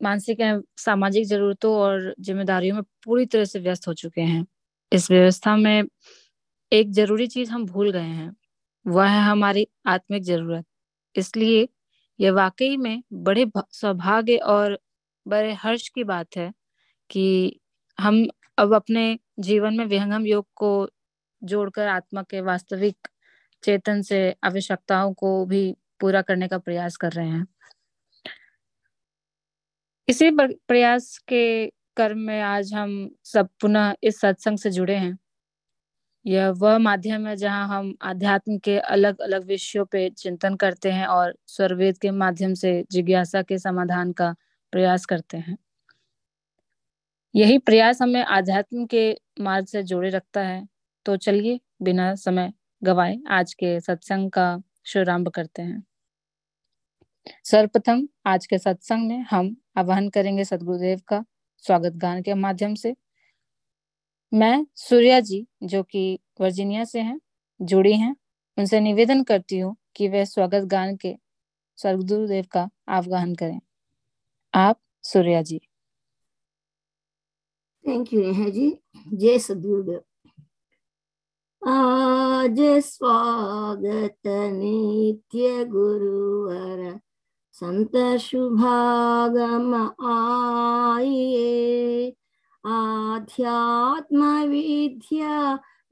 मानसिक 0.00 0.38
सामाजिक 0.78 1.26
जरूरतों 1.26 1.74
और 1.76 2.14
जिम्मेदारियों 2.20 2.74
में 2.76 2.82
पूरी 3.04 3.26
तरह 3.26 3.44
से 3.44 3.58
व्यस्त 3.60 3.88
हो 3.88 3.94
चुके 3.94 4.20
हैं। 4.22 4.44
इस 4.92 5.10
व्यवस्था 5.10 5.56
में 5.56 5.82
एक 6.72 6.90
ज़रूरी 6.92 7.26
चीज़ 7.28 7.50
हम 7.50 7.66
भूल 7.66 7.90
गए 7.92 8.00
हैं, 8.00 8.34
वह 8.86 9.08
है 9.08 9.20
हमारी 9.22 9.66
आत्मिक 9.88 10.22
ज़रूरत। 10.24 10.64
इसलिए 11.14 11.68
यह 12.18 12.32
वाकई 12.32 12.76
में 12.76 13.02
बड़े 13.24 13.46
सौभाग्य 13.72 14.36
और 14.48 14.78
बड़े 15.26 15.52
हर्ष 15.54 15.88
की 15.90 16.04
बात 16.04 16.36
है 16.36 16.52
कि 17.10 17.60
हम 17.98 18.26
अब 18.58 18.74
अपने 18.74 19.18
जीवन 19.40 19.74
में 19.78 19.84
विहंगम 19.86 20.26
योग 20.26 20.46
को 20.56 20.72
जोड़कर 21.42 21.88
आत्मा 21.88 22.22
के 22.30 22.40
वास्तविक 22.42 23.08
चेतन 23.62 24.02
से 24.02 24.20
आवश्यकताओं 24.44 25.12
को 25.14 25.44
भी 25.46 25.64
पूरा 26.02 26.22
करने 26.22 26.48
का 26.48 26.58
प्रयास 26.58 26.96
कर 26.96 27.12
रहे 27.12 27.28
हैं। 27.28 27.46
इसी 30.08 30.30
प्रयास 30.68 31.18
के 31.18 31.66
कर्म 31.96 32.18
में 32.18 32.40
आज 32.42 32.74
हम 32.74 33.10
सब 33.24 33.48
पुनः 33.60 33.94
इस 34.02 34.20
सत्संग 34.20 34.58
से 34.58 34.70
जुड़े 34.70 34.96
हैं। 34.96 35.18
यह 36.26 36.50
वह 36.50 36.78
माध्यम 36.78 37.26
है 37.26 37.36
जहाँ 37.36 37.68
हम 37.68 37.96
आध्यात्म 38.02 38.58
के 38.58 38.78
अलग 38.78 39.20
अलग 39.20 39.44
विषयों 39.44 39.84
पे 39.84 40.10
चिंतन 40.10 40.56
करते 40.56 40.90
हैं 40.90 41.06
और 41.06 41.36
स्वरवेद 41.46 41.98
के 41.98 42.10
माध्यम 42.10 42.54
से 42.54 42.84
जिज्ञासा 42.92 43.42
के 43.42 43.58
समाधान 43.58 44.12
का 44.12 44.34
प्रयास 44.72 45.06
करते 45.06 45.36
हैं। 45.36 45.58
यही 47.34 47.58
प्रयास 47.58 48.02
हमें 48.02 48.24
आध्यात्म 48.24 48.86
के 48.86 49.16
मार्ग 49.40 49.66
से 49.66 49.82
जोड़े 49.82 50.10
रखता 50.10 50.40
है। 50.40 50.68
तो 51.06 51.16
चलिए, 51.16 51.60
बिना 51.82 52.14
समय 52.14 52.52
गवाए 52.84 53.18
आज 53.30 53.54
के 53.54 53.80
सत्संग 53.80 54.30
का 54.30 54.62
शुभारंभ 54.84 55.28
करते 55.28 55.62
हैं। 55.62 55.91
सर्वप्रथम 57.26 58.08
आज 58.26 58.46
के 58.46 58.58
सत्संग 58.58 59.08
में 59.08 59.26
हम 59.30 59.56
आवाहन 59.76 60.08
करेंगे 60.08 60.44
सदगुरुदेव 60.44 61.00
का 61.08 61.24
स्वागत 61.56 61.92
गान 61.92 62.22
के 62.22 62.34
माध्यम 62.34 62.74
से। 62.74 62.96
मैं 64.34 64.66
सूर्या 64.76 65.20
जी, 65.20 65.46
जो 65.62 65.82
कि 65.82 66.18
वर्जीनिया 66.40 66.84
से 66.84 67.00
हैं, 67.00 67.20
जुड़ी 67.62 67.92
हैं, 67.92 68.16
उनसे 68.58 68.80
निवेदन 68.80 69.22
करती 69.22 69.58
हूँ 69.58 69.76
कि 69.96 70.08
वे 70.08 70.26
स्वागत 70.26 70.64
गान 70.64 70.96
के 70.96 71.16
सदगुरुदेव 71.76 72.44
का 72.50 72.68
आह्वान 72.88 73.34
करें। 73.34 73.60
आप, 74.54 74.80
सूर्या 75.02 75.42
जी। 75.42 75.60
थैंक 77.88 78.12
यू 78.12 78.20
नेहा 78.20 78.48
जी 78.48 78.78
जय 79.14 79.38
सदगुरुदेव 79.38 80.00
आज 81.62 82.60
स्वागत 82.84 84.26
नित्य 84.26 85.64
गुरुवर 85.64 87.00
संत 87.62 87.96
शुभागम 88.20 89.74
आइए 90.12 91.42
आध्यात्म 92.64 94.30
विद्या 94.48 95.34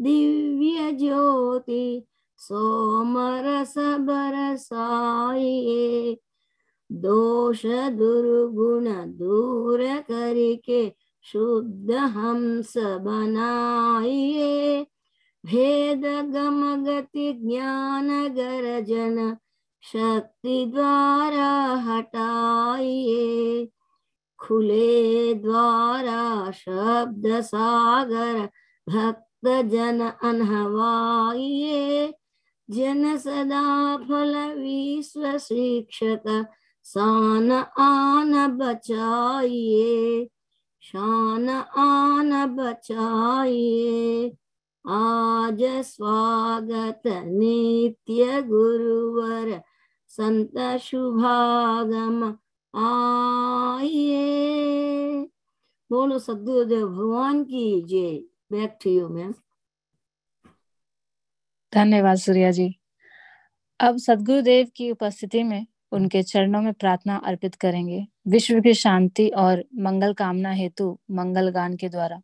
दिव्य 0.03 0.91
ज्योति 1.01 1.85
सोमरस 2.41 3.75
बरसाइए 4.09 5.85
दोष 6.91 7.63
दुर्गुण 7.99 8.89
दूर 9.19 9.85
करके 10.11 10.83
शुद्ध 11.25 11.91
हंस 12.17 12.73
बनाइए 13.05 14.83
भेद 15.45 16.05
गम 16.35 16.61
गति 16.85 17.33
ज्ञान 17.45 18.11
गर्जन 18.35 19.37
शक्ति 19.83 20.67
द्वारा 20.67 21.75
हटाइए, 21.75 23.69
खुले 24.39 25.35
द्वारा 25.35 26.51
शब्द 26.51 27.41
सागर 27.41 28.49
भक्त 28.89 29.49
जन 29.71 30.01
अनहवाइए। 30.25 32.15
जन 32.71 33.17
सदा 33.17 33.97
फल 33.97 34.37
विश्व 34.59 35.39
शिक्षक 35.39 36.47
सान 36.83 37.53
आन 37.79 38.47
बचाइए, 38.57 40.29
शान 40.83 41.49
आन 41.79 42.47
बचाइए। 42.57 44.37
आज 44.87 45.63
स्वागत 45.63 47.03
नित्य 47.07 48.43
गुरुवर 48.43 49.61
संत 50.21 50.79
शुभागम 50.81 52.25
आइए। 52.75 54.19
बोलो 55.91 56.19
सदगुरुदेव, 56.19 56.89
भगवान 56.89 57.45
की 57.45 57.83
जय। 57.83 58.17
बैक 58.53 58.79
टू 58.85 58.91
यू 58.91 59.09
मैम 59.09 59.35
धन्यवाद 61.75 62.17
सूर्या 62.17 62.51
जी। 62.51 62.79
अब 63.81 63.97
सदगुरुदेव 63.97 64.69
की 64.77 64.91
उपस्थिति 64.91 65.43
में 65.43 65.67
उनके 65.93 66.23
चरणों 66.23 66.63
में 66.63 66.73
प्रार्थना 66.73 67.17
अर्पित 67.17 67.55
करेंगे। 67.55 68.07
विश्व 68.29 68.61
की 68.61 68.75
शांति 68.75 69.29
और 69.29 69.65
मंगल 69.75 70.13
कामना 70.13 70.51
हेतु 70.51 70.99
मंगल 71.11 71.51
गान 71.51 71.77
के 71.77 71.89
द्वारा। 71.89 72.23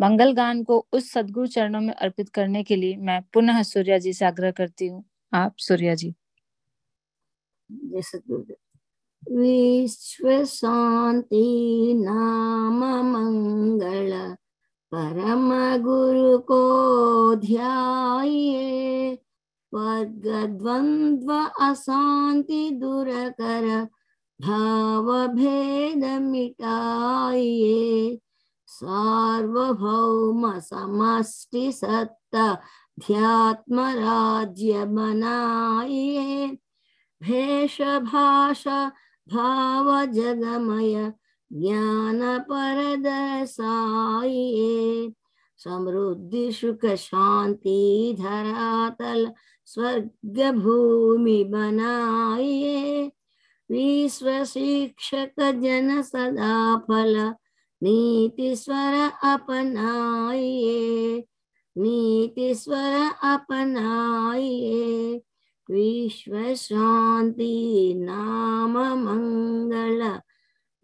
मंगल 0.00 0.32
गान 0.32 0.64
को 0.64 0.86
उस 0.92 1.12
सदगुरु 1.12 1.46
चरणों 1.46 1.80
में 1.80 1.94
अर्पित 1.94 2.28
करने 2.28 2.62
के 2.62 2.76
लिए 2.76 2.96
मैं 2.96 3.22
पुनः 3.22 3.62
सूर्या 3.62 3.98
जी 3.98 4.12
से 4.12 4.24
आग्रह 4.24 4.50
करती 4.50 4.86
हूँ। 4.86 5.04
आप 5.32 5.54
सूर्या 5.58 5.94
जी। 5.94 6.14
जय 7.72 8.02
सदगुरुदेव 8.02 9.38
विश्व 9.38 10.44
शांति 10.44 11.44
नाम 11.96 12.84
मंगल, 13.12 14.36
परम 14.94 15.50
गुरु 15.82 16.38
को 16.38 17.34
ध्याये। 17.34 19.18
वर्ग 19.74 20.48
द्वंद्व 20.58 21.32
अशांति 21.60 22.70
दूर 22.70 23.28
कर 23.28 23.88
भाव 24.42 25.26
भेद 25.26 26.04
मिटाइए 26.22 28.18
सार्वभौम 28.66 30.58
समष्टि 30.58 31.72
सत्ता, 31.72 32.54
ध्यात्म 33.00 33.80
बनाइए 37.22 37.80
भेष 37.80 38.66
भाव 39.26 39.88
जगमय 40.12 40.94
ज्ञान 41.50 42.20
पर 42.48 42.78
परदसाइए 42.98 43.92
समृद्धि 45.58 46.50
सुख 46.52 46.84
शांति 46.98 48.16
धरातल 48.20 49.30
स्वर्ग 49.66 50.40
भूमि 50.58 51.42
बनाइए 51.52 53.10
विश्व 53.70 54.44
शिक्षक 54.44 55.40
जन 55.62 56.02
सदा 56.02 56.76
फल 56.88 57.16
नीति 57.82 58.54
स्वर 58.56 58.94
अपनाइए 59.24 61.18
नीति 61.76 62.54
स्वर 62.54 62.94
अपनाइए 63.32 65.20
विश्व 65.72 66.54
शांति 66.54 67.94
नाम 67.96 68.78
मंगल 68.78 70.18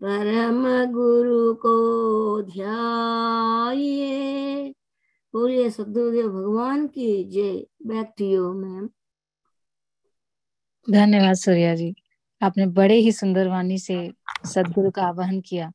परम 0.01 0.93
गुरु 0.93 1.55
को 1.55 2.43
ध्याये। 2.43 4.09
बोलिए 5.33 5.71
सदगुरुदेव 5.71 6.29
भगवान 6.29 6.87
की 6.87 7.25
जय। 7.25 7.67
बैक 7.87 8.13
टू 8.19 8.25
यू 8.25 8.53
मैम 8.53 8.89
धन्यवाद 10.91 11.35
सूर्या 11.35 11.75
जी। 11.75 11.95
आपने 12.43 12.67
बड़े 12.67 12.95
ही 12.95 13.13
सुंदर 13.13 13.49
वाणी 13.49 13.79
से 13.79 14.13
सदगुरु 14.47 14.91
का 14.91 15.03
आवाहन 15.03 15.41
किया 15.41 15.73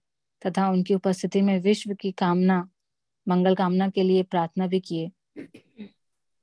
तथा 0.47 0.69
उनकी 0.69 0.93
उपस्थिति 0.93 1.41
में 1.41 1.61
विश्व 1.61 1.93
की 1.93 2.11
कामना, 2.11 2.69
मंगल 3.27 3.55
कामना 3.55 3.89
के 3.89 4.03
लिए 4.03 4.23
प्रार्थना 4.23 4.67
भी 4.67 4.79
किए। 4.79 5.11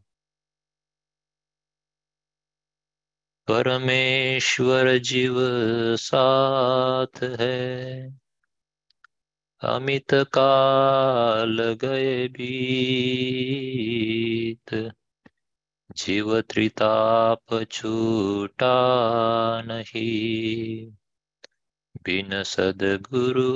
परमेश्वर 3.49 4.99
जीव 4.99 5.37
साथ 5.97 7.23
है। 7.23 8.19
अमित 9.61 10.15
काल 10.15 11.73
गए 11.73 12.29
बीत 12.29 14.93
जीव 15.97 16.41
त्रिताप 16.41 17.65
छूटा 17.71 18.75
नहीं 19.63 20.91
बिन 22.05 22.43
सदगुरु 22.43 23.53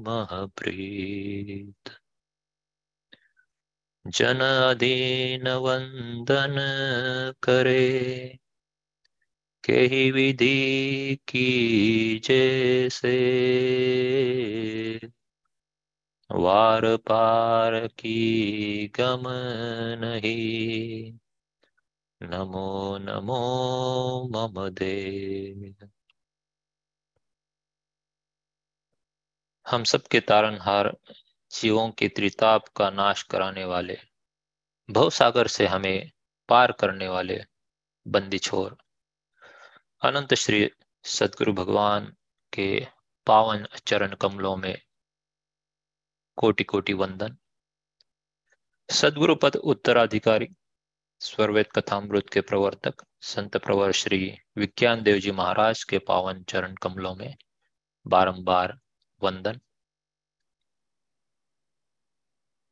महप्रीत। 0.00 1.90
जन 4.06 4.40
अधीन 4.70 5.48
वंदन 5.48 6.56
करे। 7.42 8.38
के 9.64 10.10
विधि 10.10 11.18
की 11.28 12.18
जैसे। 12.24 13.16
वार 16.32 16.96
पार 16.96 17.86
की 17.86 18.88
गम 18.88 19.22
नहीं 20.00 21.18
नमो 22.22 22.98
नमो 22.98 23.36
मम 24.32 24.68
दे 24.68 24.94
हम 29.66 29.84
सब 29.84 30.06
के 30.06 30.20
तारनहार 30.20 30.96
जीवों 31.50 31.90
के 31.90 32.08
त्रिताप 32.08 32.68
का 32.68 32.90
नाश 32.90 33.22
कराने 33.22 33.64
वाले 33.64 33.98
भव 34.90 35.10
सागर 35.10 35.46
से 35.46 35.66
हमें 35.66 36.10
पार 36.48 36.72
करने 36.72 37.08
वाले 37.08 37.40
बंदी 38.06 38.38
छोर। 38.38 38.76
अनंत 40.02 40.34
श्री 40.34 40.70
सदगुरु 41.04 41.52
भगवान 41.52 42.16
के 42.52 42.86
पावन 43.26 43.66
चरण 43.86 44.14
कमलों 44.14 44.56
में 44.56 44.82
कोटि 46.36 46.64
कोटि 46.64 46.92
वंदन। 46.92 47.36
सदगुरु 48.90 49.34
पद 49.34 49.56
उत्तराधिकारी 49.56 50.48
स्वरवेद 51.20 51.66
कथामृत 51.66 52.28
के 52.32 52.40
प्रवर्तक 52.40 53.04
संत 53.20 53.56
प्रवर 53.56 53.92
श्री 53.92 54.38
विज्ञान 54.56 55.02
देव 55.02 55.18
जी 55.18 55.30
महाराज 55.30 55.84
के 55.84 55.98
पावन 55.98 56.42
चरण 56.42 56.74
कमलों 56.74 57.14
में 57.14 57.36
बारंबार 58.06 58.78
वंदन। 59.22 59.60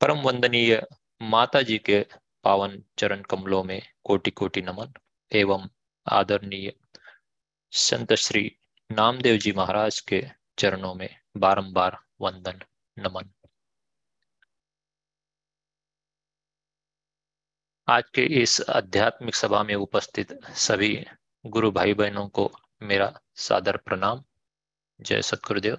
परम 0.01 0.19
वंदनीय 0.19 0.87
माता 1.23 1.63
जी 1.63 1.79
के 1.79 2.07
पावन 2.45 2.83
चरण 2.99 3.23
कमलों 3.23 3.65
में 3.65 3.83
कोटि 4.05 4.31
कोटि 4.31 4.63
नमन 4.63 4.93
एवं 5.33 5.69
आदरणीय 6.07 6.73
संत 7.73 8.13
श्री 8.13 8.57
नामदेव 8.93 9.37
जी 9.37 9.53
महाराज 9.53 10.01
के 10.01 10.25
चरणों 10.59 10.95
में 10.95 11.17
बारंबार 11.37 11.99
वंदन, 12.21 12.63
नमन। 12.99 13.31
आज 17.91 18.05
के 18.15 18.43
इस 18.43 18.61
आध्यात्मिक 18.61 19.35
सभा 19.35 19.63
में 19.63 19.75
उपस्थित 19.75 20.33
सभी 20.45 21.07
गुरु 21.47 21.71
भाई 21.71 21.95
बहनों 21.95 22.29
को 22.29 22.51
मेरा 22.83 23.21
सादर 23.37 23.77
प्रणाम। 23.77 24.25
जय 25.01 25.23
सतगुरुदेव। 25.23 25.79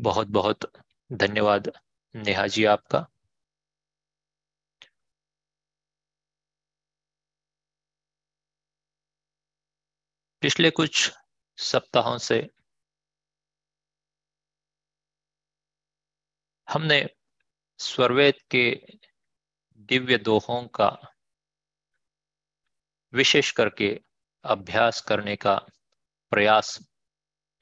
बहुत 0.00 0.26
बहुत 0.26 0.72
धन्यवाद 1.12 1.72
नेहा 2.14 2.46
जी 2.46 2.64
आपका। 2.64 3.06
पिछले 10.42 10.70
कुछ 10.70 11.12
सप्ताहों 11.58 12.18
से 12.18 12.50
हमने 16.68 17.06
स्वरवेद 17.78 18.34
के 18.50 18.82
दिव्य 19.88 20.18
दोहों 20.18 20.66
का 20.68 20.88
विशेष 23.12 23.50
करके 23.52 23.88
अभ्यास 24.44 25.00
करने 25.00 25.36
का 25.36 25.54
प्रयास 26.32 26.78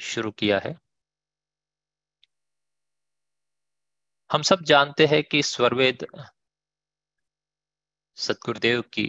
शुरू 0.01 0.31
किया 0.31 0.59
है। 0.59 0.75
हम 4.31 4.43
सब 4.43 4.63
जानते 4.63 5.07
हैं 5.07 5.23
कि 5.25 5.43
स्वरवेद 5.43 6.07
सतगुरुदेव 8.17 8.83
की 8.83 9.07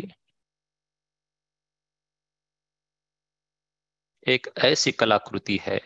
एक 4.27 4.47
ऐसी 4.65 4.91
कलाकृति 4.91 5.59
है, 5.61 5.79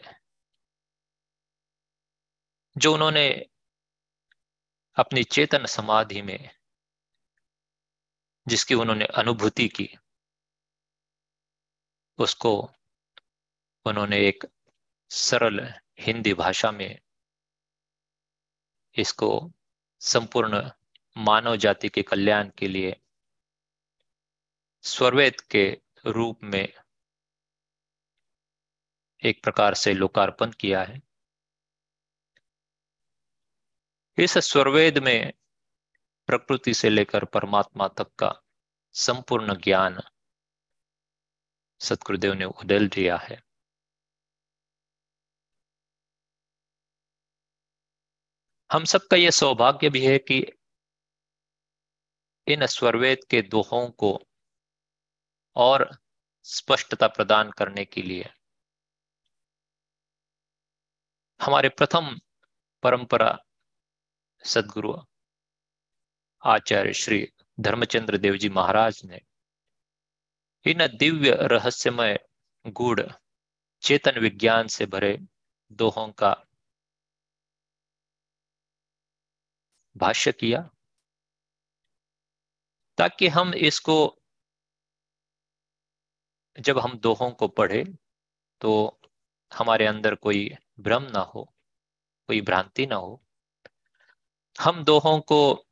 जो 2.78 2.94
उन्होंने 2.94 3.28
अपनी 4.98 5.24
चेतन 5.24 5.66
समाधि 5.66 6.22
में 6.22 6.59
जिसकी 8.50 8.76
उन्होंने 8.76 9.06
अनुभूति 9.06 9.68
की, 9.68 9.90
उसको 12.18 12.72
उन्होंने 13.86 14.18
एक 14.28 14.44
सरल 15.12 15.74
हिंदी 16.00 16.34
भाषा 16.34 16.72
में 16.72 17.00
इसको 18.96 19.30
संपूर्ण 20.02 20.72
मानव 21.18 21.56
जाति 21.56 21.90
के 21.90 22.04
कल्याण 22.04 22.50
के 22.58 22.68
लिए 22.68 22.96
स्वरवेद 24.84 25.42
के 25.42 25.82
रूप 26.06 26.44
में 26.44 26.68
एक 29.24 29.44
प्रकार 29.44 29.74
से 29.74 29.94
लोकार्पण 29.94 30.52
किया 30.52 30.84
है। 30.84 31.02
इस 34.18 34.38
स्वरवेद 34.38 34.98
में 34.98 35.34
प्रकृति 36.30 36.74
से 36.74 36.90
लेकर 36.90 37.26
परमात्मा 37.26 37.88
तक 37.88 38.16
का 38.16 38.42
संपूर्ण 38.94 39.56
ज्ञान 39.56 40.02
सतगुरुदेव 41.80 42.34
ने 42.34 42.46
उदल 42.46 42.88
दिया 42.90 43.18
है। 43.18 43.42
हम 48.72 48.84
सबका 48.84 49.18
यह 49.18 49.30
सौभाग्य 49.30 49.90
भी 49.90 50.06
है 50.06 50.18
कि 50.20 50.40
इन 52.48 52.66
स्वरवेद 52.66 53.24
के 53.30 53.42
दोहों 53.42 53.90
को 53.90 54.24
और 55.56 55.98
स्पष्टता 56.44 57.08
प्रदान 57.08 57.52
करने 57.52 57.86
के 57.86 58.02
लिए 58.02 58.34
हमारे 61.42 61.70
प्रथम 61.70 62.20
परंपरा 62.84 63.38
सदगुरु 64.44 65.09
आचार्य 66.44 66.94
श्री 66.94 67.28
धर्मचंद्र 67.60 68.18
देव 68.18 68.36
जी 68.38 68.50
महाराज 68.50 69.02
ने 69.06 69.22
इन 70.66 70.88
दिव्य 70.98 71.38
रहस्यमय 71.42 72.20
गुड़ 72.66 73.02
चेतन 73.84 74.20
विज्ञान 74.20 74.68
से 74.68 74.86
भरे 74.86 75.18
दोहों 75.72 76.08
का 76.12 76.32
भाष्य 79.96 80.32
किया, 80.32 80.62
ताकि 82.98 83.28
हम 83.28 83.54
इसको, 83.54 83.96
जब 86.58 86.80
हम 86.80 86.98
दोहों 87.00 87.32
को 87.32 87.48
पढ़े 87.48 87.84
तो 88.62 89.00
हमारे 89.52 89.86
अंदर 89.86 90.16
कोई 90.16 90.50
भ्रम 90.80 91.04
ना 91.04 91.20
हो, 91.20 91.44
कोई 92.30 92.42
भ्रांति 92.42 92.86
ना 92.86 92.96
हो। 92.96 93.22
हम 94.62 94.84
दोहों 94.84 95.20
को 95.22 95.66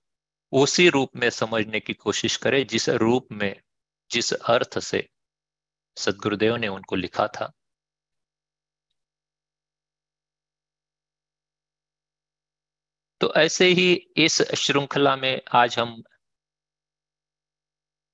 उसी 0.53 0.87
रूप 0.89 1.15
में 1.15 1.29
समझने 1.29 1.79
की 1.79 1.93
कोशिश 1.93 2.35
करें 2.37 2.65
जिस 2.67 2.89
रूप 2.89 3.27
में, 3.31 3.61
जिस 4.11 4.33
अर्थ 4.33 4.79
से 4.79 5.07
सदगुरुदेव 5.97 6.55
ने 6.55 6.67
उनको 6.67 6.95
लिखा 6.95 7.27
था। 7.27 7.51
तो 13.21 13.33
ऐसे 13.35 13.65
ही 13.67 13.93
इस 14.17 14.41
श्रृंखला 14.55 15.15
में 15.15 15.41
आज 15.55 15.77
हम 15.79 16.01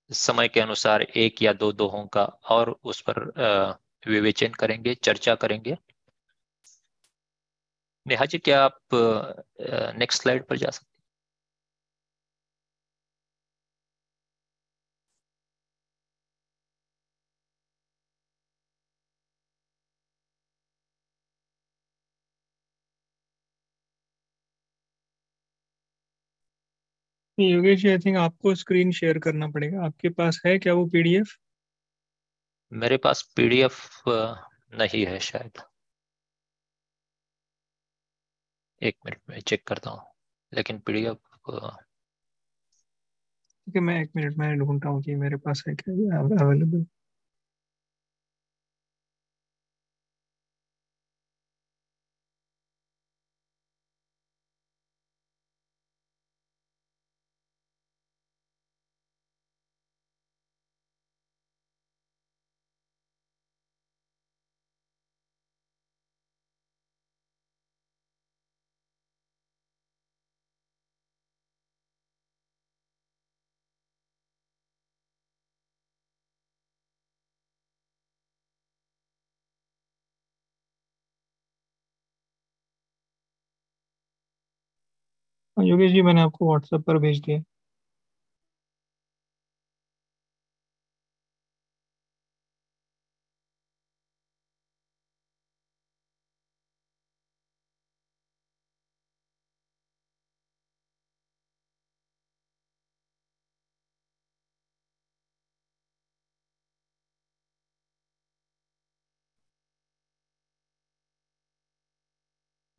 समय 0.10 0.48
के 0.48 0.60
अनुसार 0.60 1.02
एक 1.02 1.42
या 1.42 1.54
दो 1.54 1.72
दोहों 1.72 2.06
का 2.08 2.24
और 2.24 2.70
उस 2.84 3.02
पर 3.02 3.20
विवेचन 4.08 4.54
करेंगे, 4.54 4.96
चर्चा 4.96 5.36
करेंगे। 5.36 5.76
नेहा 8.06 8.26
जी, 8.26 8.38
क्या 8.40 8.64
आप 8.64 8.80
नेक्स्ट 10.00 10.22
स्लाइड 10.22 10.48
पर 10.48 10.58
जा 10.58 10.70
सकते 10.70 10.93
योगेश 27.52 27.82
जी 27.82 27.90
आई 27.90 27.98
थिंक 27.98 28.18
आपको 28.18 28.56
स्क्रीन 28.56 28.92
शेयर 28.92 29.20
करना 29.20 29.48
पड़ेगा। 29.48 29.86
आपके 29.86 30.10
पास 30.10 30.42
है 30.46 30.58
क्या 30.60 30.74
वो 30.74 30.86
पीडीएफ 30.86 31.36
मेरे 32.72 32.98
पास 32.98 33.22
पीडीएफ 33.36 34.02
नहीं 34.08 35.06
है 35.06 35.20
शायद। 35.20 35.62
एक 38.82 38.96
मिनट 39.06 39.20
में 39.30 39.40
चेक 39.40 39.68
करता 39.68 39.90
हूँ। 39.90 40.02
लेकिन 40.54 40.80
पीडीएफ 40.80 41.18
ठीक 43.68 43.76
है 43.76 43.82
मैं 43.82 44.02
एक 44.02 44.12
मिनट 44.16 44.38
में 44.38 44.58
ढूंढता 44.60 44.90
हूँ 44.90 45.02
कि 45.04 45.16
मेरे 45.16 45.36
पास 45.36 45.64
है 45.68 45.74
क्या 45.76 46.20
अवेलेबल 46.20 46.86
योगेश 85.58 85.92
जी, 85.92 86.02
मैंने 86.02 86.22
आपको 86.22 86.48
व्हाट्सएप 86.48 86.82
पर 86.84 86.98
भेज 87.00 87.20
दिया। 87.22 87.42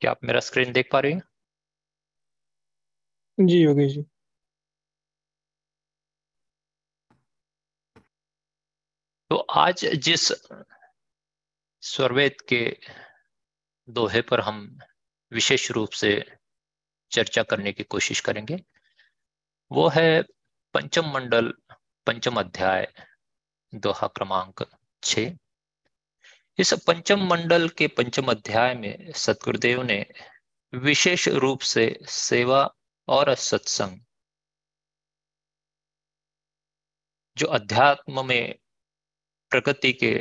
क्या 0.02 0.10
आप 0.10 0.18
मेरा 0.24 0.40
स्क्रीन 0.42 0.72
देख 0.72 0.88
पा 0.92 1.00
रही 1.00 1.12
हैं? 1.12 1.22
जी, 3.38 3.58
योगेश 3.58 3.92
जी। 3.92 4.04
तो 9.30 9.36
आज 9.36 9.84
जिस 10.04 10.32
स्वरवेद 11.82 12.40
के 12.48 12.60
दोहे 13.88 14.20
पर 14.22 14.40
हम 14.40 14.60
विशेष 15.32 15.70
रूप 15.70 15.90
से 15.92 16.12
चर्चा 17.12 17.42
करने 17.42 17.72
की 17.72 17.82
कोशिश 17.84 18.20
करेंगे, 18.20 18.56
वो 19.70 19.88
है 19.88 20.22
पंचम 20.74 21.10
मंडल, 21.10 21.52
पंचम 22.06 22.40
अध्याय, 22.40 22.86
दोहा 23.72 24.06
क्रमांक 24.08 24.64
छ। 25.02 25.18
इस 26.58 26.72
पंचम 26.86 27.26
मंडल 27.28 27.68
के 27.68 27.86
पंचम 27.88 28.30
अध्याय 28.30 28.74
में 28.74 29.12
सतगुरुदेव 29.12 29.82
ने 29.82 30.04
विशेष 30.72 31.28
रूप 31.28 31.60
से 31.60 31.86
सेवा 32.08 32.62
और 33.08 33.34
सत्संग। 33.34 34.00
जो 37.36 37.46
अध्यात्म 37.48 38.26
में 38.26 38.54
प्रगति 39.50 39.92
के 39.92 40.14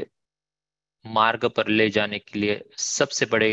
मार्ग 1.06 1.46
पर 1.46 1.68
ले 1.68 1.90
जाने 1.90 2.20
के 2.20 2.40
लिए 2.40 2.64
सबसे 2.78 3.26
बड़े 3.26 3.52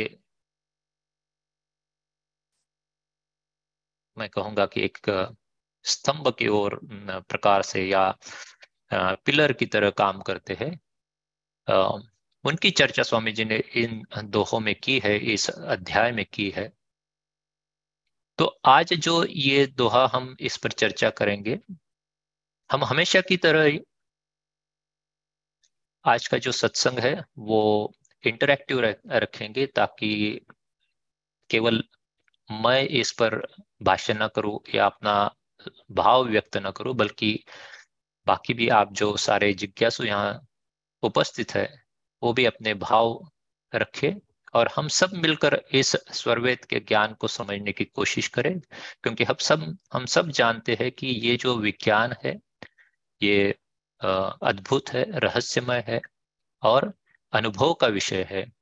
मैं 4.16 4.28
कहूँगा 4.28 4.66
कि 4.66 4.84
एक 4.84 4.98
स्तंभ 5.84 6.28
की 6.38 6.48
ओर 6.48 6.78
प्रकार 6.84 7.62
से 7.62 7.86
या 7.88 8.04
पिलर 8.92 9.52
की 9.52 9.66
तरह 9.66 9.90
काम 9.90 10.20
करते 10.22 10.56
हैं। 10.60 10.70
उनकी 12.44 12.70
चर्चा 12.70 13.02
स्वामी 13.02 13.32
जी 13.32 13.44
ने 13.44 13.56
इन 13.76 14.02
दोहों 14.24 14.60
में 14.60 14.74
की 14.74 14.98
है, 15.04 15.16
इस 15.18 15.48
अध्याय 15.50 16.12
में 16.12 16.24
की 16.32 16.50
है। 16.50 16.70
तो 18.40 18.44
आज 18.64 18.92
जो 18.94 19.24
ये 19.24 19.66
दोहा 19.66 20.06
हम 20.12 20.36
इस 20.40 20.56
पर 20.56 20.72
चर्चा 20.72 21.08
करेंगे, 21.10 21.58
हम 22.70 22.84
हमेशा 22.84 23.20
की 23.20 23.36
तरह 23.36 23.78
आज 26.04 26.26
का 26.28 26.38
जो 26.38 26.52
सत्संग 26.52 26.98
है, 26.98 27.12
वो 27.38 27.92
इंटरैक्टिव 28.24 28.80
रखेंगे 29.08 29.66
ताकि 29.66 30.40
केवल 31.50 31.82
मैं 32.50 32.82
इस 32.82 33.12
पर 33.12 33.36
भाषण 33.82 34.22
न 34.22 34.28
करूँ 34.28 34.58
या 34.74 34.86
अपना 34.86 35.14
भाव 35.92 36.24
व्यक्त 36.24 36.56
न 36.56 36.70
करूँ, 36.70 36.94
बल्कि 36.94 37.44
बाकी 38.26 38.54
भी 38.54 38.68
आप 38.68 38.92
जो 38.92 39.16
सारे 39.16 39.52
जिज्ञासु 39.54 40.04
यहाँ 40.04 40.40
उपस्थित 41.02 41.54
है, 41.54 41.68
वो 42.22 42.32
भी 42.32 42.44
अपने 42.44 42.74
भाव 42.74 43.18
रखे। 43.72 44.14
और 44.54 44.68
हम 44.76 44.88
सब 44.88 45.10
मिलकर 45.14 45.62
इस 45.72 45.96
स्वरवेद 45.96 46.64
के 46.64 46.80
ज्ञान 46.80 47.14
को 47.14 47.28
समझने 47.28 47.72
की 47.72 47.84
कोशिश 47.84 48.28
करें 48.28 48.60
क्योंकि 49.02 49.24
हम 49.24 49.34
सब 49.34 49.76
हम 49.92 50.06
सब 50.06 50.30
जानते 50.30 50.76
हैं 50.80 50.92
कि 50.92 51.06
ये 51.06 51.36
जो 51.36 51.56
विज्ञान 51.58 52.14
है 52.24 52.40
ये 53.22 53.54
अद्भुत 54.42 54.88
है 54.88 55.04
रहस्यमय 55.20 55.84
है 55.88 56.00
और 56.62 56.94
अनुभव 57.32 57.74
का 57.74 57.86
विषय 57.86 58.26
है। 58.30 58.52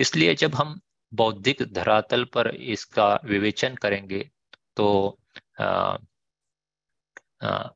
इसलिए 0.00 0.34
जब 0.34 0.54
हम 0.54 0.80
बौद्धिक 1.14 1.62
धरातल 1.72 2.24
पर 2.24 2.54
इसका 2.54 3.20
विवेचन 3.24 3.74
करेंगे 3.74 4.30
तो 4.76 5.18
आ, 5.60 5.96
आ, 7.42 7.68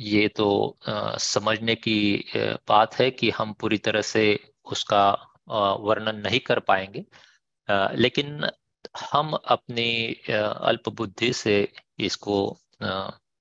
ये 0.00 0.28
तो 0.28 0.78
आ, 0.88 1.16
समझने 1.16 1.74
की 1.74 2.24
बात 2.68 2.94
है 2.94 3.10
कि 3.10 3.30
हम 3.30 3.52
पूरी 3.52 3.78
तरह 3.78 4.02
से 4.02 4.52
उसका 4.64 5.27
वर्णन 5.48 6.16
नहीं 6.18 6.40
कर 6.40 6.58
पाएँगे। 6.60 7.04
लेकिन 7.96 8.48
हम 9.12 9.32
अपनी 9.34 9.90
अल्प 10.30 10.88
बुद्धि 10.88 11.32
से 11.32 11.56
इसको 11.98 12.36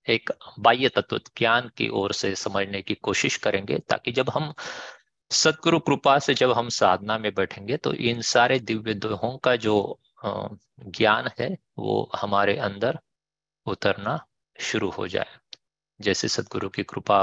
एक 0.08 0.32
बाह्य 0.60 0.90
तत्व 0.90 1.20
ज्ञान 1.38 1.70
की 1.78 1.88
ओर 1.94 2.14
से 2.14 2.34
समझने 2.36 2.82
की 2.82 2.94
कोशिश 2.96 3.38
करेंगे, 3.38 3.78
ताकि 3.80 4.12
जब 4.12 4.30
हम 4.30 4.54
सदगुरु 5.32 5.80
कृपा 5.80 6.18
से 6.20 6.34
जब 6.34 6.52
हम 6.52 6.70
साधना 6.70 7.18
में 7.18 7.34
बैठेंगे 7.34 7.78
तो 7.78 7.94
इन 7.94 8.22
सारे 8.22 8.60
दिव्य 8.60 8.94
दोहों 8.96 9.38
का 9.38 9.56
जो 9.56 10.00
ज्ञान 10.24 11.30
है, 11.40 11.58
वो 11.78 12.10
हमारे 12.16 12.58
अंदर 12.60 13.00
उतरना 13.66 14.20
शुरू 14.60 14.90
हो 14.90 15.08
जाए। 15.08 15.38
जैसे 16.00 16.28
सदगुरु 16.28 16.70
की 16.70 16.84
कृपा 16.84 17.20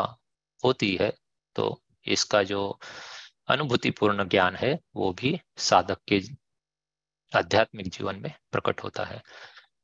होती 0.62 0.94
है 1.00 1.12
तो 1.56 1.80
इसका 2.06 2.42
जो 2.42 2.78
अनुभूतिपूर्ण 3.48 4.24
ज्ञान 4.28 4.56
है, 4.56 4.78
वो 4.96 5.12
भी 5.12 5.40
साधक 5.58 5.98
के 6.08 6.20
आध्यात्मिक 7.32 7.88
जीवन 7.88 8.16
में 8.16 8.32
प्रकट 8.52 8.80
होता 8.80 9.04
है। 9.04 9.22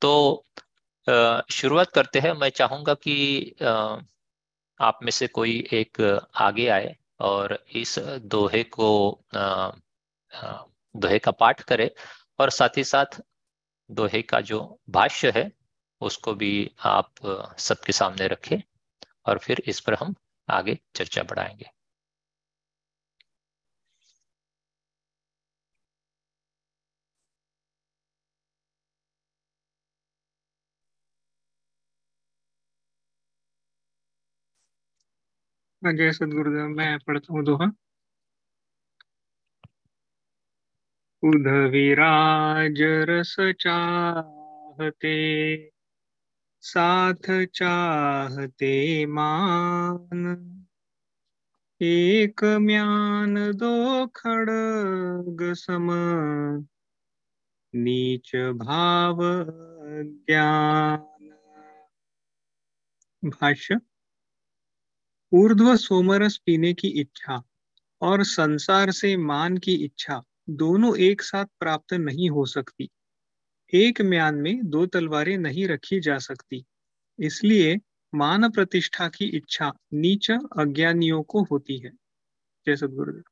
तो 0.02 0.45
शुरुआत 1.50 1.90
करते 1.90 2.21
हैं। 2.21 2.33
मैं 2.33 2.49
चाहूँगा 2.50 2.95
कि 2.95 3.55
आप 4.81 4.99
में 5.02 5.11
से 5.11 5.26
कोई 5.29 5.59
एक 5.73 6.00
आगे 6.35 6.69
आए 6.69 6.97
और 7.21 7.59
इस 7.73 7.99
दोहे 7.99 8.62
को 8.64 8.88
दोहे 9.35 11.19
का 11.19 11.31
पाठ 11.31 11.62
करे 11.62 11.95
और 12.38 12.50
साथ 12.50 12.76
ही 12.76 12.85
साथ 12.85 13.21
दोहे 13.90 14.23
का 14.23 14.40
जो 14.40 14.61
भाष्य 14.90 15.33
है, 15.37 15.50
उसको 16.00 16.35
भी 16.35 16.71
आप 16.85 17.11
सबके 17.59 17.93
सामने 17.93 18.26
रखें 18.26 18.59
और 19.26 19.38
फिर 19.38 19.62
इस 19.67 19.81
पर 19.81 19.95
हम 19.95 20.14
आगे 20.49 20.79
चर्चा 20.95 21.23
बढ़ाएँगे। 21.23 21.71
हाँ 35.82 35.92
जय 35.92 36.12
सदगुरुदेव, 36.12 36.68
मैं 36.68 36.99
पढ़ता 36.99 37.32
हूँ 37.34 37.44
दोहा। 37.44 37.70
उध 41.22 41.46
विराज 41.70 42.78
रस 42.82 43.37
चाहते, 43.60 45.14
साथ 46.62 47.30
चाहते 47.54 49.06
मान। 49.06 50.37
एक 51.80 52.44
म्यान 52.44 53.34
दो 53.52 54.06
खड़ग 54.06 55.52
सम, 55.54 55.88
नीच 57.75 58.37
भाव 58.37 59.18
ज्ञान। 60.02 61.06
भाष्य। 63.22 63.80
ऊर्ध्व 65.32 65.76
सोमरस 65.76 66.37
पीने 66.46 66.75
की 66.75 66.88
इच्छा 66.88 67.42
और 68.00 68.25
संसार 68.25 68.90
से 68.90 69.16
मान 69.16 69.56
की 69.56 69.75
इच्छा 69.75 70.22
दोनों 70.50 70.96
एक 70.96 71.22
साथ 71.22 71.44
प्राप्त 71.44 71.92
नहीं 71.92 72.30
हो 72.30 72.46
सकती। 72.46 72.88
एक 73.75 74.00
म्यान 74.00 74.34
में 74.34 74.70
दो 74.70 74.87
तलवारें 74.87 75.38
नहीं 75.38 75.68
रखी 75.68 76.00
जा 76.00 76.18
सकती। 76.18 76.64
इसलिए 77.18 77.78
मान 78.14 78.50
प्रतिष्ठा 78.50 79.08
की 79.08 79.25
इच्छा 79.25 79.72
नीच 79.92 80.30
अज्ञानियों 80.30 81.22
को 81.22 81.42
होती 81.42 81.78
है। 81.78 81.90
जय 82.66 82.76
सदगुरुदेव। 82.76 83.22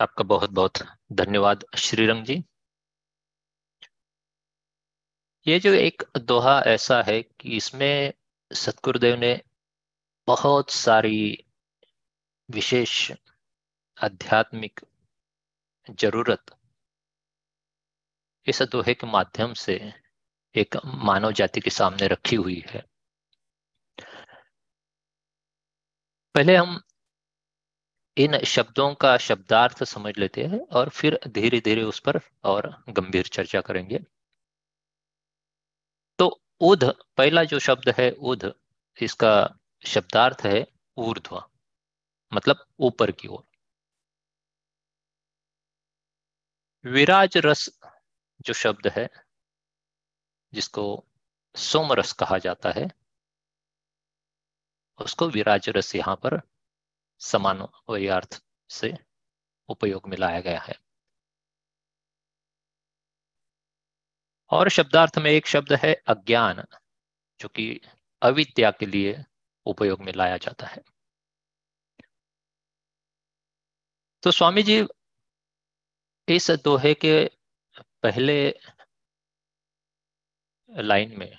आपका 0.00 0.24
बहुत 0.24 0.50
बहुत 0.50 0.72
धन्यवाद 1.12 1.64
श्रीरंग 1.78 2.24
जी। 2.24 2.44
ये 5.46 5.60
जो 5.60 5.72
एक 5.72 6.02
दोहा 6.18 6.60
ऐसा 6.60 7.02
है 7.02 7.22
कि 7.22 7.56
इसमें 7.56 8.12
सतगुरुदेव 8.52 9.16
ने 9.16 9.42
बहुत 10.28 10.70
सारी 10.70 11.44
विशेष 12.50 13.12
आध्यात्मिक 13.98 14.80
ज़रूरत 15.90 16.50
इस 18.46 18.62
दोहे 18.62 18.94
के 18.94 19.06
माध्यम 19.06 19.52
से 19.54 19.92
एक 20.54 20.76
मानव 20.84 21.32
जाति 21.32 21.60
के 21.60 21.70
सामने 21.70 22.06
रखी 22.06 22.36
हुई 22.36 22.62
है। 22.66 22.84
पहले 26.34 26.56
हम 26.56 26.80
इन 28.16 28.38
शब्दों 28.44 28.94
का 28.94 29.16
शब्दार्थ 29.18 29.84
समझ 29.84 30.12
लेते 30.18 30.44
हैं 30.44 30.60
और 30.68 30.88
फिर 30.88 31.18
धीरे 31.28 31.60
धीरे 31.60 31.82
उस 31.82 31.98
पर 32.00 32.20
और 32.44 32.68
गंभीर 32.88 33.26
चर्चा 33.26 33.60
करेंगे। 33.60 33.98
तो 36.18 36.28
उध, 36.60 36.84
पहला 37.16 37.44
जो 37.44 37.58
शब्द 37.58 37.94
है 37.98 38.10
उध, 38.10 38.52
इसका 39.02 39.32
शब्दार्थ 39.86 40.36
है 40.40 40.66
ऊर्ध्व 40.96 41.50
मतलब 42.32 42.66
ऊपर 42.78 43.10
की 43.10 43.28
ओर। 43.28 43.44
विराज 46.88 47.36
रस 47.36 47.80
जो 48.40 48.52
शब्द 48.52 48.86
है, 48.86 49.08
जिसको 50.52 51.04
सोमरस 51.56 52.12
कहा 52.12 52.38
जाता 52.38 52.70
है, 52.70 52.88
उसको 54.98 55.28
विराज 55.28 55.68
रस 55.68 55.94
यहाँ 55.94 56.16
पर 56.16 56.40
समान 57.20 57.60
अर्थ 57.60 58.42
से 58.70 58.94
उपयोग 59.68 60.08
में 60.08 60.16
लाया 60.16 60.40
गया 60.40 60.60
है। 60.60 60.74
और 64.50 64.68
शब्दार्थ 64.68 65.18
में 65.18 65.30
एक 65.30 65.46
शब्द 65.46 65.72
है 65.72 65.94
अज्ञान, 65.94 66.64
जो 67.40 67.48
कि 67.48 67.80
अविद्या 68.22 68.70
के 68.70 68.86
लिए 68.86 69.24
उपयोग 69.66 70.02
में 70.02 70.12
लाया 70.12 70.36
जाता 70.36 70.66
है। 70.66 70.82
तो 74.22 74.30
स्वामी 74.30 74.62
जी, 74.62 74.86
इस 76.28 76.50
दोहे 76.64 76.94
के 76.94 77.14
पहले 78.02 78.36
लाइन 80.70 81.18
में 81.18 81.30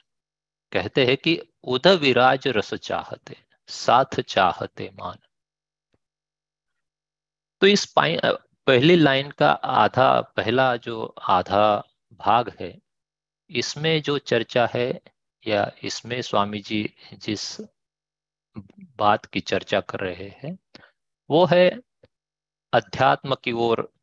कहते 0.71 1.05
हैं 1.05 1.17
कि 1.17 1.39
उद 1.63 1.87
विराज 1.87 2.47
रस 2.47 2.73
चाहते, 2.73 3.37
साथ 3.67 4.19
चाहते 4.21 4.89
मान। 4.93 5.17
तो 7.61 7.67
इस 7.67 7.85
पहली 7.95 8.95
लाइन 8.95 9.31
का 9.31 9.51
आधा, 9.51 10.21
पहला 10.21 10.75
जो 10.77 11.05
आधा 11.29 11.83
भाग 12.13 12.49
है, 12.59 12.77
इसमें 13.49 14.01
जो 14.01 14.17
चर्चा 14.17 14.65
है 14.73 14.89
या 15.47 15.71
इसमें 15.83 16.21
स्वामी 16.21 16.59
जी 16.59 16.83
जिस 17.13 17.59
बात 18.79 19.25
की 19.25 19.39
चर्चा 19.39 19.81
कर 19.81 19.99
रहे 19.99 20.29
हैं, 20.29 20.57
वो 21.29 21.45
है 21.45 21.79
अध्यात्म 22.73 23.35
की 23.35 23.51
ओर 23.51 23.93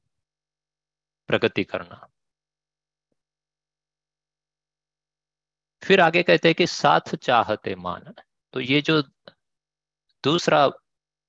प्रगति 1.28 1.64
करना। 1.64 2.08
फिर 5.84 6.00
आगे 6.00 6.22
कहते 6.22 6.48
हैं 6.48 6.54
कि 6.54 6.66
साथ 6.66 7.14
चाहते 7.14 7.74
मान। 7.74 8.14
तो 8.52 8.60
ये 8.60 8.80
जो 8.80 9.02
दूसरा 10.24 10.68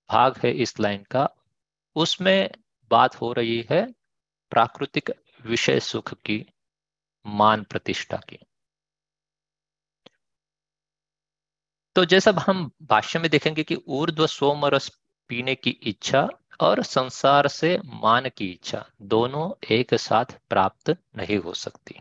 भाग 0.10 0.38
है 0.38 0.52
इस 0.52 0.80
लाइन 0.80 1.04
का, 1.04 1.30
उसमें 1.96 2.52
बात 2.92 3.16
हो 3.16 3.34
रही 3.34 3.68
है 3.72 3.92
प्राकृतिक 4.50 5.12
विषय 5.42 5.80
सुख 5.80 6.14
की, 6.14 6.46
मान 7.26 7.64
प्रतिष्ठा 7.64 8.18
की। 8.18 8.40
तो 11.96 12.04
जैसा 12.06 12.32
हम 12.40 12.72
भाष्य 12.82 13.20
में 13.20 13.30
देखेंगे 13.32 13.64
कि 13.64 13.76
ऊर्ध्व 13.88 14.28
सोमरस 14.28 14.90
पीने 15.30 15.56
की 15.56 15.70
इच्छा 15.70 16.28
और 16.62 16.84
संसार 16.84 17.48
से 17.48 17.78
मान 17.86 18.30
की 18.30 18.52
इच्छा 18.52 18.86
दोनों 19.02 19.52
एक 19.72 19.94
साथ 19.96 20.26
प्राप्त 20.50 20.90
नहीं 21.18 21.38
हो 21.38 21.54
सकती। 21.54 22.00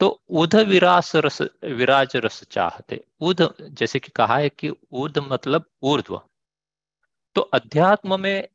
तो 0.00 0.22
उध 0.30 0.54
विरास 0.54 1.16
रस, 1.16 1.42
विराज 1.64 2.16
रस 2.16 2.42
चाहते 2.44 3.04
उध 3.20 3.42
जैसे 3.62 3.98
कि 3.98 4.10
कहा 4.10 4.36
है 4.36 4.48
कि 4.48 4.68
उद 4.92 5.18
मतलब 5.18 5.64
ऊर्ध्व। 5.82 6.20
तो 7.34 7.40
अध्यात्म 7.40 8.20
में, 8.20 8.48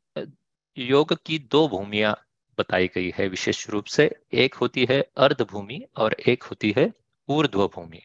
योग 0.76 1.14
की 1.26 1.38
दो 1.38 1.68
भूमिया 1.68 2.16
बताई 2.58 2.88
गई 2.94 3.12
है 3.18 3.28
विशेष 3.28 3.68
रूप 3.70 3.84
से, 3.84 4.10
एक 4.32 4.54
होती 4.54 4.86
है 4.90 5.00
अर्ध 5.16 5.42
भूमि 5.42 5.86
और 5.96 6.12
एक 6.12 6.42
होती 6.42 6.74
है 6.76 6.92
ऊर्ध्व 7.28 7.66
भूमि 7.66 8.00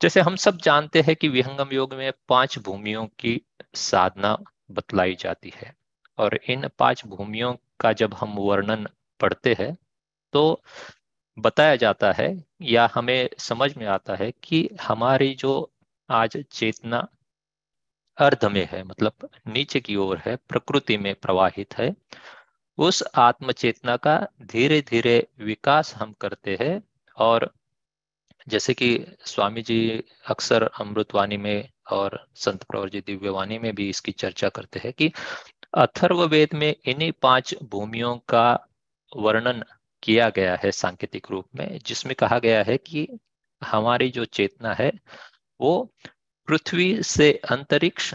जैसे 0.00 0.20
हम 0.20 0.36
सब 0.36 0.56
जानते 0.56 1.00
हैं 1.00 1.14
कि 1.16 1.28
विहंगम 1.28 1.68
योग 1.72 1.94
में 1.94 2.12
पाँच 2.28 2.58
भूमियों 2.58 3.06
की 3.18 3.40
साधना 3.74 4.36
बतलाई 4.70 5.14
जाती 5.14 5.52
है, 5.56 5.72
और 6.18 6.34
इन 6.48 6.68
पाँच 6.78 7.04
भूमियों 7.06 7.54
का 7.80 7.92
जब 7.92 8.14
हम 8.14 8.34
वर्णन 8.38 8.86
पढ़ते 9.20 9.56
हैं 9.58 9.76
तो 10.32 10.62
बताया 11.38 11.76
जाता 11.76 12.12
है 12.12 12.28
या 12.62 12.88
हमें 12.94 13.28
समझ 13.38 13.76
में 13.76 13.86
आता 13.86 14.14
है 14.14 14.30
कि 14.42 14.68
हमारी 14.82 15.34
जो 15.34 15.52
आज 16.08 16.36
चेतना 16.52 17.06
अर्ध 18.18 18.44
में 18.44 18.66
है 18.72 18.82
मतलब 18.84 19.28
नीचे 19.48 19.80
की 19.80 19.96
ओर 19.96 20.18
है, 20.18 20.36
प्रकृति 20.36 20.96
में 20.98 21.14
प्रवाहित 21.14 21.78
है, 21.78 21.94
उस 22.78 23.02
आत्म 23.14 23.52
चेतना 23.52 23.96
का 23.96 24.18
धीरे 24.42 24.80
धीरे 24.80 25.26
विकास 25.40 25.94
हम 25.94 26.12
करते 26.12 26.56
हैं 26.60 26.82
और 27.18 27.50
जैसे 28.48 28.74
कि 28.74 29.06
स्वामी 29.26 29.62
जी 29.62 30.04
अक्सर 30.26 30.62
अमृतवाणी 30.80 31.36
में 31.36 31.68
और 31.92 32.26
संत 32.34 32.62
प्रवर 32.62 32.88
जी 32.88 33.00
दिव्यवाणी 33.00 33.58
में 33.58 33.74
भी 33.74 33.88
इसकी 33.88 34.12
चर्चा 34.12 34.48
करते 34.48 34.80
हैं 34.84 34.92
कि 34.92 35.12
अथर्व 35.74 36.24
वेद 36.24 36.54
में 36.54 36.74
इन्हीं 36.84 37.12
पाँच 37.12 37.54
भूमियों 37.62 38.16
का 38.28 38.68
वर्णन 39.16 39.64
किया 40.02 40.28
गया 40.30 40.56
है 40.56 40.70
सांकेतिक 40.70 41.26
रूप 41.30 41.48
में, 41.56 41.78
जिसमें 41.78 42.14
कहा 42.14 42.38
गया 42.38 42.62
है 42.62 42.76
कि 42.76 43.08
हमारी 43.62 44.10
जो 44.10 44.24
चेतना 44.24 44.74
है, 44.74 44.92
वो 45.60 45.92
पृथ्वी 46.48 47.02
से 47.02 47.32
अंतरिक्ष 47.32 48.14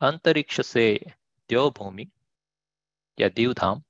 अंतरिक्ष 0.00 0.60
से 0.60 1.00
देव 1.50 1.70
भूमि 1.70 2.06
या 3.20 3.28
दीवधाम 3.28 3.82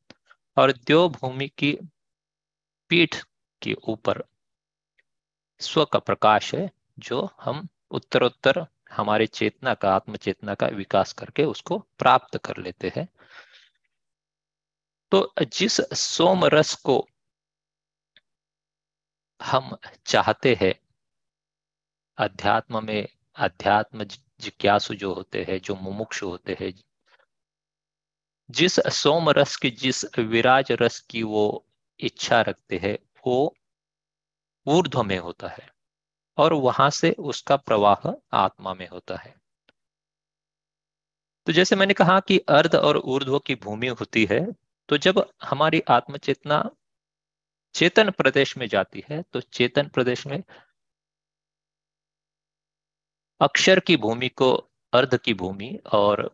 और 0.57 0.73
देव 0.73 1.09
भूमि 1.09 1.49
की 1.49 1.79
पीठ 2.89 3.17
के 3.63 3.75
ऊपर 3.89 4.25
स्व 5.61 5.85
का 5.85 5.99
प्रकाश 5.99 6.55
है, 6.55 6.71
जो 6.99 7.29
हम 7.41 7.69
उत्तरोत्तर 7.91 8.67
हमारे 8.93 9.27
चेतना 9.27 9.75
का 9.75 9.95
आत्म 9.95 10.17
चेतना 10.17 10.55
का 10.55 10.67
विकास 10.67 11.13
करके 11.13 11.45
उसको 11.45 11.79
प्राप्त 11.79 12.37
कर 12.39 12.57
लेते 12.57 12.93
हैं। 12.97 13.09
तो 15.13 15.35
जिस 15.53 15.81
सोम 15.93 16.45
रस 16.45 16.75
को 16.75 17.09
हम 19.43 19.77
चाहते 20.07 20.59
हैं, 20.61 20.75
अध्यात्म 22.19 22.85
में 22.85 23.09
अध्यात्म 23.37 24.05
जिज्ञासु 24.05 24.95
जो 24.95 25.15
होते 25.15 25.45
हैं, 25.45 25.59
जो 25.59 25.75
मुमुक्ष 25.75 26.23
होते 26.23 26.57
हैं, 26.61 26.73
जिस 28.51 28.81
सोम 28.81 29.31
रस 29.31 29.57
की, 29.57 29.71
जिस 29.71 30.05
विराज 30.19 30.73
रस 30.73 31.01
की 31.01 31.23
वो 31.23 31.67
इच्छा 32.01 32.41
रखते 32.41 32.79
हैं, 32.79 32.99
वो 33.27 33.57
ऊर्ध्व 34.67 35.03
में 35.03 35.19
होता 35.19 35.49
है 35.49 35.69
और 36.39 36.53
वहाँ 36.53 36.91
से 36.91 37.11
उसका 37.31 37.57
प्रवाह 37.57 38.13
आत्मा 38.37 38.75
में 38.75 38.89
होता 38.89 39.17
है। 39.17 39.35
तो 41.47 41.53
जैसे 41.53 41.77
मैंने 41.77 41.95
कहा 41.95 42.19
कि 42.21 42.39
अर्ध 42.49 42.75
और 42.75 42.97
ऊर्ध्व 42.97 43.39
की 43.39 43.55
भूमि 43.55 43.89
होती 43.91 44.25
है 44.25 44.41
तो 44.89 44.97
जब 44.99 45.25
हमारी 45.43 45.81
आत्मचेतना 45.91 46.63
चेतन 47.75 48.11
प्रदेश 48.11 48.57
में 48.59 48.67
जाती 48.69 49.05
है 49.11 49.23
तो 49.33 49.41
चेतन 49.41 49.89
प्रदेश 49.89 50.27
में 50.27 50.43
अक्षर 53.41 53.81
की 53.81 53.97
भूमि 53.97 54.29
को 54.29 54.53
अर्ध 54.93 55.17
की 55.17 55.35
भूमि 55.35 55.79
और 55.93 56.31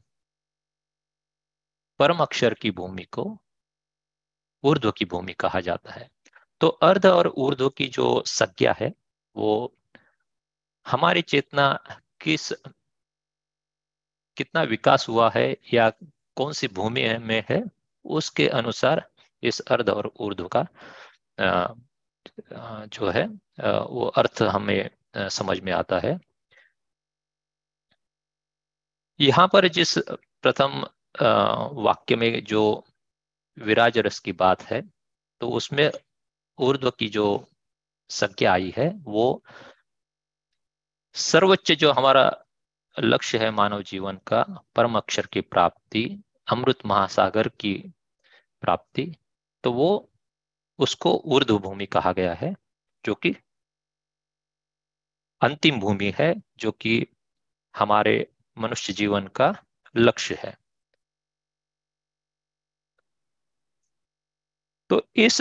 परम 2.01 2.19
अक्षर 2.19 2.55
की 2.55 2.71
भूमि 2.71 3.05
को 3.05 3.25
ऊर्ध्व 4.65 4.91
की 4.91 5.05
भूमि 5.05 5.33
कहा 5.33 5.61
जाता 5.61 5.93
है। 5.93 6.09
तो 6.61 6.69
अर्ध 6.69 7.07
और 7.07 7.29
ऊर्ध्व 7.29 7.69
की 7.69 7.87
जो 7.89 8.23
संज्ञा 8.27 8.75
है, 8.81 8.93
वो 9.37 9.75
हमारी 10.87 11.23
चेतना 11.23 11.73
किस, 12.21 12.53
कितना 14.37 14.63
विकास 14.65 15.09
हुआ 15.09 15.31
है 15.35 15.57
या 15.75 15.89
कौन 16.37 16.53
सी 16.53 16.69
भूमि 16.69 17.03
में 17.21 17.43
है, 17.51 17.63
उसके 18.05 18.49
अनुसार 18.51 19.07
इस 19.43 19.61
अर्ध 19.63 19.91
और 19.91 20.11
ऊर्ध्व 20.21 20.49
का 20.57 20.67
जो 22.89 23.11
है 23.11 23.27
वो 23.27 24.07
अर्थ 24.17 24.43
हमें 24.45 24.91
समझ 25.31 25.59
में 25.61 25.73
आता 25.73 25.99
है। 25.99 26.19
यहाँ 29.21 29.49
पर 29.53 29.67
जिस 29.69 29.97
प्रथम 29.99 30.85
वाक्य 31.83 32.17
में 32.17 32.45
जो 32.45 32.63
विराज 33.57 33.99
रस 33.99 34.19
की 34.19 34.33
बात 34.35 34.63
है 34.63 34.81
तो 35.41 35.51
उसमें 35.51 35.91
ऊर्ध्व 36.61 36.91
की 36.91 37.09
जो 37.09 37.27
संख्या 38.11 38.53
आई 38.53 38.73
है, 38.77 38.89
वो 38.89 39.43
सर्वोच्च 41.15 41.73
जो 41.73 41.93
हमारा 41.93 42.45
लक्ष्य 42.99 43.39
है 43.39 43.51
मानव 43.51 43.83
जीवन 43.83 44.19
का, 44.27 44.43
परम 44.77 44.97
अक्षर 44.97 45.27
की 45.27 45.41
प्राप्ति, 45.41 46.23
अमृत 46.53 46.87
महासागर 46.87 47.49
की 47.49 47.75
प्राप्ति 48.63 49.17
तो 49.65 49.73
वो 49.73 50.11
उसको 50.79 51.23
ऊर्ध्व 51.25 51.59
भूमि 51.59 51.87
कहा 51.87 52.13
गया 52.13 52.35
है, 52.35 52.55
जो 53.05 53.15
कि 53.15 53.37
अंतिम 55.41 55.81
भूमि 55.81 56.13
है, 56.19 56.35
जो 56.59 56.73
कि 56.73 57.07
हमारे 57.77 58.33
मनुष्य 58.59 58.93
जीवन 58.93 59.27
का 59.27 59.55
लक्ष्य 59.97 60.39
है। 60.45 60.57
तो 64.91 65.03
इस 65.17 65.41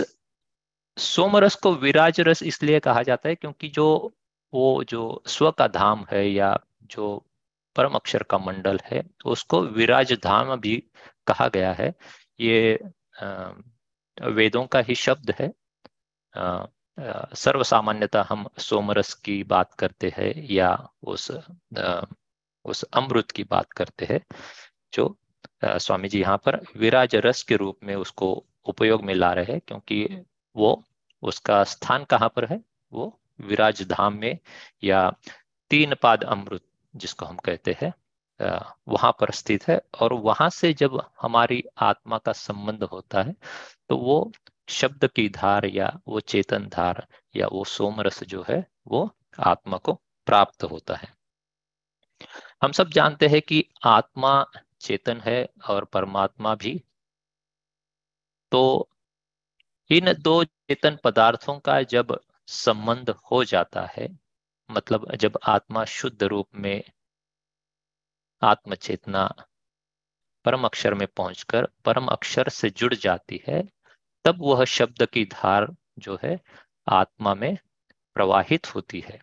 सोमरस 0.96 1.54
को 1.54 1.72
विराज 1.74 2.20
रस 2.20 2.42
इसलिए 2.42 2.80
कहा 2.80 3.02
जाता 3.02 3.28
है 3.28 3.34
क्योंकि 3.34 3.68
जो, 3.68 4.12
वो 4.52 4.84
जो 4.84 5.22
स्व 5.26 5.50
का 5.50 5.66
धाम 5.68 6.04
है 6.12 6.28
या 6.30 6.56
जो 6.84 7.16
परम 7.76 7.94
अक्षर 7.94 8.22
का 8.22 8.38
मंडल 8.38 8.78
है 8.84 9.02
तो 9.20 9.30
उसको 9.30 9.60
विराज 9.68 10.12
धाम 10.24 10.54
भी 10.60 10.76
कहा 11.26 11.48
गया 11.48 11.72
है। 11.72 11.92
ये 12.40 12.78
वेदों 14.18 14.64
का 14.66 14.80
ही 14.80 14.94
शब्द 14.94 15.34
है। 15.40 15.52
सर्वसामान्यता 17.34 18.26
हम 18.28 18.46
सोमरस 18.58 19.12
की 19.14 19.42
बात 19.44 19.74
करते 19.74 20.12
हैं 20.16 20.32
या 20.50 20.74
उस 21.04 21.30
उस 22.64 22.82
अमृत 22.84 23.30
की 23.30 23.44
बात 23.44 23.72
करते 23.72 24.04
हैं, 24.04 24.20
जो 24.92 25.16
स्वामी 25.64 26.08
जी 26.08 26.20
यहाँ 26.20 26.36
पर 26.38 26.60
विराज 26.76 27.14
रस 27.16 27.42
के 27.42 27.56
रूप 27.56 27.78
में 27.84 27.94
उसको 27.96 28.32
उपयोग 28.66 29.04
में 29.04 29.14
ला 29.14 29.32
रहे 29.32 29.52
हैं, 29.52 29.60
क्योंकि 29.68 30.24
वो 30.56 30.82
उसका 31.22 31.62
स्थान 31.66 32.04
कहाँ 32.04 32.28
पर 32.36 32.44
है? 32.44 32.60
वो 32.92 33.18
विराज 33.40 33.82
धाम 33.88 34.14
में 34.14 34.38
या 34.84 35.10
तीन 35.70 35.94
पाद 35.94 36.24
अमृत 36.26 36.62
जिसको 36.94 37.26
हम 37.26 37.36
कहते 37.38 37.76
हैं 37.80 37.92
वहाँ 38.88 39.10
पर 39.20 39.30
स्थित 39.32 39.66
है। 39.68 39.80
और 40.00 40.12
वहाँ 40.14 40.48
से 40.50 40.72
जब 40.74 41.00
हमारी 41.22 41.62
आत्मा 41.80 42.18
का 42.18 42.32
संबंध 42.34 42.82
होता 42.84 43.22
है 43.22 43.34
तो 43.90 43.96
वो 43.98 44.32
शब्द 44.68 45.06
की 45.06 45.28
धार 45.30 45.66
या 45.66 45.92
वो 46.08 46.20
चेतन 46.22 46.66
धार 46.68 47.06
या 47.34 47.46
वो 47.52 47.64
सोमरस 47.66 48.22
जो 48.24 48.44
है, 48.48 48.64
वो 48.88 49.10
आत्मा 49.40 49.76
को 49.78 49.92
प्राप्त 50.26 50.64
होता 50.64 50.94
है। 50.94 51.08
हम 52.62 52.72
सब 52.72 52.90
जानते 52.90 53.26
हैं 53.28 53.40
कि 53.42 53.64
आत्मा 53.86 54.44
चेतन 54.80 55.20
है 55.20 55.46
और 55.68 55.84
परमात्मा 55.86 56.54
भी। 56.54 56.80
तो 58.52 58.88
इन 59.90 60.12
दो 60.12 60.42
चेतन 60.44 60.98
पदार्थों 61.04 61.58
का 61.58 61.80
जब 61.82 62.18
संबंध 62.48 63.10
हो 63.30 63.42
जाता 63.44 63.84
है 63.86 64.08
मतलब 64.70 65.14
जब 65.14 65.38
आत्मा 65.48 65.84
शुद्ध 65.84 66.22
रूप 66.22 66.46
में 66.54 66.82
आत्म 68.42 68.74
चेतना 68.74 69.24
परम 70.44 70.64
अक्षर 70.64 70.94
में 70.94 71.06
पहुंचकर 71.16 71.68
परम 71.84 72.06
अक्षर 72.06 72.48
से 72.48 72.70
जुड़ 72.70 72.94
जाती 72.94 73.42
है, 73.48 73.62
तब 74.24 74.38
वह 74.40 74.64
शब्द 74.64 75.06
की 75.06 75.24
धार 75.24 75.66
जो 75.98 76.18
है 76.22 76.38
आत्मा 76.86 77.34
में 77.34 77.56
प्रवाहित 78.16 78.74
होती 78.74 79.00
है। 79.00 79.20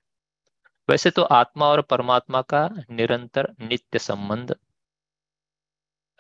वैसे 0.90 1.10
तो 1.10 1.22
आत्मा 1.22 1.66
और 1.66 1.82
परमात्मा 1.82 2.42
का 2.42 2.68
निरंतर 2.92 3.54
नित्य 3.62 4.00
संबंध 4.00 4.56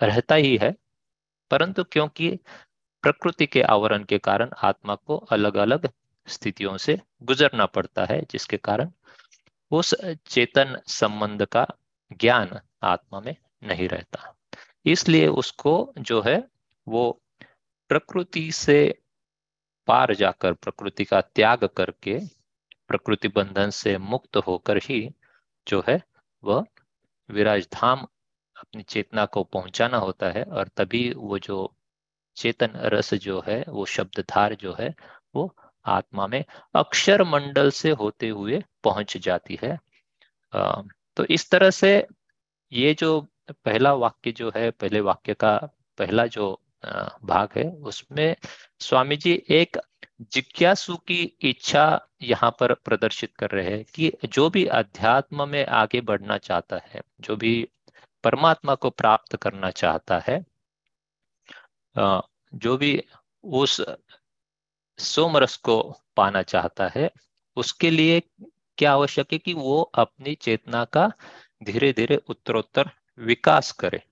रहता 0.02 0.36
ही 0.36 0.58
है, 0.58 0.76
परंतु 1.52 1.84
क्योंकि 1.84 2.38
प्रकृति 3.02 3.46
के 3.46 3.62
आवरण 3.62 4.04
के 4.04 4.18
कारण 4.18 4.50
आत्मा 4.64 4.96
को 4.96 5.18
अलग 5.18 5.58
अलग 5.58 5.90
स्थितियों 6.28 6.78
से 6.78 7.00
गुजरना 7.24 7.66
पड़ता 7.66 8.06
है, 8.06 8.22
जिसके 8.32 8.58
कारण 8.58 8.92
उस 9.72 9.96
चेतन 10.26 10.82
संबंध 10.88 11.46
का 11.46 11.68
ज्ञान 12.14 12.60
आत्मा 12.84 13.20
में 13.20 13.36
नहीं 13.64 13.88
रहता। 13.90 14.36
इसलिए 14.86 15.28
उसको 15.28 15.94
जो 15.98 16.22
है, 16.22 16.44
वो 16.88 17.22
प्रकृति 17.90 18.52
से 18.52 19.00
पार 19.88 20.14
जाकर, 20.16 20.54
प्रकृति 20.54 21.06
का 21.06 21.22
त्याग 21.22 21.66
करके, 21.66 22.20
प्रकृति 22.88 23.28
बंधन 23.28 23.70
से 23.70 23.98
मुक्त 23.98 24.38
होकर 24.38 24.78
ही 24.78 25.10
जो 25.68 25.84
है, 25.90 26.04
वह 26.44 26.66
विराज 27.30 27.68
धाम 27.74 28.08
अपनी 28.58 28.84
चेतना 28.84 29.26
को 29.26 29.44
पहुंचाना 29.44 29.98
होता 29.98 30.30
है, 30.30 30.44
और 30.44 30.68
तभी 30.68 31.14
वो 31.18 31.40
जो 31.40 31.74
चेतन 32.38 32.72
रस 32.94 33.14
जो 33.16 33.44
है, 33.48 33.64
वो 33.68 33.86
शब्दधार 33.86 34.56
जो 34.56 34.76
है, 34.80 34.94
वो 35.36 35.56
आत्मा 35.86 36.28
में 36.28 36.44
अक्षर 36.76 37.24
मंडल 37.24 37.70
से 37.72 37.92
होते 37.92 38.30
हुए 38.30 38.62
पहुँच 38.84 39.18
जाती 39.18 39.60
है। 39.64 39.78
तो 41.18 41.26
इस 41.26 41.50
तरह 41.52 41.70
से 41.72 41.92
ये 42.72 42.94
जो 42.94 43.20
पहला 43.66 43.94
वाक्य 43.96 44.32
जो 44.32 44.52
है, 44.56 44.70
पहले 44.72 45.02
वाक्य 45.02 45.34
का 45.34 45.58
पहला 45.98 46.26
जो 46.28 46.52
भाग 46.84 47.50
है, 47.58 47.70
उसमें 47.70 48.36
स्वामी 48.80 49.16
जी 49.18 49.32
एक 49.50 49.78
जिज्ञासु 50.34 50.96
की 51.08 51.22
इच्छा 51.42 51.86
यहाँ 52.22 52.50
पर 52.60 52.74
प्रदर्शित 52.76 53.36
कर 53.36 53.50
रहे 53.50 53.70
हैं 53.70 53.84
कि 53.96 54.12
जो 54.26 54.50
भी 54.50 54.66
अध्यात्म 54.66 55.48
में 55.50 55.66
आगे 55.66 56.02
बढ़ना 56.02 56.38
चाहता 56.40 56.80
है, 56.86 57.02
जो 57.22 57.36
भी 57.36 57.68
परमात्मा 58.24 58.76
को 58.76 58.90
प्राप्त 58.90 59.36
करना 59.36 59.72
चाहता 59.72 60.20
है 60.28 60.44
जो 61.98 62.78
भी 62.78 63.04
उस 63.44 63.82
सोमरस 65.00 65.58
को 65.58 65.82
पाना 66.16 66.42
चाहता 66.42 66.88
है, 66.96 67.10
उसके 67.56 67.90
लिए 67.90 68.20
क्या 68.78 68.94
आवश्यक 68.94 69.34
है 69.34 69.38
कि 69.40 69.54
वो 69.54 69.82
अपनी 69.82 70.36
चेतना 70.36 70.86
का 70.86 71.12
धीरे 71.64 71.94
धीरे 71.94 72.18
उत्तरोत्तर 72.30 72.92
विकास 73.18 73.72
करे? 73.72 74.04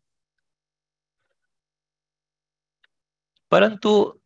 परंतु 3.52 4.22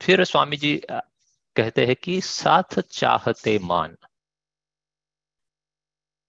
फिर 0.00 0.24
स्वामी 0.24 0.56
जी 0.56 0.76
कहते 1.56 1.86
हैं 1.86 1.96
कि 1.96 2.20
साथ 2.20 2.80
चाहते 2.80 3.58
मान। 3.58 3.96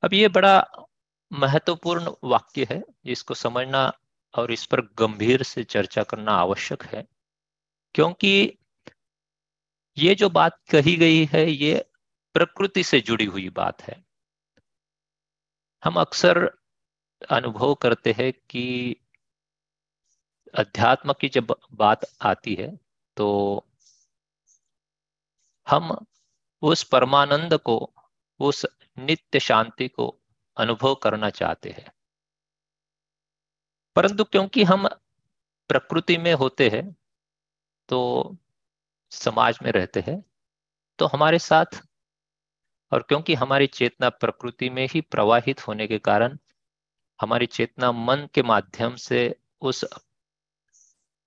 अब 0.03 0.13
ये 0.13 0.27
बड़ा 0.27 0.87
महत्वपूर्ण 1.31 2.11
वाक्य 2.23 2.67
है 2.71 2.83
जिसको 3.05 3.33
समझना 3.33 3.91
और 4.33 4.51
इस 4.51 4.65
पर 4.65 4.81
गंभीर 4.99 5.43
से 5.43 5.63
चर्चा 5.65 6.03
करना 6.03 6.31
आवश्यक 6.33 6.83
है, 6.83 7.05
क्योंकि 7.95 8.57
ये 9.97 10.15
जो 10.15 10.29
बात 10.31 10.59
कही 10.71 10.95
गई 10.97 11.25
है, 11.25 11.49
ये 11.51 11.85
प्रकृति 12.35 12.83
से 12.83 12.99
जुड़ी 13.01 13.25
हुई 13.25 13.49
बात 13.51 13.81
है। 13.81 14.03
हम 15.83 15.95
अक्सर 15.95 16.39
अनुभव 17.29 17.73
करते 17.73 18.11
हैं 18.11 18.31
कि 18.49 18.95
अध्यात्म 20.53 21.13
की 21.13 21.29
जब 21.29 21.55
बात 21.73 22.05
आती 22.21 22.53
है 22.55 22.75
तो 23.17 23.27
हम 25.67 25.95
उस 26.63 26.83
परमानंद 26.83 27.53
को, 27.57 27.93
उस 28.39 28.65
नित्य 28.97 29.39
शांति 29.39 29.87
को 29.87 30.07
अनुभव 30.57 30.95
करना 30.95 31.29
चाहते 31.31 31.69
हैं। 31.69 31.91
परंतु 33.95 34.23
क्योंकि 34.23 34.63
हम 34.63 34.87
प्रकृति 35.69 36.17
में 36.17 36.33
होते 36.33 36.69
हैं 36.69 36.95
तो 37.89 38.37
समाज 39.11 39.59
में 39.63 39.71
रहते 39.71 39.99
हैं 39.99 40.23
तो 40.99 41.05
हमारे 41.05 41.39
साथ 41.39 41.65
और 42.91 43.01
क्योंकि 43.01 43.33
हमारी 43.33 43.67
चेतना 43.67 44.09
प्रकृति 44.09 44.69
में 44.69 44.87
ही 44.91 45.01
प्रवाहित 45.01 45.67
होने 45.67 45.87
के 45.87 45.99
कारण 45.99 46.37
हमारी 47.21 47.45
चेतना 47.45 47.91
मन 47.91 48.27
के 48.33 48.41
माध्यम 48.41 48.95
से 48.95 49.35
उस 49.61 49.85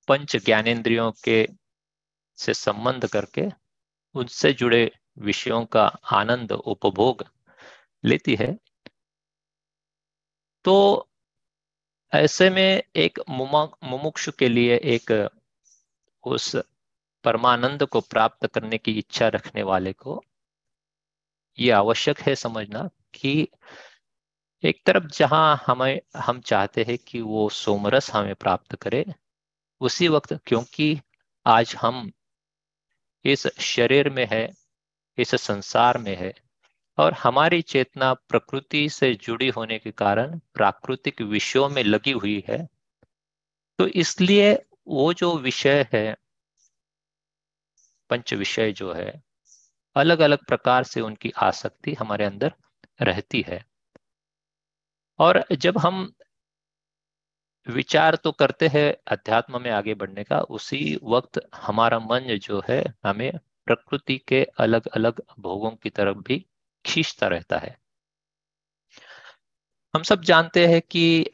पंच 0.08 0.36
ज्ञानेन्द्रियों 0.36 1.12
के 1.24 1.48
से 2.36 2.54
संबंध 2.54 3.06
करके 3.06 3.48
उनसे 4.14 4.52
जुड़े 4.52 4.90
विषयों 5.18 5.64
का 5.64 5.86
आनंद, 6.12 6.52
उपभोग 6.52 7.24
लेती 8.04 8.34
है 8.34 8.58
तो 10.64 11.08
ऐसे 12.16 12.50
में 12.50 12.82
एक 12.96 13.18
मुमुक्षु 13.28 14.32
के 14.32 14.48
लिए 14.48 14.76
एक, 14.76 15.30
उस 16.24 16.56
परमानंद 17.24 17.84
को 17.84 18.00
प्राप्त 18.00 18.46
करने 18.46 18.78
की 18.78 18.92
इच्छा 18.92 19.28
रखने 19.28 19.62
वाले 19.62 19.92
को 19.92 20.22
ये 21.58 21.70
आवश्यक 21.70 22.20
है 22.20 22.34
समझना 22.34 22.88
कि 23.14 23.48
एक 24.64 24.82
तरफ़ 24.86 25.06
जहाँ 25.06 25.64
हमें, 25.66 26.00
हम 26.16 26.40
चाहते 26.40 26.82
हैं 26.82 26.98
कि 26.98 27.20
वो 27.20 27.48
सोमरस 27.48 28.10
हमें 28.10 28.34
प्राप्त 28.34 28.74
करे, 28.76 29.04
उसी 29.80 30.08
वक्त 30.08 30.32
क्योंकि 30.46 31.00
आज 31.46 31.74
हम 31.76 32.12
इस 33.24 33.46
शरीर 33.60 34.10
में 34.10 34.26
है, 34.30 34.52
इस 35.18 35.34
संसार 35.34 35.98
में 35.98 36.16
है 36.16 36.32
और 36.98 37.12
हमारी 37.12 37.62
चेतना 37.62 38.14
प्रकृति 38.14 38.88
से 38.88 39.14
जुड़ी 39.14 39.48
होने 39.48 39.78
के 39.78 39.90
कारण 39.90 40.38
प्राकृतिक 40.54 41.22
विषयों 41.22 41.68
में 41.68 41.82
लगी 41.84 42.12
हुई 42.12 42.44
है। 42.48 42.68
तो 43.78 43.86
इसलिए 43.86 44.52
वो 44.88 45.12
जो 45.12 45.36
विषय 45.38 45.86
है, 45.92 46.16
पंच 48.10 48.34
विषय 48.34 48.72
जो 48.72 48.92
है 48.92 49.22
अलग 49.96 50.20
अलग 50.20 50.44
प्रकार 50.46 50.84
से 50.84 51.00
उनकी 51.00 51.30
आसक्ति 51.30 51.94
हमारे 51.94 52.24
अंदर 52.24 52.52
रहती 53.02 53.44
है। 53.48 53.64
और 55.18 55.44
जब 55.52 55.78
हम 55.78 56.12
विचार 57.66 58.16
तो 58.16 58.32
करते 58.32 58.68
हैं 58.68 58.96
अध्यात्म 59.06 59.60
में 59.62 59.70
आगे 59.70 59.94
बढ़ने 59.94 60.24
का, 60.24 60.40
उसी 60.40 60.98
वक्त 61.02 61.40
हमारा 61.54 61.98
मन 61.98 62.38
जो 62.42 62.62
है 62.68 62.84
हमें 63.04 63.32
प्रकृति 63.66 64.18
के 64.18 64.44
अलग 64.44 64.86
अलग 64.86 65.22
भोगों 65.38 65.70
की 65.70 65.90
तरफ़ 65.90 66.18
भी 66.18 66.44
खींचता 66.86 67.26
रहता 67.26 67.58
है। 67.58 67.78
हम 69.94 70.02
सब 70.02 70.22
जानते 70.22 70.66
हैं 70.66 70.82
कि 70.82 71.24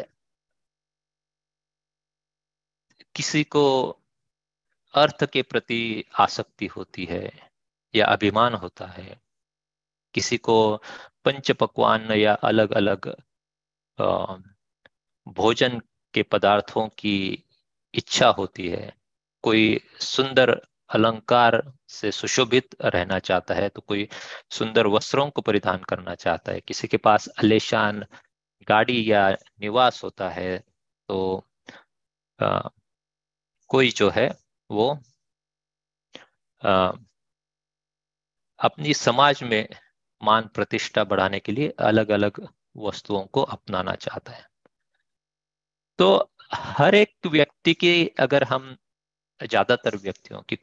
किसी 3.15 3.45
को 3.45 3.65
अर्थ 4.95 5.25
के 5.25 5.43
प्रति 5.43 6.05
आसक्ति 6.21 6.67
होती 6.67 7.05
है 7.05 7.51
या 7.95 8.07
अभिमान 8.07 8.55
होता 8.55 8.87
है। 8.87 9.21
किसी 10.15 10.37
को 10.39 10.77
पंच 11.25 11.51
पकवान 11.51 12.11
या 12.13 12.35
अलग 12.35 12.73
अलग 12.73 13.09
भोजन 15.29 15.81
के 16.15 16.23
पदार्थों 16.23 16.89
की 16.89 17.45
इच्छा 17.95 18.29
होती 18.29 18.69
है। 18.69 18.97
कोई 19.43 19.81
सुंदर 20.01 20.61
अलंकार 20.93 21.63
से 21.89 22.11
सुशोभित 22.13 22.77
रहना 22.85 23.19
चाहता 23.19 23.55
है 23.55 23.69
तो 23.69 23.81
कोई 23.81 24.09
सुंदर 24.51 24.87
वस्त्रों 24.87 25.29
को 25.31 25.43
परिधान 25.43 25.83
करना 25.89 26.15
चाहता 26.15 26.53
है। 26.53 26.61
किसी 26.61 26.89
के 26.89 26.97
पास 26.97 27.29
अलेशान 27.39 28.05
गाड़ी 28.69 29.13
या 29.13 29.29
निवास 29.61 30.03
होता 30.05 30.29
है 30.31 30.59
तो 31.09 31.45
आ, 32.41 32.61
कोई 33.71 33.91
जो 33.91 34.11
है 34.11 34.29
वो 34.71 34.91
आ, 36.63 36.93
अपनी 38.61 38.95
समाज 38.95 39.43
में 39.43 39.69
मान 40.21 40.49
प्रतिष्ठा 40.55 41.05
बढ़ाने 41.05 41.41
के 41.41 41.53
लिए 41.53 41.69
अलग 41.81 42.11
अलग 42.11 42.47
वस्तुओं 42.77 43.25
को 43.27 43.43
अपनाना 43.43 43.95
चाहता 43.95 44.33
है। 44.33 44.47
तो 45.99 46.31
हर 46.53 46.95
एक 46.95 47.27
व्यक्ति 47.27 47.75
की 47.75 48.07
अगर 48.21 48.45
हम 48.45 48.77
ज़्यादातर 49.43 49.97
व्यक्तियों 49.99 50.41
की 50.49 50.57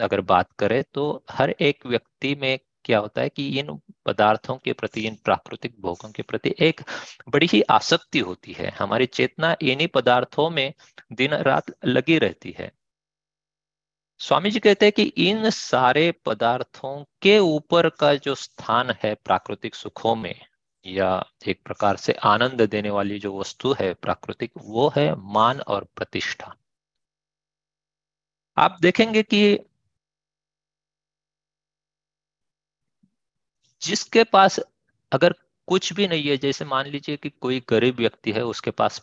अगर 0.00 0.20
बात 0.22 0.52
करें 0.58 0.82
तो 0.94 1.24
हर 1.30 1.50
एक 1.50 1.86
व्यक्ति 1.86 2.34
में 2.34 2.58
क्या 2.84 2.98
होता 2.98 3.22
है 3.22 3.28
कि 3.28 3.46
इन 3.60 3.78
पदार्थों 4.06 4.56
के 4.56 4.72
प्रति, 4.72 5.00
इन 5.00 5.16
प्राकृतिक 5.24 5.74
भोगों 5.80 6.10
के 6.10 6.22
प्रति 6.22 6.54
एक 6.60 6.80
बड़ी 7.28 7.46
ही 7.46 7.60
आसक्ति 7.70 8.18
होती 8.20 8.52
है। 8.52 8.70
हमारी 8.78 9.06
चेतना 9.08 9.56
इन्हीं 9.62 9.88
पदार्थों 9.88 10.48
में 10.50 10.72
दिन 11.12 11.34
रात 11.34 11.74
लगी 11.86 12.18
रहती 12.18 12.54
है। 12.58 12.70
स्वामी 14.20 14.50
जी 14.50 14.58
कहते 14.58 14.86
हैं 14.86 14.92
कि 14.92 15.02
इन 15.22 15.50
सारे 15.50 16.10
पदार्थों 16.26 17.02
के 17.22 17.38
ऊपर 17.38 17.88
का 17.90 18.14
जो 18.16 18.34
स्थान 18.34 18.94
है 19.02 19.14
प्राकृतिक 19.16 19.74
सुखों 19.74 20.14
में, 20.16 20.34
या 20.84 21.24
एक 21.48 21.60
प्रकार 21.64 21.96
से 21.96 22.12
आनंद 22.26 22.62
देने 22.62 22.90
वाली 22.90 23.18
जो 23.18 23.38
वस्तु 23.38 23.74
है 23.80 23.92
प्राकृतिक, 23.94 24.52
वो 24.56 24.92
है 24.96 25.14
मान 25.32 25.60
और 25.60 25.86
प्रतिष्ठा। 25.96 26.54
आप 28.58 28.78
देखेंगे 28.80 29.22
कि 29.22 29.58
जिसके 33.82 34.24
पास 34.24 34.58
अगर 35.12 35.34
कुछ 35.68 35.92
भी 35.92 36.08
नहीं 36.08 36.28
है, 36.28 36.36
जैसे 36.36 36.64
मान 36.64 36.86
लीजिए 36.86 37.16
कि 37.16 37.30
कोई 37.30 37.62
गरीब 37.68 37.96
व्यक्ति 37.96 38.32
है, 38.32 38.42
उसके 38.44 38.70
पास 38.70 39.00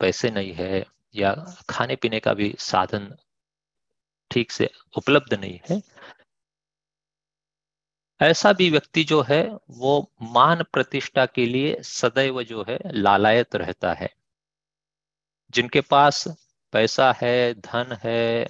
पैसे 0.00 0.30
नहीं 0.30 0.52
है 0.52 0.84
या 1.14 1.34
खाने 1.70 1.96
पीने 1.96 2.20
का 2.20 2.34
भी 2.34 2.54
साधन 2.58 3.16
ठीक 4.30 4.52
से 4.52 4.70
उपलब्ध 4.96 5.34
नहीं 5.34 5.58
है, 5.70 5.80
ऐसा 8.20 8.52
भी 8.52 8.70
व्यक्ति 8.70 9.04
जो 9.04 9.20
है, 9.22 9.42
वो 9.70 10.12
मान 10.22 10.62
प्रतिष्ठा 10.62 11.26
के 11.26 11.46
लिए 11.46 11.76
सदैव 11.82 12.42
जो 12.42 12.64
है 12.68 12.78
लालायत 12.92 13.56
रहता 13.56 13.92
है। 13.94 14.08
जिनके 15.50 15.80
पास 15.80 16.24
पैसा 16.72 17.12
है 17.22 17.54
धन 17.54 17.98
है 18.04 18.46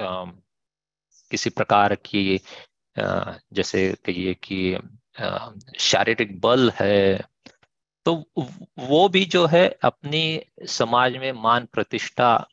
आ, 0.00 0.24
किसी 1.30 1.50
प्रकार 1.50 1.94
की 1.94 2.40
आ, 3.00 3.32
जैसे 3.52 3.94
कहिए 4.04 4.34
कि 4.34 4.78
शारीरिक 5.78 6.40
बल 6.40 6.70
है 6.70 7.24
तो 8.06 8.14
वो 8.78 9.08
भी 9.08 9.24
जो 9.24 9.46
है 9.46 9.68
अपनी 9.68 10.42
समाज 10.68 11.16
में 11.16 11.32
मान 11.32 11.66
प्रतिष्ठा 11.72 12.48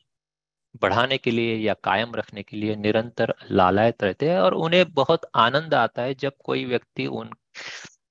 बढ़ाने 0.82 1.18
के 1.18 1.30
लिए 1.30 1.56
या 1.56 1.74
कायम 1.74 2.14
रखने 2.14 2.42
के 2.42 2.56
लिए 2.56 2.76
निरंतर 2.76 3.34
लालायत 3.50 4.02
रहते 4.04 4.30
हैं 4.30 4.38
और 4.38 4.54
उन्हें 4.54 4.92
बहुत 4.92 5.20
आनंद 5.34 5.74
आता 5.74 6.02
है 6.02 6.14
जब 6.14 6.32
कोई 6.44 6.64
व्यक्ति 6.64 7.06
उन 7.06 7.30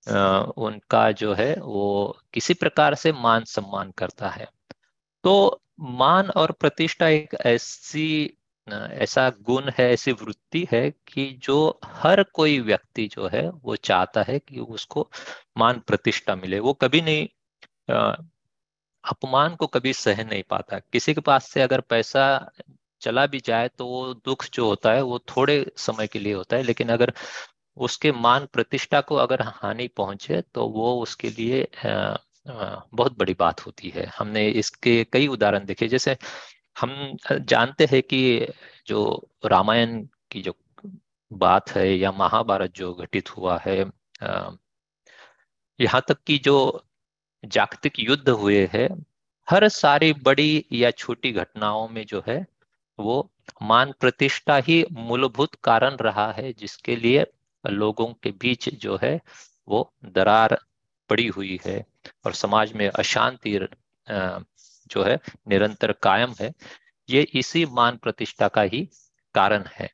आ, 0.10 0.40
उनका 0.40 1.12
जो 1.12 1.34
है 1.34 1.56
वो 1.56 2.18
किसी 2.34 2.54
प्रकार 2.54 2.96
से 2.96 3.12
मान 3.12 3.44
सम्मान 3.44 3.92
करता 3.92 4.30
है। 4.30 4.48
तो 5.24 5.61
मान 5.82 6.30
और 6.32 6.52
प्रतिष्ठा 6.52 7.08
एक 7.08 7.36
ऐसी 7.46 8.38
ऐसा 8.68 9.30
गुण 9.42 9.70
है, 9.78 9.92
ऐसी 9.94 10.12
वृत्ति 10.12 10.66
है 10.72 10.90
कि 11.08 11.26
जो 11.44 11.80
हर 11.86 12.22
कोई 12.34 12.60
व्यक्ति 12.60 13.08
जो 13.08 13.28
है, 13.34 13.50
वो 13.50 13.76
चाहता 13.76 14.24
है 14.28 14.38
कि 14.40 14.60
उसको 14.60 15.08
मान 15.58 15.82
प्रतिष्ठा 15.88 16.36
मिले। 16.36 16.60
वो 16.60 16.74
कभी 16.74 17.02
नहीं 17.02 17.28
अपमान 19.04 19.56
को 19.56 19.68
कभी 19.68 19.94
सह 19.94 20.24
नहीं 20.24 20.44
पाता। 20.50 20.80
किसी 20.94 21.14
के 21.14 21.22
पास 21.22 21.50
से 21.52 21.62
अगर 21.62 21.82
पैसा 21.90 22.26
चला 23.02 23.26
भी 23.28 23.40
जाए 23.40 23.68
तो 23.78 23.86
वो 23.88 24.14
दुख 24.16 24.46
जो 24.54 24.68
होता 24.68 24.92
है, 24.94 25.02
वो 25.02 25.20
थोड़े 25.30 25.66
समय 25.78 26.08
के 26.08 26.20
लिए 26.20 26.34
होता 26.34 26.56
है, 26.58 26.64
लेकिन 26.64 26.90
अगर 26.90 27.14
उसके 27.78 28.12
मान 28.12 28.48
प्रतिष्ठा 28.54 29.02
को 29.02 29.16
अगर 29.18 29.42
हानि 29.44 29.88
पहुँचे 29.98 30.42
तो 30.54 30.68
वो 30.70 30.96
उसके 31.02 31.30
लिए 31.30 31.68
बहुत 32.46 33.18
बड़ी 33.18 33.34
बात 33.40 33.66
होती 33.66 33.90
है। 33.90 34.06
हमने 34.18 34.48
इसके 34.52 35.04
कई 35.14 35.28
उदाहरण 35.28 35.66
देखे, 35.66 35.88
जैसे 35.88 36.18
हम 36.76 37.16
जानते 37.32 37.86
हैं 37.92 38.02
कि 38.04 38.48
जो 38.88 39.30
रामायण 39.46 40.02
की 40.32 40.42
जो 40.42 40.56
बात 41.32 41.70
है 41.72 41.88
या 41.98 42.12
महाभारत 42.12 42.74
जो 42.76 42.94
घटित 42.94 43.30
हुआ 43.38 43.58
है 43.66 43.80
यहाँ 45.80 46.02
तक 46.08 46.18
कि 46.28 46.38
जो 46.38 46.86
जागतिक 47.44 48.00
युद्ध 48.00 48.30
हुए 48.30 48.66
हैं, 48.74 48.90
हर 49.48 49.68
सारी 49.70 50.12
बड़ी 50.24 50.66
या 50.72 50.92
छोटी 50.92 51.32
घटनाओं 51.32 51.88
में 51.90 52.06
जो 52.06 52.24
है, 52.28 52.46
वो 53.00 53.32
मान 53.62 53.94
प्रतिष्ठा 54.00 54.58
ही 54.58 54.84
मूलभूत 54.92 55.56
कारण 55.64 55.96
रहा 56.02 56.32
है, 56.32 56.52
जिसके 56.54 56.96
लिए 56.96 57.26
लोगों 57.64 58.08
के 58.24 58.32
बीच 58.32 58.70
जो 58.76 59.00
है, 59.04 59.20
वो 59.68 59.92
दरार 60.06 60.58
पड़ी 61.12 61.28
हुई 61.30 61.60
है 61.66 61.84
और 62.26 62.34
समाज 62.36 62.74
में 62.74 62.88
अशांति 62.90 63.58
जो 64.08 65.04
है, 65.04 65.20
निरंतर 65.50 65.92
कायम 66.04 66.34
है, 66.42 66.54
ये 67.10 67.22
इसी 67.36 67.66
मान 67.72 67.98
प्रतिष्ठा 67.98 68.48
का 68.50 68.62
ही 68.64 68.88
कारण 69.36 69.64
है। 69.72 69.90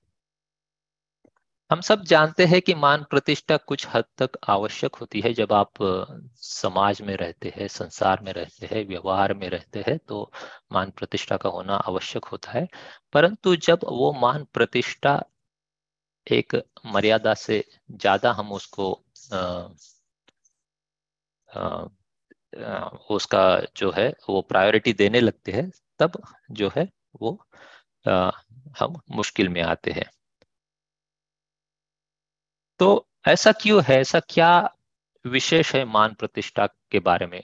हम 1.70 1.82
सब 1.82 2.04
जानते 2.06 2.46
हैं 2.46 2.62
कि 2.62 2.74
मान 2.76 3.04
प्रतिष्ठा 3.10 3.56
कुछ 3.60 3.86
हद 3.88 4.04
तक 4.18 4.38
आवश्यक 4.50 4.96
होती 4.96 5.22
है। 5.22 5.32
जब 5.34 5.54
आप 5.54 5.72
समाज 6.42 7.02
में 7.02 7.16
रहते 7.18 7.54
हैं, 7.56 7.68
संसार 7.70 8.22
में 8.24 8.32
रहते 8.34 8.66
हैं, 8.66 8.86
व्यवहार 8.88 9.34
में 9.34 9.48
रहते 9.50 9.84
हैं 9.88 9.98
तो 10.00 10.32
मान 10.74 10.92
प्रतिष्ठा 10.98 11.38
का 11.38 11.50
होना 11.50 11.76
आवश्यक 11.88 12.26
होता 12.26 12.52
है। 12.52 12.68
परंतु 13.14 13.56
जब 13.58 13.80
वो 13.86 14.12
मान 14.22 14.46
प्रतिष्ठा 14.54 15.22
एक 16.28 16.56
मर्यादा 16.86 17.34
से 17.36 17.64
ज़्यादा 17.92 18.32
हम 18.34 18.52
उसको 18.52 18.92
उसका 23.10 23.60
जो 23.78 23.92
है, 23.92 24.08
वो 24.30 24.42
प्रायोरिटी 24.42 24.94
देने 24.94 25.20
लगते 25.22 25.52
हैं, 25.52 25.70
तब 26.00 26.22
जो 26.52 26.72
है, 26.76 26.88
वो 27.22 27.32
हम 28.80 29.02
मुश्किल 29.12 29.50
में 29.50 29.62
आते 29.64 29.92
हैं। 29.92 30.06
तो 32.80 33.08
ऐसा 33.28 33.52
क्यों 33.52 33.82
है? 33.84 34.00
ऐसा 34.02 34.20
क्या 34.30 34.50
विशेष 35.26 35.74
है 35.76 35.84
मान 35.86 36.14
प्रतिष्ठा 36.14 36.66
के 36.92 37.00
बारे 37.00 37.26
में? 37.28 37.42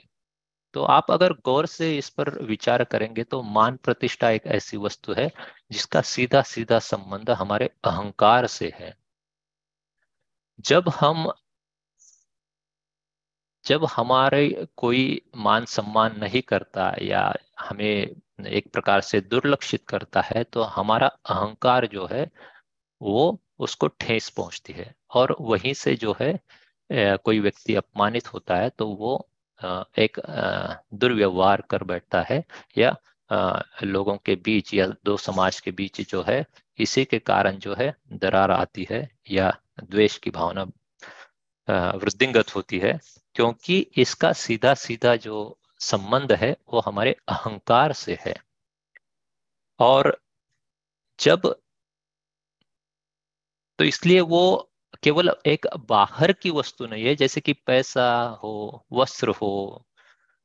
तो 0.74 0.84
आप 0.84 1.10
अगर 1.10 1.32
गौर 1.44 1.66
से 1.66 1.96
इस 1.98 2.08
पर 2.10 2.30
विचार 2.44 2.84
करेंगे 2.84 3.24
तो 3.24 3.42
मान 3.42 3.76
प्रतिष्ठा 3.76 4.30
एक 4.30 4.46
ऐसी 4.48 4.76
वस्तु 4.76 5.14
है, 5.14 5.30
जिसका 5.72 6.00
सीधा 6.02 6.42
सीधा 6.42 6.78
संबंध 6.78 7.30
हमारे 7.32 7.70
अहंकार 7.84 8.46
से 8.46 8.72
है। 8.76 8.94
जब 10.60 10.88
हम 10.90 11.32
जब 13.66 13.84
हमारे 13.86 14.66
कोई 14.76 15.20
मान 15.38 15.64
सम्मान 15.66 16.18
नहीं 16.20 16.42
करता 16.42 16.92
या 17.02 17.22
हमें 17.60 18.46
एक 18.48 18.70
प्रकार 18.72 19.00
से 19.02 19.20
दुर्लक्षित 19.22 19.82
करता 19.88 20.20
है 20.24 20.42
तो 20.44 20.62
हमारा 20.70 21.06
अहंकार 21.06 21.86
जो 21.86 22.06
है, 22.12 22.30
वो 23.00 23.40
उसको 23.60 23.86
ठेस 24.00 24.28
पहुँचती 24.30 24.72
है। 24.72 24.94
और 25.12 25.36
वहीं 25.40 25.72
से 25.74 25.94
जो 25.96 26.16
है 26.20 26.38
कोई 26.90 27.40
व्यक्ति 27.40 27.74
अपमानित 27.74 28.32
होता 28.34 28.56
है 28.56 28.70
तो 28.78 28.86
वो 28.96 29.16
एक 29.98 30.20
दुर्व्यवहार 30.94 31.62
कर 31.70 31.84
बैठता 31.84 32.22
है 32.30 32.42
या 32.78 32.96
लोगों 33.84 34.16
के 34.26 34.34
बीच 34.44 34.72
या 34.74 34.86
दो 35.04 35.16
समाज 35.18 35.60
के 35.60 35.70
बीच 35.72 36.00
जो 36.10 36.22
है, 36.28 36.44
इसी 36.78 37.04
के 37.04 37.18
कारण 37.20 37.58
जो 37.58 37.74
है, 37.78 37.94
दरार 38.14 38.50
आती 38.50 38.86
है 38.90 39.08
या 39.30 39.50
द्वेष 39.82 40.16
की 40.18 40.30
भावना 40.30 40.64
वृद्धिंगत 41.98 42.54
होती 42.56 42.78
है। 42.78 42.98
क्योंकि 43.36 43.78
इसका 43.98 44.32
सीधा 44.34 44.74
सीधा 44.76 45.14
जो 45.18 45.58
संबंध 45.82 46.32
है, 46.34 46.56
वो 46.72 46.80
हमारे 46.80 47.16
अहंकार 47.28 47.92
से 47.94 48.18
है। 48.20 48.34
और 49.80 50.16
जब 51.18 51.54
तो 53.78 53.84
इसलिए 53.84 54.20
वो 54.22 54.40
केवल 55.02 55.30
एक 55.46 55.66
बाहर 55.88 56.32
की 56.32 56.50
वस्तु 56.50 56.86
नहीं 56.86 57.04
है, 57.04 57.14
जैसे 57.14 57.40
कि 57.40 57.52
पैसा 57.66 58.06
हो, 58.42 58.84
वस्त्र 58.92 59.30
हो, 59.32 59.84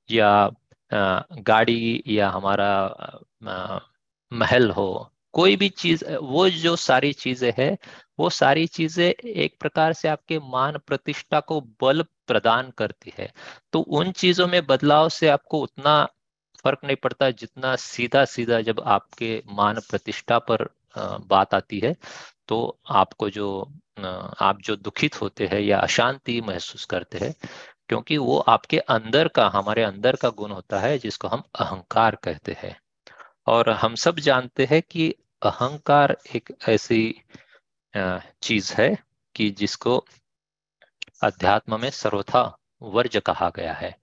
या 0.10 0.52
गाड़ी 0.91 2.04
या 2.08 2.30
हमारा 2.30 2.69
महल 4.32 4.69
हो, 4.71 5.12
कोई 5.34 5.56
भी 5.56 5.69
चीज़, 5.71 6.04
वो 6.13 6.49
जो 6.49 6.75
सारी 6.78 7.12
चीज़ें 7.13 7.52
है, 7.58 7.78
वो 8.19 8.30
सारी 8.32 8.65
चीज़ें 8.69 9.06
एक 9.06 9.56
प्रकार 9.60 9.93
से 9.93 10.08
आपके 10.08 10.39
मान 10.49 10.78
प्रतिष्ठा 10.88 11.39
को 11.41 11.60
बल 11.82 12.04
प्रदान 12.29 12.71
करती 12.77 13.13
है। 13.17 13.31
तो 13.73 13.79
उन 13.81 14.11
चीज़ों 14.13 14.47
में 14.47 14.65
बदलाव 14.67 15.09
से 15.11 15.27
आपको 15.29 15.61
उतना 15.61 16.03
फ़र्क 16.63 16.79
नहीं 16.83 16.95
पड़ता 16.95 17.29
जितना 17.33 17.75
सीधा 17.77 18.23
सीधा 18.27 18.59
जब 18.61 18.79
आपके 18.87 19.41
मान 19.51 19.79
प्रतिष्ठा 19.89 20.39
पर 20.41 20.67
बात 21.27 21.53
आती 21.53 21.79
है 21.79 21.95
तो 22.49 22.57
आपको 22.93 23.29
जो 23.29 23.49
आप 24.41 24.59
जो 24.61 24.75
दुखित 24.77 25.21
होते 25.21 25.47
हैं 25.47 25.59
या 25.61 25.79
अशांति 25.79 26.39
महसूस 26.41 26.85
करते 26.85 27.17
हैं, 27.17 27.33
क्योंकि 27.89 28.17
वो 28.19 28.37
आपके 28.49 28.77
अंदर 28.89 29.27
का, 29.27 29.47
हमारे 29.47 29.83
अंदर 29.83 30.15
का 30.15 30.29
गुण 30.31 30.51
होता 30.51 30.79
है 30.79 30.97
जिसको 30.99 31.27
हम 31.27 31.43
अहंकार 31.55 32.15
कहते 32.23 32.55
हैं। 32.59 32.75
और 33.47 33.69
हम 33.71 33.95
सब 33.97 34.19
जानते 34.19 34.65
हैं 34.65 34.81
कि 34.81 35.09
अहंकार 35.41 36.17
एक 36.35 36.53
ऐसी 36.69 37.01
चीज़ 37.93 38.73
है 38.73 38.89
कि 39.35 39.49
जिसको 39.51 40.03
अध्यात्म 41.21 41.79
में 41.82 41.89
सर्वथा 41.91 42.41
वर्ज 42.82 43.17
कहा 43.25 43.49
गया 43.55 43.73
है। 43.73 43.95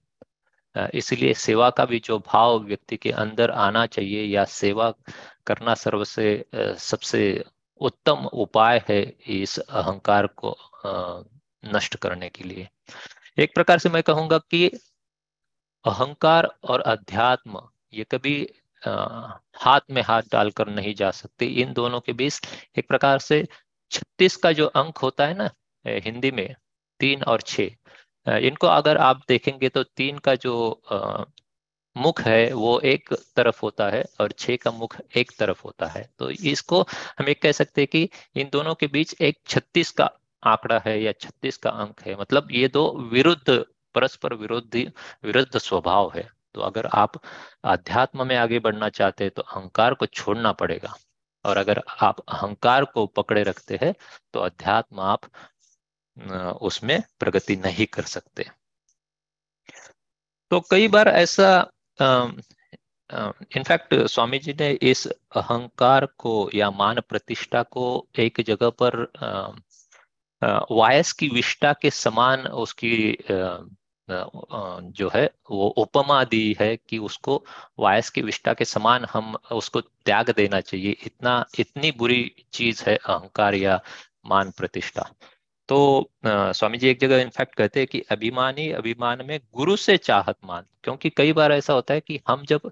इसलिए 0.93 1.33
सेवा 1.33 1.69
का 1.69 1.85
भी 1.85 1.99
जो 1.99 2.17
भाव 2.27 2.57
व्यक्ति 2.59 2.97
के 2.97 3.11
अंदर 3.11 3.51
आना 3.51 3.85
चाहिए 3.85 4.23
या 4.25 4.43
सेवा 4.45 4.91
करना 5.47 5.73
सर्व 5.75 6.03
से 6.03 6.45
सबसे 6.79 7.21
उत्तम 7.81 8.25
उपाय 8.25 8.81
है 8.89 9.01
इस 9.31 9.57
अहंकार 9.59 10.27
को 10.37 10.55
नष्ट 11.75 11.95
करने 11.95 12.29
के 12.29 12.43
लिए। 12.43 12.67
एक 13.37 13.53
प्रकार 13.55 13.79
से 13.79 13.89
मैं 13.89 14.03
कहूँगा 14.03 14.37
कि 14.51 14.67
अहंकार 15.85 16.49
और 16.63 16.81
अध्यात्म 16.83 17.61
ये 17.93 18.05
कभी 18.11 18.35
हाथ 18.83 19.81
में 19.91 20.01
हाथ 20.01 20.21
डालकर 20.31 20.67
नहीं 20.69 20.93
जा 20.95 21.11
सकते। 21.11 21.45
इन 21.45 21.73
दोनों 21.73 21.99
के 21.99 22.13
बीच 22.13 22.41
एक 22.77 22.87
प्रकार 22.87 23.19
से 23.19 23.45
छत्तीस 23.91 24.35
का 24.35 24.51
जो 24.51 24.67
अंक 24.75 24.97
होता 24.97 25.25
है 25.27 25.37
ना 25.37 25.49
हिंदी 25.85 26.31
में 26.31 26.55
तीन 26.99 27.23
और 27.25 27.41
छ 27.43 27.69
इनको 28.25 28.67
अगर 28.67 28.97
आप 28.99 29.21
देखेंगे 29.29 29.69
तो 29.69 29.83
तीन 29.97 30.17
का 30.19 30.35
जो 30.37 30.53
मुख 31.95 32.19
है 32.21 32.53
वो 32.53 32.79
एक 32.85 33.13
तरफ़ 33.35 33.59
होता 33.63 33.89
है 33.89 34.03
और 34.21 34.31
छह 34.39 34.55
का 34.55 34.71
मुख 34.71 34.95
एक 35.17 35.31
तरफ़ 35.39 35.61
होता 35.65 35.85
है। 35.87 36.03
तो 36.19 36.29
इसको 36.29 36.81
हम 37.19 37.29
एक 37.29 37.41
कह 37.41 37.51
सकते 37.53 37.81
हैं 37.81 37.87
कि 37.87 38.09
इन 38.35 38.49
दोनों 38.51 38.73
के 38.75 38.87
बीच 38.89 39.15
एक 39.21 39.39
छत्तीस 39.47 39.91
का 39.91 40.09
आंकड़ा 40.43 40.81
है 40.85 41.01
या 41.01 41.11
छत्तीस 41.21 41.57
का 41.57 41.69
अंक 41.71 42.01
है। 42.01 42.15
मतलब 42.19 42.47
ये 42.51 42.67
दो 42.69 42.91
विरुद्ध, 43.13 43.63
परस्पर 43.95 44.33
विरोधी 44.35 44.87
विरुद्ध 45.23 45.57
स्वभाव 45.59 46.11
है। 46.15 46.27
तो 46.55 46.61
अगर 46.61 46.85
आप 46.95 47.19
अध्यात्म 47.65 48.27
में 48.27 48.35
आगे 48.37 48.59
बढ़ना 48.59 48.89
चाहते 48.91 49.23
हैं 49.23 49.31
तो 49.35 49.41
अहंकार 49.43 49.93
को 49.93 50.05
छोड़ना 50.07 50.51
पड़ेगा। 50.53 50.93
और 51.45 51.57
अगर 51.57 51.81
आप 52.01 52.19
अहंकार 52.21 52.85
को 52.85 53.05
पकड़े 53.07 53.43
रखते 53.43 53.79
हैं 53.81 53.93
तो 54.33 54.39
अध्यात्म 54.41 54.99
आप 55.01 55.21
उसमें 56.61 57.01
प्रगति 57.19 57.55
नहीं 57.55 57.85
कर 57.85 58.03
सकते। 58.05 58.45
तो 60.51 60.59
कई 60.71 60.87
बार 60.87 61.07
ऐसा 61.07 61.49
इनफैक्ट 63.55 63.93
स्वामी 64.05 64.39
जी 64.39 64.53
ने 64.53 64.71
इस 64.83 65.05
अहंकार 65.07 66.05
को 66.17 66.49
या 66.55 66.69
मान 66.71 66.99
प्रतिष्ठा 67.01 67.61
को 67.63 67.85
एक 68.19 68.41
जगह 68.41 68.69
पर 68.81 68.95
वायस 70.71 71.11
की 71.11 71.27
विष्टा 71.29 71.73
के 71.73 71.89
समान 71.91 72.47
उसकी 72.47 73.17
जो 74.07 75.09
है, 75.13 75.25
वो 75.51 75.67
उपमा 75.77 76.23
दी 76.23 76.55
है 76.59 76.75
कि 76.79 76.97
उसको 76.97 77.43
वायस 77.79 78.09
की 78.09 78.21
विष्टा 78.21 78.53
के 78.53 78.65
समान 78.65 79.05
हम 79.05 79.35
उसको 79.51 79.81
त्याग 79.81 80.29
देना 80.29 80.61
चाहिए। 80.61 80.91
इतना, 81.05 81.45
इतनी 81.59 81.91
बुरी 81.91 82.45
चीज़ 82.53 82.83
है 82.83 82.95
अहंकार 82.97 83.55
या 83.55 83.79
मान 84.25 84.51
प्रतिष्ठा। 84.51 85.09
तो 85.69 86.11
स्वामी 86.27 86.77
जी 86.77 86.87
एक 86.87 86.99
जगह 86.99 87.21
इनफैक्ट 87.21 87.55
कहते 87.55 87.79
हैं 87.79 87.87
कि 87.87 87.99
अभिमानी 88.11 88.69
अभिमान 88.71 89.25
में 89.25 89.39
गुरु 89.53 89.75
से 89.75 89.97
चाहत 89.97 90.37
मान 90.45 90.65
क्योंकि 90.83 91.09
कई 91.09 91.33
बार 91.33 91.51
ऐसा 91.51 91.73
होता 91.73 91.93
है 91.93 92.01
कि 92.01 92.19
हम 92.27 92.45
जब 92.45 92.71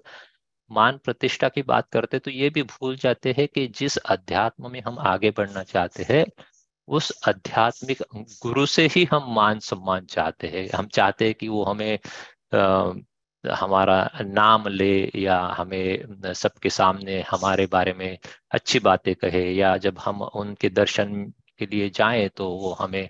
मान 0.70 0.98
प्रतिष्ठा 1.04 1.48
की 1.48 1.62
बात 1.62 1.88
करते 1.92 2.18
तो 2.18 2.30
ये 2.30 2.50
भी 2.50 2.62
भूल 2.62 2.96
जाते 2.96 3.32
हैं 3.38 3.48
कि 3.48 3.66
जिस 3.68 3.96
अध्यात्म 3.96 4.70
में 4.70 4.80
हम 4.82 4.98
आगे 4.98 5.30
बढ़ना 5.30 5.62
चाहते 5.62 6.06
हैं 6.10 6.24
उस 6.88 7.12
आध्यात्मिक 7.28 8.02
गुरु 8.42 8.66
से 8.66 8.86
ही 8.86 9.04
हम 9.04 9.34
मान 9.34 9.58
सम्मान 9.60 10.06
चाहते 10.06 10.48
हैं। 10.48 10.68
हम 10.74 10.86
चाहते 10.88 11.26
हैं 11.26 11.34
कि 11.34 11.48
वो 11.48 11.64
हमें 11.64 11.98
आ, 12.54 12.92
हमारा 13.44 14.10
नाम 14.22 14.68
ले 14.68 15.10
या 15.16 15.38
हमें 15.58 16.32
सबके 16.34 16.70
सामने 16.70 17.20
हमारे 17.30 17.66
बारे 17.66 17.92
में 17.92 18.18
अच्छी 18.50 18.78
बातें 18.78 19.14
कहे 19.14 19.52
या 19.54 19.76
जब 19.76 19.98
हम 19.98 20.22
उनके 20.22 20.68
दर्शन 20.70 21.32
के 21.58 21.66
लिए 21.66 21.90
जाएँ 21.90 22.28
तो 22.28 22.48
वो 22.52 22.72
हमें 22.72 23.08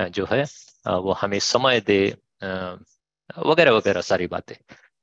जो 0.00 0.26
है 0.32 0.42
वो 0.86 1.12
हमें 1.12 1.38
समय 1.40 1.80
दे 1.80 2.00
वगैरह 2.42 3.72
वगैरह 3.72 4.00
सारी 4.02 4.26
बातें। 4.26 4.56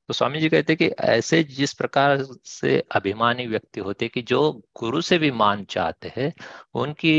तो 0.10 0.14
स्वामी 0.14 0.40
जी 0.40 0.50
कहते 0.50 0.76
कि 0.76 0.88
ऐसे 1.00 1.42
जिस 1.46 1.74
प्रकार 1.74 2.24
से 2.46 2.78
अभिमानी 2.92 3.46
व्यक्ति 3.48 3.80
होते 3.80 4.08
कि 4.08 4.22
जो 4.22 4.52
गुरु 4.80 5.02
से 5.02 5.18
भी 5.18 5.32
मान 5.34 5.64
चाहते 5.66 6.12
हैं, 6.18 6.34
उनकी 6.76 7.14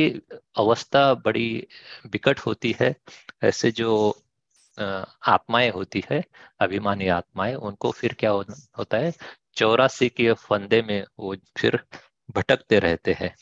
अवस्था 0.58 1.12
बड़ी 1.16 1.66
विकट 2.06 2.40
होती 2.40 2.74
है। 2.80 2.94
ऐसे 3.44 3.70
जो 3.72 3.92
आत्माएँ 4.78 5.70
होती 5.70 6.02
है, 6.10 6.22
अभिमानी 6.60 7.08
आत्माएँ, 7.10 7.54
उनको 7.54 7.90
फिर 7.90 8.14
क्या 8.20 8.30
होता 8.30 8.98
है? 8.98 9.12
चौरासी 9.56 10.08
के 10.08 10.32
फंदे 10.34 10.82
में 10.82 11.04
वो 11.18 11.34
फिर 11.56 11.78
भटकते 12.36 12.78
रहते 12.78 13.16
हैं। 13.20 13.34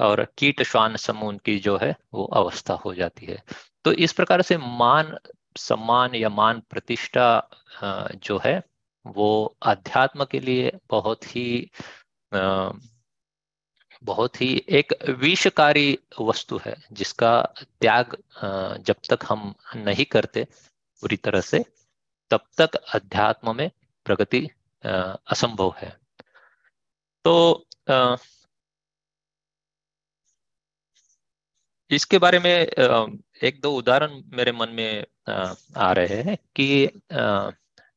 और 0.00 0.24
कीट 0.38 0.62
श्वान 0.62 0.96
समूह 0.96 1.36
की 1.44 1.58
जो 1.58 1.76
है, 1.76 1.94
वो 2.14 2.24
अवस्था 2.24 2.74
हो 2.84 2.94
जाती 2.94 3.26
है। 3.26 3.42
तो 3.84 3.92
इस 3.94 4.12
प्रकार 4.12 4.42
से 4.42 4.56
मान 4.56 5.16
सम्मान 5.56 6.14
या 6.14 6.28
मान 6.30 6.60
प्रतिष्ठा 6.70 7.48
जो 8.16 8.40
है, 8.44 8.62
वो 9.06 9.56
अध्यात्म 9.62 10.24
के 10.24 10.40
लिए 10.40 10.72
बहुत 10.90 11.24
ही 11.26 11.70
बहुत 14.02 14.40
ही 14.40 14.64
एक 14.70 14.92
विषकारी 15.18 15.98
वस्तु 16.20 16.60
है, 16.66 16.74
जिसका 16.92 17.32
त्याग 17.80 18.16
जब 18.80 18.96
तक 19.10 19.24
हम 19.28 19.54
नहीं 19.76 20.04
करते 20.06 20.44
पूरी 21.02 21.16
तरह 21.16 21.40
से, 21.42 21.64
तब 22.30 22.44
तक 22.58 22.76
अध्यात्म 22.94 23.56
में 23.56 23.70
प्रगति 24.06 24.48
असंभव 24.84 25.74
है। 25.78 25.90
तो 27.24 27.66
इसके 31.90 32.18
बारे 32.18 32.38
में 32.38 32.50
एक 32.50 33.60
दो 33.62 33.70
उदाहरण 33.72 34.20
मेरे 34.34 34.52
मन 34.52 34.68
में 34.70 35.04
आ 35.76 35.90
रहे 35.92 36.20
हैं 36.22 36.36
कि 36.56 36.88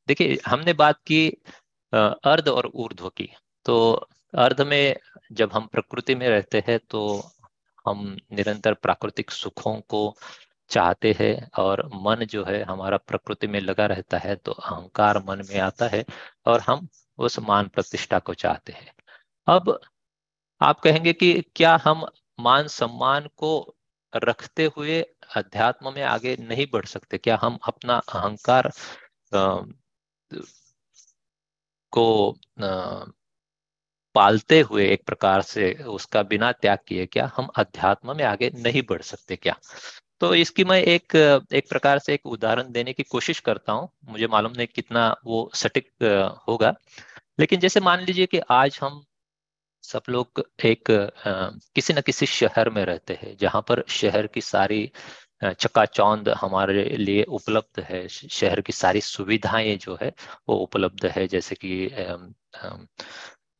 देखिए, 0.07 0.37
हमने 0.47 0.73
बात 0.73 0.99
की 1.07 1.27
अर्ध 1.93 2.47
और 2.49 2.71
ऊर्ध्व 2.75 3.09
की। 3.09 3.29
तो 3.65 3.75
अर्ध 4.33 4.61
में 4.61 4.95
जब 5.31 5.51
हम 5.53 5.67
प्रकृति 5.67 6.15
में 6.15 6.27
रहते 6.29 6.63
हैं 6.67 6.79
तो 6.89 7.01
हम 7.85 8.15
निरंतर 8.33 8.73
प्राकृतिक 8.73 9.31
सुखों 9.31 9.75
को 9.89 10.15
चाहते 10.71 11.15
हैं 11.19 11.49
और 11.59 11.85
मन 11.95 12.25
जो 12.25 12.43
है, 12.45 12.61
हमारा 12.63 12.97
प्रकृति 12.99 13.47
में 13.47 13.59
लगा 13.61 13.85
रहता 13.85 14.17
है 14.17 14.35
तो 14.35 14.51
अहंकार 14.53 15.17
मन 15.29 15.43
में 15.49 15.59
आता 15.59 15.87
है 15.87 16.03
और 16.45 16.59
हम 16.59 16.87
उस 17.19 17.39
मान 17.39 17.67
प्रतिष्ठा 17.67 18.19
को 18.19 18.33
चाहते 18.35 18.73
हैं। 18.73 18.91
अब 19.47 19.79
आप 20.61 20.79
कहेंगे 20.79 21.13
कि 21.13 21.33
क्या 21.55 21.79
हम 21.85 22.05
मान 22.39 22.67
सम्मान 22.69 23.27
को 23.37 23.75
रखते 24.15 24.65
हुए 24.77 25.01
अध्यात्म 25.35 25.93
में 25.95 26.01
आगे 26.05 26.35
नहीं 26.41 26.65
बढ़ 26.73 26.85
सकते। 26.85 27.17
क्या 27.17 27.37
हम 27.41 27.57
अपना 27.67 27.97
अहंकार 28.09 28.71
को 31.93 32.05
पालते 34.15 34.59
हुए 34.61 34.87
एक 34.89 35.05
प्रकार 35.05 35.41
से 35.41 35.73
उसका 35.89 36.21
बिना 36.23 36.51
त्याग 36.51 36.79
किए 36.87 37.05
क्या 37.05 37.31
हम 37.37 37.47
अध्यात्म 37.57 38.15
में 38.17 38.23
आगे 38.25 38.49
नहीं 38.55 38.81
बढ़ 38.89 39.01
सकते 39.01 39.35
क्या? 39.35 39.55
तो 40.21 40.33
इसकी 40.35 40.63
मैं 40.63 40.81
एक 40.81 41.15
एक 41.53 41.69
प्रकार 41.69 41.99
से 41.99 42.13
एक 42.13 42.25
उदाहरण 42.27 42.71
देने 42.71 42.93
की 42.93 43.03
कोशिश 43.03 43.39
करता 43.39 43.73
हूँ। 43.73 43.89
मुझे 44.09 44.27
मालूम 44.27 44.53
नहीं 44.57 44.67
कितना 44.75 45.07
वो 45.25 45.49
सटीक 45.55 45.89
होगा। 46.47 46.73
लेकिन 47.39 47.59
जैसे 47.59 47.79
मान 47.79 48.03
लीजिए 48.05 48.25
कि 48.25 48.39
आज 48.51 48.79
हम 48.83 49.03
सब 49.83 50.01
लोग 50.09 50.43
एक 50.65 50.83
किसी 51.75 51.93
न 51.93 52.01
किसी 52.01 52.25
शहर 52.25 52.69
में 52.69 52.83
रहते 52.85 53.13
हैं, 53.21 53.35
जहाँ 53.37 53.61
पर 53.67 53.83
शहर 53.89 54.27
की 54.27 54.41
सारी 54.41 54.89
चकाचौंध 55.43 56.29
हमारे 56.41 56.83
लिए 56.97 57.23
उपलब्ध 57.37 57.83
है। 57.83 58.07
शहर 58.07 58.61
की 58.61 58.73
सारी 58.73 59.01
सुविधाएँ 59.01 59.75
जो 59.77 59.97
है, 60.01 60.11
वो 60.49 60.55
उपलब्ध 60.57 61.05
है। 61.15 61.27
जैसे 61.27 61.55
कि 61.65 61.87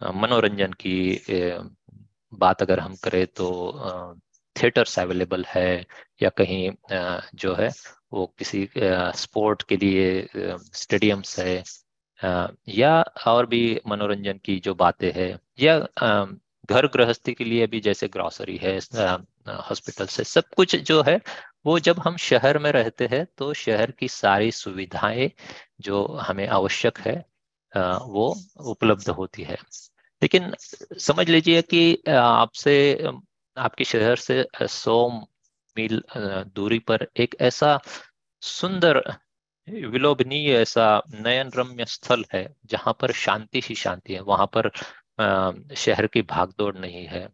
मनोरंजन 0.02 0.74
की 0.86 0.96
बात 2.34 2.62
अगर 2.62 2.80
हम 2.80 2.96
करें 3.04 3.26
तो 3.28 3.48
थिएटर्स 4.56 4.98
अवेलेबल 5.00 5.44
है 5.48 5.86
या 6.24 6.30
कहीं 6.38 6.70
जो 7.36 7.54
है 7.56 7.70
वो 8.14 8.26
किसी 8.40 8.68
स्पोर्ट 8.76 9.64
के 9.70 9.78
लिए 9.78 10.28
स्टेडियम्स 10.76 11.40
है। 11.40 11.64
या 12.70 13.02
और 13.28 13.46
भी 13.46 13.80
मनोरंजन 13.88 14.40
की 14.46 14.60
जो 14.60 14.74
बातें 14.76 15.12
हैं, 15.14 15.40
या 15.60 15.78
घर 16.70 16.88
गृहस्थी 16.88 17.34
के 17.34 17.44
लिए 17.44 17.68
भी 17.68 17.80
जैसे 17.82 18.08
ग्रॉसरी 18.08 18.58
है 18.58 18.78
हॉस्पिटल 19.62 20.06
से 20.08 20.24
सब 20.24 20.44
कुछ 20.58 20.76
जो 20.78 21.02
है, 21.04 21.20
वो 21.66 21.78
जब 21.80 22.00
हम 22.00 22.18
शहर 22.20 22.58
में 22.60 22.72
रहते 22.72 23.08
हैं 23.12 23.26
तो 23.38 23.54
शहर 23.56 23.92
की 23.92 24.08
सारी 24.10 24.52
सुविधाएँ 24.54 25.30
जो 25.82 26.06
हमें 26.22 26.48
आवश्यक 26.50 26.98
है 27.00 27.16
वो 28.08 28.34
उपलब्ध 28.68 29.10
होती 29.12 29.44
है। 29.44 29.58
लेकिन 30.22 30.54
समझ 31.00 31.30
लीजिए 31.30 31.62
कि 31.64 31.98
आपसे, 32.10 33.08
आपके 33.58 33.84
शहर 33.84 34.16
से 34.18 34.46
सौ 34.64 35.10
मील 35.76 36.02
दूरी 36.56 36.80
पर 36.82 37.08
एक 37.18 37.36
ऐसा 37.42 37.80
सुंदर 38.42 39.02
विलोभनीय 39.68 40.54
ऐसा 40.54 41.02
नयन 41.16 41.52
रम्य 41.56 41.86
स्थल 41.86 42.24
है, 42.34 42.48
जहाँ 42.66 42.94
पर 43.02 43.12
शांति 43.14 43.62
ही 43.66 43.76
शांति 43.76 44.14
है। 44.14 44.22
वहाँ 44.22 44.46
पर 44.54 44.70
शहर 45.76 46.08
की 46.08 46.22
भागदौड़ 46.24 46.76
नहीं 46.78 47.06
है 47.08 47.28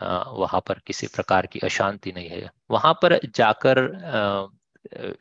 वहाँ 0.00 0.60
पर 0.66 0.78
किसी 0.86 1.06
प्रकार 1.06 1.46
की 1.46 1.58
अशांति 1.64 2.12
नहीं 2.12 2.28
है। 2.28 2.50
वहाँ 2.70 2.92
पर 3.02 3.18
जाकर 3.26 3.80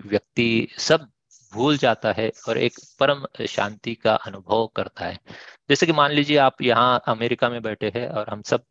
व्यक्ति 0.04 0.68
सब 0.80 1.08
भूल 1.54 1.78
जाता 1.78 2.12
है 2.14 2.32
और 2.50 2.58
एक 2.58 2.74
परम 3.00 3.26
शांति 3.48 3.94
का 3.96 4.14
अनुभव 4.16 4.66
करता 4.76 5.06
है। 5.06 5.20
जैसे 5.70 5.86
कि 5.86 5.92
मान 5.94 6.12
लीजिए 6.12 6.38
आप 6.38 6.62
यहाँ 6.62 7.02
अमेरिका 7.08 7.50
में 7.50 7.62
बैठे 7.62 7.92
हैं 7.96 8.08
और 8.10 8.30
हम 8.30 8.42
सब 8.42 8.64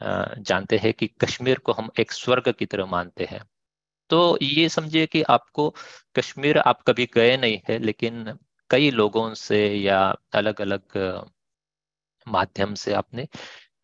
जानते 0.00 0.76
हैं 0.76 0.92
कि 0.94 1.06
कश्मीर 1.20 1.58
को 1.58 1.72
हम 1.72 1.90
एक 2.00 2.12
स्वर्ग 2.12 2.52
की 2.58 2.66
तरह 2.66 2.86
मानते 2.86 3.24
हैं। 3.24 3.40
तो 4.10 4.38
ये 4.42 4.68
समझिए 4.68 5.06
कि 5.06 5.22
आपको 5.30 5.68
कश्मीर, 6.16 6.58
आप 6.58 6.82
कभी 6.82 7.06
गए 7.14 7.36
नहीं 7.36 7.60
है, 7.68 7.78
लेकिन 7.78 8.38
कई 8.70 8.90
लोगों 8.90 9.32
से 9.34 9.66
या 9.76 10.00
अलग 10.34 10.60
अलग 10.60 10.98
माध्यम 12.26 12.74
से 12.76 12.92
आपने 12.94 13.26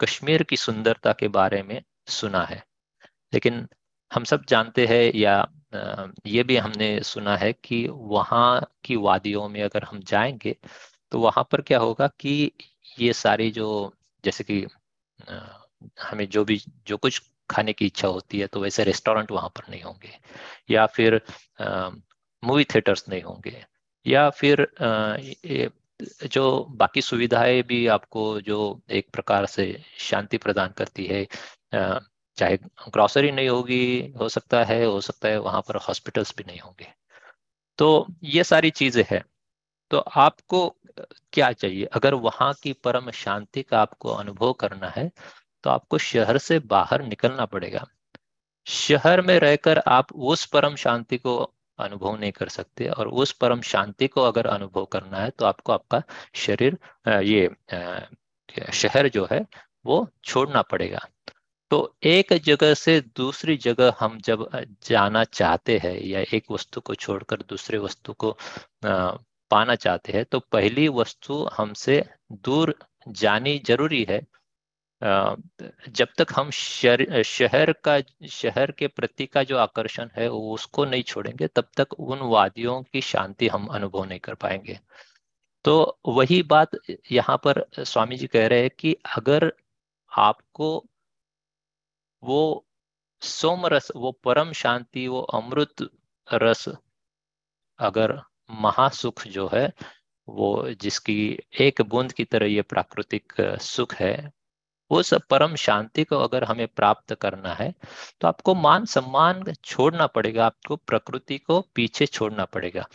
कश्मीर 0.01 0.43
की 0.43 0.57
सुंदरता 0.57 1.13
के 1.13 1.29
बारे 1.31 1.63
में 1.63 1.83
सुना 2.11 2.45
है। 2.45 2.65
लेकिन 3.33 3.67
हम 4.11 4.25
सब 4.25 4.45
जानते 4.49 4.87
हैं 4.87 5.03
या 5.17 5.37
ये 6.27 6.43
भी 6.45 6.57
हमने 6.59 6.89
सुना 7.05 7.37
है 7.37 7.53
कि 7.55 7.87
वहाँ 7.91 8.61
की 8.85 8.97
वादियों 8.99 9.49
में 9.49 9.63
अगर 9.65 9.85
हम 9.85 10.01
जाएँगे 10.03 10.57
तो 11.13 11.21
वहाँ 11.21 11.45
पर 11.53 11.63
क्या 11.63 11.79
होगा 11.79 12.09
कि 12.21 12.53
ये 12.99 13.13
सारी 13.15 13.51
जो, 13.53 13.95
जैसे 14.25 14.45
कि 14.45 14.67
हमें 16.03 16.29
जो 16.29 16.45
भी, 16.45 16.61
जो 16.87 16.97
कुछ 16.97 17.23
खाने 17.51 17.73
की 17.73 17.87
इच्छा 17.87 18.09
होती 18.09 18.41
है 18.41 18.47
तो 18.47 18.61
वैसे 18.61 18.85
रेस्टोरेंट 18.85 19.31
वहाँ 19.33 19.49
पर 19.49 19.71
नहीं 19.71 19.83
होंगे। 19.83 20.19
या 20.71 20.87
फिर 20.87 21.21
मूवी 22.43 22.65
थिएटर्स 22.65 23.05
नहीं 23.09 23.23
होंगे। 23.23 23.65
या 24.07 24.29
फिर 24.31 24.63
आ, 24.81 25.17
जो 26.27 26.67
बाकी 26.73 27.01
सुविधाएँ 27.03 27.63
भी 27.63 27.87
आपको 27.89 28.41
जो 28.41 28.59
एक 28.91 29.09
प्रकार 29.13 29.47
से 29.47 29.65
शांति 29.99 30.39
प्रदान 30.39 30.69
करती 30.79 31.05
है 31.07 31.25
चाहे 32.39 32.57
ग्रॉसरी 32.89 33.31
नहीं 33.33 33.49
होगी 33.49 34.15
हो 34.21 34.29
सकता 34.29 34.63
है 34.65 34.85
हो 34.85 35.01
सकता 35.01 35.29
है 35.29 35.39
वहाँ 35.41 35.61
पर 35.69 35.77
हॉस्पिटल्स 35.79 36.35
भी 36.39 36.45
नहीं 36.47 36.61
होंगे। 36.61 36.87
तो 37.79 38.07
ये 38.25 38.45
सारी 38.45 38.71
चीज़ें 38.73 39.05
हैं। 39.11 39.23
तो 39.91 39.99
आपको 39.99 40.69
क्या 41.33 41.51
चाहिए? 41.53 41.85
अगर 41.87 42.15
वहाँ 42.17 42.53
की 42.63 42.73
परम 42.85 43.11
शांति 43.11 43.63
का 43.63 43.81
आपको 43.81 44.11
अनुभव 44.11 44.53
करना 44.53 44.89
है 44.89 45.11
तो 45.65 45.71
आपको 45.71 45.99
शहर 46.01 46.39
से 46.39 46.59
बाहर 46.67 47.05
निकलना 47.05 47.45
पड़ेगा। 47.47 47.87
शहर 48.67 49.21
में 49.23 49.39
रहकर 49.41 49.79
आप 49.89 50.13
उस 50.13 50.45
परम 50.47 50.75
शांति 50.77 51.19
को 51.19 51.37
अनुभव 51.79 52.17
नहीं 52.17 52.33
कर 52.33 52.49
सकते 52.49 52.89
और 52.89 53.09
उस 53.09 53.33
परम 53.33 53.61
शांति 53.63 54.07
को 54.09 54.23
अगर 54.23 54.47
अनुभव 54.47 54.85
करना 54.85 55.19
है 55.19 55.31
तो 55.31 55.45
आपको 55.47 55.73
आपका 55.73 56.03
शरीर 56.37 56.79
ये 57.25 57.49
शहर 58.73 59.09
जो 59.09 59.27
है 59.33 59.45
वो 59.85 60.07
छोड़ना 60.25 60.63
पड़ेगा। 60.63 61.07
तो 61.71 61.97
एक 62.03 62.33
जगह 62.45 62.75
से 62.75 63.01
दूसरी 63.17 63.57
जगह 63.57 63.95
हम 63.99 64.19
जब 64.21 64.49
जाना 64.85 65.23
चाहते 65.25 65.79
हैं 65.79 65.95
या 66.01 66.21
एक 66.35 66.51
वस्तु 66.51 66.81
को 66.81 66.95
छोड़कर 66.95 67.43
दूसरे 67.49 67.79
वस्तु 67.79 68.13
को 68.15 68.37
पाना 68.85 69.75
चाहते 69.77 70.13
हैं 70.13 70.25
तो 70.25 70.41
पहली 70.53 70.89
वस्तु 70.91 71.45
हमसे 71.53 72.03
दूर 72.33 72.75
जानी 73.09 73.59
ज़रूरी 73.67 74.05
है। 74.11 74.21
जब 75.03 76.09
तक 76.19 76.33
हम 76.37 76.51
शहर 76.51 77.23
शहर 77.23 77.73
का, 77.85 78.01
शहर 78.29 78.71
के 78.71 78.87
प्रति 78.87 79.27
का 79.27 79.43
जो 79.43 79.59
आकर्षण 79.59 80.09
है 80.17 80.29
वो 80.29 80.55
उसको 80.55 80.85
नहीं 80.85 81.03
छोड़ेंगे, 81.03 81.47
तब 81.47 81.69
तक 81.77 81.93
उन 81.93 82.19
वादियों 82.31 82.83
की 82.83 83.01
शांति 83.01 83.49
हम 83.49 83.67
अनुभव 83.67 84.05
नहीं 84.05 84.21
कर 84.21 84.35
पाएँगे। 84.35 84.79
तो 85.65 85.99
वही 86.09 86.43
बात 86.43 86.77
यहाँ 87.13 87.37
पर 87.45 87.65
स्वामी 87.79 88.17
जी 88.17 88.27
कह 88.27 88.47
रहे 88.49 88.61
हैं 88.61 88.71
कि 88.79 88.97
अगर 89.17 89.53
आपको 90.13 90.69
वो 92.23 92.67
सोम 93.23 93.67
रस, 93.67 93.91
वो 93.97 94.13
परम 94.25 94.53
शांति, 94.53 95.07
वो 95.09 95.21
अमृत 95.21 95.89
रस 96.29 96.69
अगर 97.79 98.21
महासुख 98.51 99.27
जो 99.29 99.49
है, 99.55 99.73
वो 100.29 100.69
जिसकी 100.81 101.39
एक 101.61 101.83
बूंद 101.83 102.13
की 102.13 102.25
तरह 102.25 102.47
ये 102.47 102.63
प्राकृतिक 102.63 103.33
सुख 103.61 103.95
है 103.95 104.40
उस 104.91 105.13
परम 105.31 105.55
शांति 105.57 106.05
को 106.05 106.19
अगर 106.19 106.45
हमें 106.45 106.67
प्राप्त 106.69 107.15
करना 107.15 107.55
है 107.55 107.73
तो 108.21 108.29
आपको 108.29 108.55
मान 108.55 108.85
सम्मान 108.87 109.43
छोड़ना 109.55 110.07
पड़ेगा, 110.07 110.47
आपको 110.47 110.77
प्रकृति 110.77 111.39
को 111.39 111.61
पीछे 111.75 112.07
छोड़ना 112.07 112.45
पड़ेगा। 112.45 112.87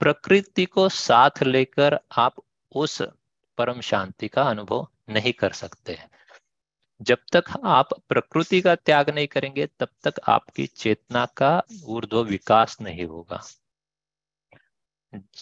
प्रकृति 0.00 0.64
को 0.64 0.88
साथ 0.88 1.42
लेकर 1.42 1.98
आप 2.18 2.34
उस 2.72 3.00
परम 3.58 3.80
शांति 3.80 4.28
का 4.28 4.42
अनुभव 4.42 4.86
नहीं 5.10 5.32
कर 5.32 5.52
सकते 5.52 5.92
हैं। 5.92 6.08
जब 7.00 7.18
तक 7.32 7.44
आप 7.64 7.88
प्रकृति 8.08 8.60
का 8.60 8.74
त्याग 8.74 9.10
नहीं 9.10 9.26
करेंगे, 9.26 9.66
तब 9.80 9.88
तक 10.04 10.20
आपकी 10.28 10.66
चेतना 10.66 11.24
का 11.36 11.62
ऊर्ध्व 11.84 12.22
विकास 12.22 12.76
नहीं 12.80 13.04
होगा। 13.04 13.40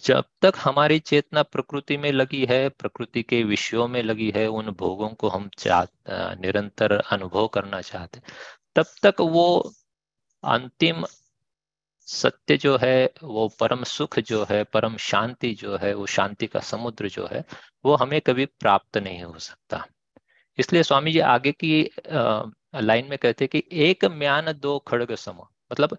जब 0.04 0.24
तक 0.42 0.52
हमारी 0.58 0.98
चेतना 1.00 1.42
प्रकृति 1.42 1.96
में 1.96 2.10
लगी 2.12 2.44
है, 2.46 2.68
प्रकृति 2.68 3.22
के 3.22 3.42
विषयों 3.44 3.86
में 3.88 4.02
लगी 4.02 4.30
है, 4.36 4.46
उन 4.48 4.70
भोगों 4.78 5.08
को 5.14 5.28
हम 5.28 5.48
निरंतर 6.40 6.92
अनुभव 6.92 7.46
करना 7.54 7.80
चाहते 7.80 8.20
तब 8.76 8.86
तक 9.02 9.20
वो 9.20 9.72
अंतिम 10.44 11.04
सत्य 12.08 12.56
जो 12.56 12.76
है, 12.82 13.12
वो 13.22 13.48
परम 13.60 13.82
सुख 13.84 14.18
जो 14.20 14.44
है, 14.50 14.62
परम 14.64 14.96
शांति 15.00 15.52
जो 15.54 15.76
है, 15.76 15.92
वो 15.94 16.06
शांति 16.06 16.46
का 16.46 16.60
समुद्र 16.60 17.08
जो 17.08 17.28
है, 17.32 17.44
वो 17.84 17.94
हमें 17.96 18.20
कभी 18.20 18.46
प्राप्त 18.46 18.98
नहीं 18.98 19.22
हो 19.22 19.38
सकता। 19.38 19.84
इसलिए 20.58 20.82
स्वामी 20.82 21.12
जी 21.12 21.18
आगे 21.20 21.52
की 21.54 21.90
लाइन 22.10 23.06
में 23.10 23.18
कहते 23.18 23.46
कि 23.46 23.62
एक 23.72 24.04
म्यान 24.04 24.52
दो 24.52 24.78
खड़ग 24.88 25.14
सम 25.16 25.40
मतलब 25.72 25.96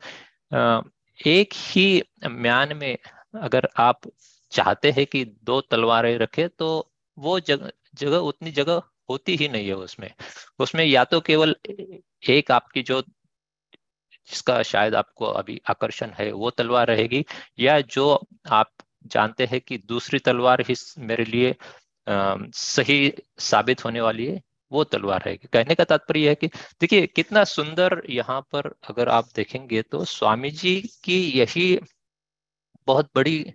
एक 1.19 1.53
ही 1.53 2.03
म्यान 2.25 2.75
में 2.77 2.97
अगर 3.33 3.69
आप 3.77 4.01
चाहते 4.51 4.91
हैं 4.91 5.05
कि 5.05 5.25
दो 5.43 5.61
तलवारें 5.61 6.17
रखे 6.17 6.47
तो 6.47 6.91
वो 7.17 7.39
जगह 7.39 7.71
जगह 7.95 8.17
उतनी 8.17 8.51
जगह 8.51 8.81
होती 9.09 9.35
ही 9.35 9.47
नहीं 9.49 9.67
है 9.67 9.73
उसमें। 9.73 10.13
उसमें 10.59 10.85
या 10.85 11.03
तो 11.03 11.21
केवल 11.21 11.55
एक 12.29 12.51
आपकी 12.51 12.83
जो 12.83 13.01
जिसका 14.27 14.63
शायद 14.63 14.95
आपको 14.95 15.25
अभी 15.25 15.61
आकर्षण 15.69 16.09
है 16.09 16.31
वो 16.31 16.49
तलवार 16.49 16.87
रहेगी 16.87 17.25
या 17.59 17.81
जो 17.81 18.27
आप 18.49 18.71
जानते 19.05 19.45
हैं 19.45 19.61
कि 19.61 19.77
दूसरी 19.77 20.19
तलवार 20.19 20.61
ही 20.61 20.75
मेरे 20.97 21.25
लिए 21.25 21.55
आ, 22.07 22.35
सही 22.53 23.13
साबित 23.39 23.85
होने 23.85 24.01
वाली 24.01 24.25
है 24.25 24.41
वो 24.71 24.83
तलवार 24.83 25.23
है 25.27 25.37
कहने 25.37 25.75
का 25.75 25.83
तात्पर्य 25.83 26.29
है 26.29 26.35
कि 26.35 26.47
देखिए 26.81 27.07
कितना 27.07 27.43
सुंदर 27.43 28.01
यहाँ 28.09 28.41
पर 28.41 28.75
अगर 28.89 29.09
आप 29.09 29.29
देखेंगे 29.35 29.81
तो 29.81 30.05
स्वामी 30.05 30.51
जी 30.51 30.81
की 31.03 31.19
यही 31.39 31.79
बहुत 32.87 33.09
बड़ी 33.15 33.53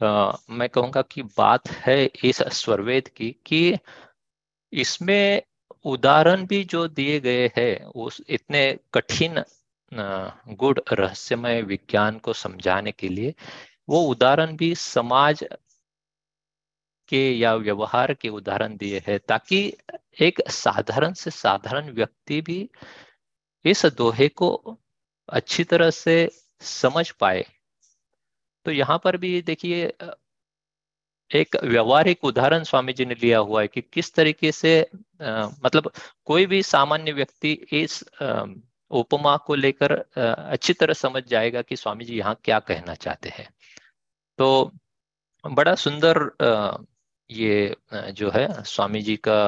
आ, 0.00 0.32
मैं 0.50 0.68
कहूँगा 0.68 1.02
कि 1.02 1.22
बात 1.38 1.68
है 1.70 2.04
इस 2.24 2.42
स्वरवेद 2.52 3.08
की 3.08 3.30
कि 3.46 3.78
इसमें 4.72 5.42
उदाहरण 5.84 6.46
भी 6.46 6.62
जो 6.64 6.86
दिए 6.88 7.20
गए 7.20 7.46
हैं 7.58 7.84
उस 7.84 8.20
इतने 8.28 8.62
कठिन 8.94 9.42
गुड़ 10.54 10.78
रहस्यमय 10.92 11.62
विज्ञान 11.62 12.18
को 12.18 12.32
समझाने 12.32 12.92
के 12.92 13.08
लिए 13.08 13.34
वो 13.88 14.00
उदाहरण 14.02 14.56
भी 14.56 14.74
समाज 14.74 15.44
के 17.08 17.18
या 17.38 17.54
व्यवहार 17.54 18.12
के 18.14 18.28
उदाहरण 18.28 18.76
दिए 18.76 19.02
हैं 19.08 19.18
ताकि 19.28 19.58
एक 20.20 20.40
साधारण 20.50 21.12
से 21.12 21.30
साधारण 21.30 21.90
व्यक्ति 21.90 22.40
भी 22.40 22.68
इस 23.64 23.86
दोहे 23.86 24.28
को 24.28 24.50
अच्छी 25.28 25.64
तरह 25.64 25.90
से 25.90 26.16
समझ 26.62 27.10
पाए। 27.10 27.44
तो 28.66 28.70
यहाँ 28.70 28.98
पर 29.04 29.16
भी 29.16 29.40
देखिए 29.42 29.92
एक 31.30 31.56
व्यवहारिक 31.64 32.24
उदाहरण 32.24 32.62
स्वामी 32.62 32.92
जी 32.92 33.04
ने 33.04 33.14
लिया 33.14 33.38
हुआ 33.38 33.60
है 33.62 33.68
कि 33.68 33.80
किस 33.82 34.12
तरीके 34.14 34.52
से 34.52 34.80
आ, 35.22 35.48
मतलब 35.64 35.90
कोई 36.24 36.46
भी 36.46 36.62
सामान्य 36.62 37.12
व्यक्ति 37.12 37.52
इस 37.72 38.04
आ, 38.22 38.44
उपमा 38.90 39.36
को 39.36 39.54
लेकर 39.54 39.92
अच्छी 39.92 40.72
तरह 40.72 40.94
समझ 40.94 41.22
जाएगा 41.24 41.62
कि 41.62 41.76
स्वामी 41.76 42.04
जी 42.04 42.18
यहाँ 42.18 42.38
क्या 42.44 42.58
कहना 42.60 42.94
चाहते 42.94 43.28
हैं। 43.28 43.48
तो 44.38 44.72
बड़ा 45.44 45.74
सुंदर 45.74 46.18
ये 47.30 47.76
जो 48.12 48.30
है 48.30 48.46
स्वामी 48.64 49.02
जी 49.02 49.16
का 49.28 49.38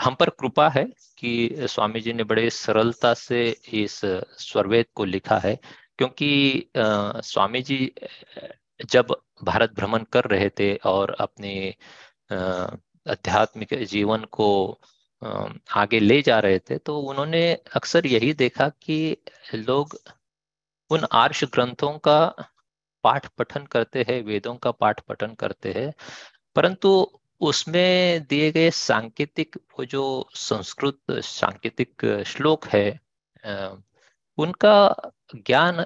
हम 0.00 0.14
पर 0.14 0.30
कृपा 0.30 0.68
है 0.68 0.84
कि 1.18 1.66
स्वामी 1.68 2.00
जी 2.00 2.12
ने 2.12 2.24
बड़े 2.24 2.48
सरलता 2.50 3.12
से 3.14 3.48
इस 3.74 4.00
स्वरवेद 4.40 4.86
को 4.94 5.04
लिखा 5.04 5.38
है। 5.38 5.58
क्योंकि 5.98 6.30
आ, 6.76 7.20
स्वामी 7.20 7.62
जी 7.62 7.94
जब 8.90 9.14
भारत 9.44 9.72
भ्रमण 9.74 10.04
कर 10.12 10.24
रहे 10.24 10.48
थे 10.48 10.74
और 10.84 11.16
अपने 11.20 11.74
आध्यात्मिक 12.32 13.74
जीवन 13.84 14.24
को 14.32 14.48
आगे 15.70 16.00
ले 16.00 16.20
जा 16.22 16.38
रहे 16.40 16.58
थे 16.58 16.78
तो 16.78 16.98
उन्होंने 17.00 17.42
अक्सर 17.76 18.06
यही 18.06 18.32
देखा 18.34 18.68
कि 18.68 19.16
लोग 19.54 19.98
उन 20.90 21.06
आर्ष 21.12 21.44
ग्रंथों 21.44 21.98
का 21.98 22.34
पाठ 23.04 23.26
पठन 23.38 23.66
करते 23.66 24.04
हैं 24.08 24.22
वेदों 24.22 24.54
का 24.56 24.70
पाठ 24.70 25.00
पठन 25.00 25.34
करते 25.34 25.72
हैं 25.72 25.92
परंतु 26.56 26.90
उसमें 27.40 28.24
दिए 28.24 28.50
गए 28.52 28.70
सांकेतिक 28.70 29.56
वो 29.56 29.84
जो 29.84 30.04
संस्कृत 30.34 30.98
सांकेतिक 31.10 32.22
श्लोक 32.26 32.66
है 32.66 33.00
उनका 34.38 34.74
ज्ञान 35.36 35.84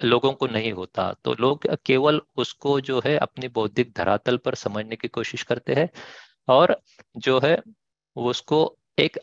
लोगों 0.00 0.32
को 0.32 0.46
नहीं 0.46 0.72
होता 0.72 1.12
तो 1.24 1.34
लोग 1.34 1.66
केवल 1.86 2.20
उसको 2.36 2.80
जो 2.80 3.00
है 3.06 3.16
अपनी 3.18 3.48
बौद्धिक 3.48 3.92
धरातल 3.96 4.36
पर 4.36 4.54
समझने 4.54 4.96
की 4.96 5.08
कोशिश 5.08 5.42
करते 5.42 5.74
हैं 5.74 5.88
और 6.48 6.80
जो 7.16 7.40
है 7.40 7.58
उसको 8.16 8.78
एक 8.98 9.18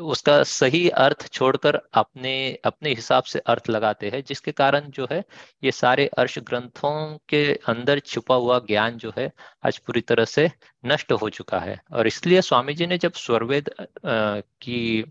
उसका 0.00 0.42
सही 0.42 0.88
अर्थ 0.88 1.28
छोड़कर 1.32 1.76
अपने 1.94 2.32
अपने 2.64 2.90
हिसाब 2.90 3.22
से 3.22 3.38
अर्थ 3.38 3.68
लगाते 3.70 4.10
हैं, 4.10 4.22
जिसके 4.24 4.52
कारण 4.52 4.80
जो 4.80 5.06
है 5.12 5.24
ये 5.64 5.72
सारे 5.72 6.06
अर्श 6.18 6.38
ग्रंथों 6.38 7.18
के 7.28 7.44
अंदर 7.68 7.98
छुपा 7.98 8.34
हुआ 8.34 8.58
ज्ञान 8.58 8.98
जो 8.98 9.12
है 9.18 9.30
आज 9.66 9.78
पूरी 9.78 10.00
तरह 10.00 10.24
से 10.24 10.50
नष्ट 10.84 11.12
हो 11.12 11.30
चुका 11.30 11.58
है। 11.58 11.80
और 11.92 12.06
इसलिए 12.06 12.40
स्वामी 12.40 12.74
जी 12.74 12.86
ने 12.86 12.98
जब 12.98 13.12
स्वरवेद 13.12 13.70
की 14.06 15.04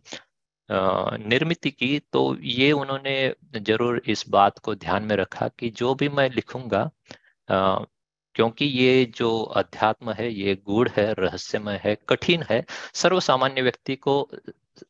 निर्मित 0.71 1.67
की 1.79 1.99
तो 2.13 2.37
ये 2.41 2.71
उन्होंने 2.71 3.35
ज़रूर 3.57 4.01
इस 4.07 4.25
बात 4.29 4.59
को 4.59 4.75
ध्यान 4.75 5.03
में 5.03 5.15
रखा 5.15 5.47
कि 5.59 5.69
जो 5.69 5.93
भी 5.95 6.09
मैं 6.09 6.29
लिखूँगा 6.29 6.89
क्योंकि 8.35 8.65
ये 8.65 9.05
जो 9.15 9.41
अध्यात्म 9.43 10.11
है, 10.11 10.31
ये 10.33 10.55
गूढ़ 10.65 10.89
है, 10.89 11.13
रहस्यमय 11.13 11.79
है, 11.83 11.97
कठिन 12.09 12.43
है, 12.49 12.63
सर्वसामान्य 12.93 13.61
व्यक्ति 13.61 13.95
को 13.95 14.29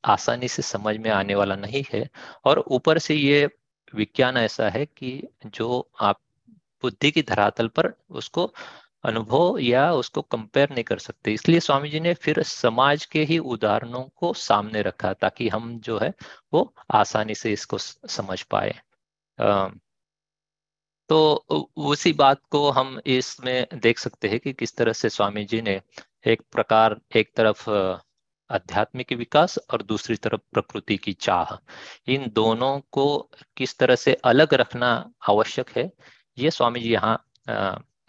आसानी 0.06 0.48
से 0.48 0.62
समझ 0.62 0.96
में 0.98 1.10
आने 1.12 1.36
वाला 1.36 1.56
नहीं 1.56 1.84
है। 1.94 2.08
और 2.46 2.60
ऊपर 2.68 2.98
से 3.00 3.16
ये 3.16 3.46
विज्ञान 3.96 4.38
ऐसा 4.38 4.70
है 4.70 4.86
कि 4.86 5.22
जो 5.46 5.90
आप 6.02 6.20
बुद्धि 6.84 7.12
की 7.12 7.22
धरातल 7.22 7.68
पर 7.68 7.94
उसको 8.10 8.54
अनुभव 9.04 9.58
या 9.60 9.92
उसको 9.94 10.22
कंपेयर 10.24 10.70
नहीं 10.72 10.84
कर 10.84 10.98
सकते। 11.00 11.34
इसलिए 11.34 11.60
स्वामी 11.60 11.90
जी 11.90 12.00
ने 12.00 12.14
फिर 12.16 12.42
समाज 12.44 13.06
के 13.06 13.24
ही 13.24 13.38
उदाहरणों 13.40 14.04
को 14.18 14.34
सामने 14.36 14.82
रखा 14.82 15.14
ताकि 15.14 15.48
हम 15.50 15.78
जो 15.80 15.98
है 16.00 16.14
वो 16.54 16.74
आसानी 16.94 17.36
से 17.36 17.52
इसको 17.54 17.78
समझ 17.78 18.42
पाए। 18.52 18.74
तो 21.10 21.20
उसी 21.78 22.14
बात 22.14 22.42
को 22.52 22.70
हम 22.72 23.00
इसमें 23.08 23.68
देख 23.76 24.00
सकते 24.00 24.28
हैं 24.28 24.40
कि 24.40 24.54
किस 24.54 24.76
तरह 24.76 24.94
से 24.94 25.10
स्वामी 25.10 25.44
जी 25.46 25.62
ने 25.62 25.82
एक 26.26 26.42
प्रकार, 26.52 27.00
एक 27.16 27.32
तरफ़ 27.38 27.70
आध्यात्मिक 28.50 29.12
विकास 29.14 29.58
और 29.72 29.82
दूसरी 29.84 30.16
तरफ़ 30.18 30.42
प्रकृति 30.52 30.98
की 30.98 31.14
चाह। 31.16 31.56
इन 32.08 32.32
दोनों 32.34 32.80
को 32.92 33.06
किस 33.58 33.78
तरह 33.78 33.96
से 33.96 34.14
अलग 34.26 34.54
रखना 34.54 34.90
आवश्यक 35.30 35.70
है, 35.70 35.92
ये 36.38 36.52
स्वामी 36.52 36.80
जी 36.80 36.92
यहाँ 36.92 37.16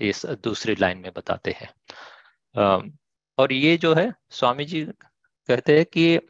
इस 0.02 0.24
दूसरी 0.26 0.74
लाइन 0.74 0.98
में 0.98 1.12
बताते 1.12 1.50
हैं। 1.50 1.70
और 3.38 3.52
ये 3.52 3.76
जो 3.76 3.94
है, 3.94 4.12
स्वामी 4.30 4.64
जी 4.64 4.84
कहते 5.48 5.76
हैं 5.76 5.84
कि 5.86 6.20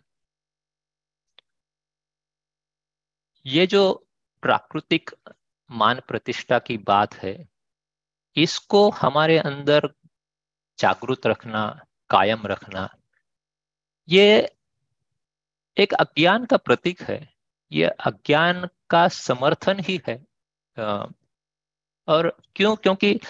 ये 3.46 3.66
जो 3.66 4.06
प्राकृतिक 4.42 5.10
मान 5.70 6.00
प्रतिष्ठा 6.08 6.58
की 6.58 6.76
बात 6.78 7.14
है, 7.14 7.48
इसको 8.36 8.88
हमारे 8.90 9.38
अंदर 9.38 9.88
जागरूक 10.78 11.26
रखना, 11.26 11.84
कायम 12.10 12.46
रखना, 12.46 12.88
ये 14.08 14.56
एक 15.76 15.92
अज्ञान 15.94 16.44
का 16.44 16.56
प्रतीक 16.56 17.00
है। 17.02 17.28
ये 17.72 17.86
अज्ञान 17.86 18.68
का 18.90 19.08
समर्थन 19.08 19.80
ही 19.80 20.00
है। 20.08 20.16
और 22.08 22.28
क्यों? 22.56 22.74
क्योंकि 22.76 23.20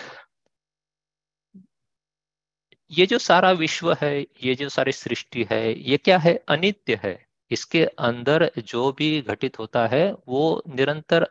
ये 2.92 3.04
जो 3.06 3.18
सारा 3.18 3.50
विश्व 3.52 3.92
है, 3.92 4.20
ये 4.20 4.54
जो 4.54 4.68
सारी 4.68 4.92
सृष्टि 4.92 5.46
है, 5.50 5.78
ये 5.80 5.96
क्या 5.96 6.18
है? 6.18 6.34
अनित्य 6.48 6.98
है। 7.04 7.14
इसके 7.50 7.84
अंदर 7.84 8.50
जो 8.58 8.90
भी 8.92 9.20
घटित 9.22 9.58
होता 9.58 9.86
है, 9.86 10.12
वो 10.28 10.62
निरंतर 10.68 11.26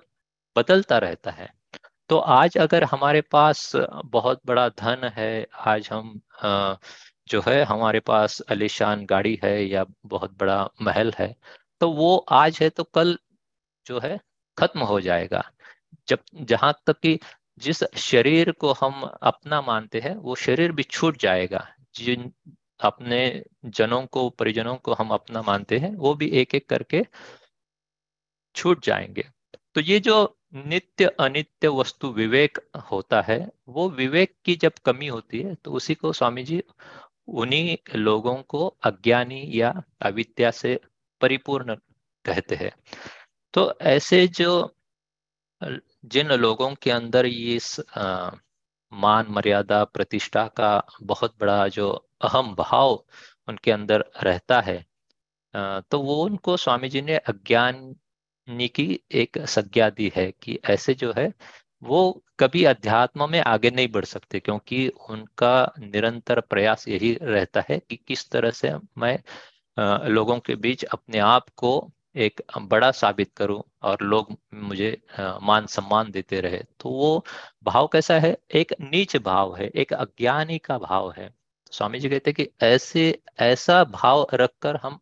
बदलता 0.56 0.98
रहता 0.98 1.32
है। 1.32 1.50
तो 2.10 2.18
आज 2.18 2.58
अगर 2.58 2.84
हमारे 2.84 3.22
पास 3.32 3.72
बहुत 4.06 4.42
बड़ा 4.46 4.68
धन 4.70 5.12
है, 5.16 5.48
आज 5.56 5.90
हम 5.92 6.20
जो 7.30 7.42
है, 7.48 7.64
हमारे 7.64 8.00
पास 8.02 8.40
अलीशान 8.42 9.06
गाड़ी 9.06 9.40
है 9.44 9.64
या 9.66 9.86
बहुत 10.06 10.38
बड़ा 10.40 10.70
महल 10.82 11.14
है 11.20 11.36
तो 11.82 11.90
वो 11.92 12.18
आज 12.32 12.58
है 12.62 12.70
तो 12.70 12.84
कल 12.86 13.18
जो 13.88 14.00
है 14.00 14.20
खत्म 14.58 14.80
हो 14.82 15.00
जाएगा। 15.02 15.44
जब, 16.08 16.20
जहाँ 16.36 16.74
तक 16.88 17.00
कि 17.00 17.20
जिस 17.62 17.84
शरीर 17.98 18.52
को 18.52 18.74
हम 18.74 19.02
अपना 19.24 19.62
मानते 19.62 20.00
हैं, 20.00 20.16
वो 20.16 20.36
शरीर 20.36 20.72
भी 20.72 20.84
छूट 20.84 21.18
जाएगा। 21.18 21.68
जिन 21.96 22.32
अपने 22.80 23.44
जनों 23.66 24.06
को, 24.06 24.30
परिजनों 24.30 24.76
को 24.76 24.94
हम 24.94 25.10
अपना 25.10 25.42
मानते 25.42 25.78
हैं, 25.78 25.96
वो 25.96 26.14
भी 26.14 26.28
एक 26.32 26.56
एक 26.56 26.70
करके 26.70 27.06
छूट 28.56 28.86
जाएँगे। 28.86 29.28
तो 29.76 29.82
ये 29.82 30.00
जो 30.00 30.38
नित्य 30.54 31.06
अनित्य 31.20 31.68
वस्तु 31.68 32.08
विवेक 32.08 32.60
होता 32.92 33.22
है, 33.22 33.50
वो 33.68 33.90
विवेक 33.90 34.36
की 34.46 34.56
जब 34.56 34.74
कमी 34.86 35.08
होती 35.08 35.42
है 35.42 35.56
तो 35.56 35.72
उसी 35.72 35.96
को 35.96 36.14
स्वामी 36.14 36.44
जी 36.44 36.64
उन्हीं 37.28 37.78
लोगों 37.96 38.36
को 38.44 38.68
अज्ञानी 38.84 39.44
या 39.54 39.74
अविद्या 40.02 40.52
से 40.52 40.80
परिपूर्ण 41.22 41.76
कहते 42.26 42.56
हैं। 42.56 42.72
तो 43.54 43.74
ऐसे 43.82 44.28
जो 44.28 44.76
जिन 46.06 46.28
लोगों 46.28 46.76
के 46.76 46.92
अंदर 46.92 47.26
ये 47.26 47.60
आ, 47.98 48.32
मान 48.94 49.26
मर्यादा 49.30 49.84
प्रतिष्ठा 49.84 50.48
का 50.48 50.88
बहुत 51.04 51.36
बड़ा 51.40 51.68
जो 51.68 52.08
अहम 52.22 52.56
भाव 52.56 53.04
उनके 53.48 53.72
अंदर 53.72 54.06
रहता 54.24 54.62
है 54.62 54.86
तो 55.92 56.00
वो 56.00 56.24
उनको 56.26 56.58
स्वामी 56.58 56.90
जी 56.90 57.02
ने 57.02 57.18
अज्ञान 57.18 57.96
की 58.48 59.00
एक 59.12 59.38
संज्ञा 59.38 59.90
दी 59.90 60.12
है 60.16 60.34
कि 60.42 60.60
ऐसे 60.66 60.94
जो 60.94 61.14
है 61.18 61.34
वो 61.84 62.24
कभी 62.40 62.64
अध्यात्म 62.64 63.30
में 63.30 63.42
आगे 63.42 63.70
नहीं 63.70 63.88
बढ़ 63.88 64.06
सकते 64.06 64.40
क्योंकि 64.40 64.88
उनका 64.88 65.74
निरंतर 65.80 66.40
प्रयास 66.40 66.88
यही 66.88 67.18
रहता 67.22 67.64
है 67.70 67.80
कि 67.80 67.96
किस 67.96 68.30
तरह 68.30 68.52
से 68.52 68.74
मैं 68.98 69.20
लोगों 70.10 70.40
के 70.40 70.56
बीच 70.56 70.84
अपने 70.84 71.20
आप 71.20 71.50
को 71.50 71.92
एक 72.16 72.42
बड़ा 72.62 72.92
साबित 72.92 73.32
करूँ 73.38 73.62
और 73.84 74.02
लोग 74.04 74.36
मुझे 74.56 74.92
मान 75.42 75.66
सम्मान 75.68 76.12
देते 76.12 76.42
रहे 76.42 76.62
तो 76.80 76.90
वो 76.90 77.26
भाव 77.64 77.88
कैसा 77.88 78.20
है? 78.20 78.36
एक 78.52 78.74
नीच 78.82 79.16
भाव 79.18 79.56
है, 79.56 79.68
एक 79.68 79.94
अज्ञानी 79.94 80.58
का 80.60 80.78
भाव 80.80 81.12
है। 81.18 81.30
स्वामी 81.72 82.00
जी 82.00 82.10
कहते 82.10 82.34
कि 82.34 82.50
ऐसे, 82.64 83.22
ऐसा 83.42 83.84
भाव 83.86 84.28
रखकर 84.34 84.76
हम 84.78 85.00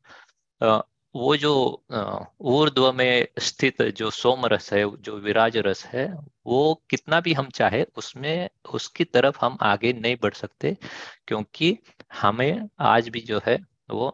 वो 1.16 1.36
जो 1.38 1.52
ऊर्ध्व 2.42 2.92
में 2.94 3.28
स्थित 3.40 3.82
जो 3.98 4.10
सोम 4.12 4.46
रस 4.46 4.72
है, 4.74 4.84
जो 4.98 5.16
विराज 5.18 5.58
रस 5.58 5.84
है, 5.86 6.06
वो 6.46 6.82
कितना 6.90 7.20
भी 7.22 7.34
हम 7.34 7.50
चाहे, 7.50 7.84
उसमें, 7.98 8.50
उसकी 8.74 9.04
तरफ़ 9.06 9.38
हम 9.42 9.58
आगे 9.62 9.94
नहीं 9.94 10.16
बढ़ 10.22 10.34
सकते, 10.34 10.76
क्योंकि 11.28 11.78
हमें 12.14 12.70
आज 12.80 13.10
भी 13.10 13.22
जो 13.22 13.42
है 13.46 13.58
वो 13.90 14.10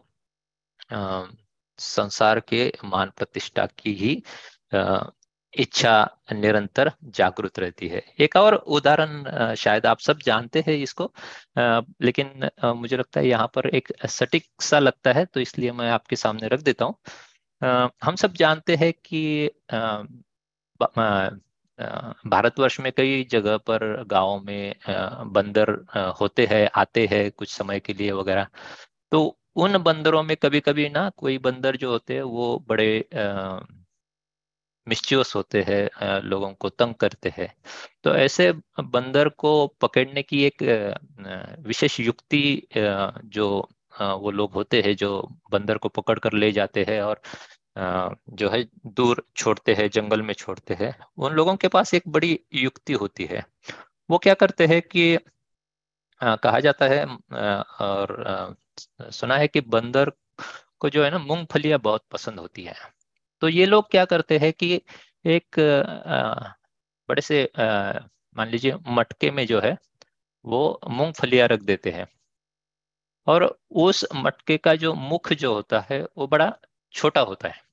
संसार 1.78 2.40
के 2.48 2.72
मान 2.84 3.10
प्रतिष्ठा 3.16 3.66
की 3.78 3.92
ही 3.94 4.22
इच्छा 5.54 5.92
निरंतर 6.32 6.90
जागृत 7.16 7.58
रहती 7.58 7.88
है। 7.88 8.02
एक 8.20 8.36
और 8.36 8.54
उदाहरण 8.54 9.54
शायद 9.56 9.86
आप 9.86 9.98
सब 10.00 10.18
जानते 10.24 10.64
हैं 10.66 10.74
इसको 10.74 11.10
लेकिन 11.58 12.48
मुझे 12.76 12.96
लगता 12.96 13.20
है 13.20 13.28
यहाँ 13.28 13.50
पर 13.54 13.68
एक 13.70 13.92
सटीक 14.08 14.44
सा 14.62 14.78
लगता 14.78 15.12
है 15.12 15.24
तो 15.26 15.40
इसलिए 15.40 15.72
मैं 15.72 15.90
आपके 15.90 16.16
सामने 16.16 16.48
रख 16.48 16.60
देता 16.62 16.84
हूँ। 16.84 16.94
हम 18.04 18.16
सब 18.16 18.32
जानते 18.34 18.76
हैं 18.76 18.92
कि 19.04 19.50
भारतवर्ष 22.26 22.78
में 22.80 22.90
कई 22.96 23.24
जगह 23.30 23.56
पर 23.60 23.82
गाँव 24.06 24.40
में 24.40 24.74
बंदर 25.32 25.70
होते 26.20 26.46
हैं, 26.46 26.68
आते 26.74 27.06
हैं 27.06 27.30
कुछ 27.32 27.52
समय 27.52 27.80
के 27.80 27.92
लिए 27.94 28.12
वगैरह। 28.12 28.46
तो 29.12 29.38
उन 29.56 29.78
बंदरों 29.78 30.22
में 30.22 30.36
कभी 30.36 30.60
कभी 30.60 30.88
ना 30.88 31.08
कोई 31.18 31.38
बंदर 31.38 31.76
जो 31.76 31.90
होते 31.90 32.14
हैं, 32.14 32.22
वो 32.22 32.64
बड़े 32.68 33.08
मिस्चियस 34.86 35.32
होते 35.36 35.62
हैं 35.68 36.20
लोगों 36.22 36.52
को 36.54 36.68
तंग 36.70 36.94
करते 36.94 37.32
हैं। 37.36 37.52
तो 38.04 38.14
ऐसे 38.16 38.52
बंदर 38.80 39.28
को 39.38 39.52
पकड़ने 39.80 40.22
की 40.22 40.42
एक 40.44 40.62
विशेष 41.66 41.98
युक्ति 42.00 42.42
जो 42.76 43.48
वो 44.00 44.30
लोग 44.30 44.52
होते 44.52 44.80
हैं, 44.82 44.94
जो 44.96 45.28
बंदर 45.52 45.78
को 45.78 45.88
पकड़ 45.90 46.18
कर 46.18 46.32
ले 46.32 46.50
जाते 46.52 46.84
हैं 46.88 47.00
और 47.02 47.20
जो 48.30 48.48
है 48.50 48.62
दूर 48.88 49.24
छोड़ते 49.36 49.74
हैं, 49.74 49.88
जंगल 49.90 50.22
में 50.22 50.34
छोड़ते 50.34 50.74
हैं, 50.74 50.94
उन 51.18 51.32
लोगों 51.32 51.56
के 51.56 51.68
पास 51.68 51.94
एक 51.94 52.08
बड़ी 52.08 52.38
युक्ति 52.54 52.92
होती 52.94 53.24
है। 53.24 53.44
वो 54.10 54.18
क्या 54.18 54.34
करते 54.34 54.66
हैं 54.66 54.80
कि 54.84 55.18
कहा 56.20 56.60
जाता 56.60 56.86
है 56.86 57.04
और 57.06 58.56
सुना 59.00 59.36
है 59.38 59.48
कि 59.48 59.60
बंदर 59.68 60.12
को 60.80 60.90
जो 60.90 61.04
है 61.04 61.10
ना 61.10 61.18
मूंगफलियाँ 61.18 61.78
बहुत 61.80 62.04
पसंद 62.12 62.38
होती 62.38 62.64
है। 62.64 62.74
तो 63.42 63.48
ये 63.48 63.66
लोग 63.66 63.90
क्या 63.90 64.04
करते 64.04 64.38
हैं 64.38 64.52
कि 64.54 64.74
एक 65.26 65.56
बड़े 67.08 67.22
से 67.22 67.42
मान 67.58 68.48
लीजिए 68.48 68.74
मटके 68.88 69.30
में 69.30 69.46
जो 69.46 69.60
है 69.60 69.76
वो 70.44 70.80
मूंगफलियाँ 70.90 71.48
रख 71.48 71.62
देते 71.62 71.90
हैं। 71.90 72.06
और 73.26 73.44
उस 73.76 74.04
मटके 74.14 74.56
का 74.56 74.74
जो 74.76 74.94
मुख 74.94 75.32
जो 75.34 75.54
होता 75.54 75.80
है 75.90 76.04
वो 76.18 76.26
बड़ा 76.26 76.52
छोटा 76.94 77.20
होता 77.20 77.48
है। 77.48 77.64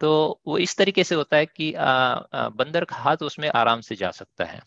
तो 0.00 0.40
वो 0.46 0.58
इस 0.58 0.76
तरीके 0.76 1.04
से 1.04 1.14
होता 1.14 1.36
है 1.36 1.46
कि 1.46 1.72
आ, 1.74 1.84
आ, 1.84 2.48
बंदर 2.48 2.84
का 2.84 2.96
हाथ 2.96 3.22
उसमें 3.22 3.48
आराम 3.50 3.80
से 3.80 3.96
जा 3.96 4.10
सकता 4.10 4.44
है। 4.44 4.60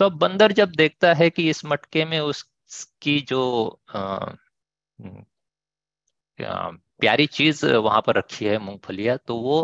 तो 0.00 0.08
बंदर 0.12 0.52
जब 0.52 0.70
देखता 0.72 1.12
है 1.14 1.28
कि 1.30 1.48
इस 1.50 1.64
मटके 1.64 2.04
में 2.04 2.18
उसकी 2.70 3.18
जो 3.22 3.40
आ, 6.38 6.70
प्यारी 7.00 7.26
चीज़ 7.26 7.64
वहाँ 7.66 8.00
पर 8.06 8.14
रखी 8.14 8.44
है 8.44 8.58
मूंगफलियाँ 8.58 9.16
तो 9.26 9.36
वो 9.36 9.58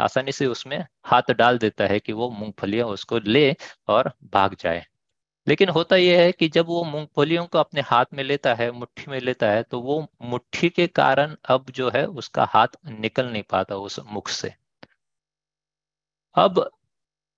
आसानी 0.00 0.32
से 0.32 0.46
उसमें 0.46 0.78
हाथ 1.04 1.32
डाल 1.34 1.58
देता 1.58 1.86
है 1.86 1.98
कि 2.00 2.12
वो 2.12 2.28
मूंगफलियाँ 2.30 2.86
उसको 2.88 3.18
ले 3.18 3.44
और 3.88 4.12
भाग 4.32 4.56
जाए। 4.60 4.84
लेकिन 5.46 5.68
होता 5.68 5.96
यह 5.96 6.20
है 6.20 6.32
कि 6.32 6.48
जब 6.48 6.66
वो 6.66 6.84
मूंगफलियों 6.84 7.46
को 7.46 7.58
अपने 7.58 7.80
हाथ 7.82 8.06
में 8.14 8.24
लेता 8.24 8.54
है 8.54 8.70
मुट्ठी 8.72 9.10
में 9.10 9.20
लेता 9.20 9.50
है 9.50 9.62
तो 9.62 9.80
वो 9.80 10.00
मुट्ठी 10.22 10.68
के 10.70 10.86
कारण 10.94 11.36
अब 11.48 11.70
जो 11.72 11.90
है 11.90 12.06
उसका 12.16 12.44
हाथ 12.50 12.78
निकल 12.90 13.26
नहीं 13.26 13.42
पाता 13.50 13.76
उस 13.78 14.00
मुख 14.06 14.28
से। 14.30 14.54
अब 16.36 16.58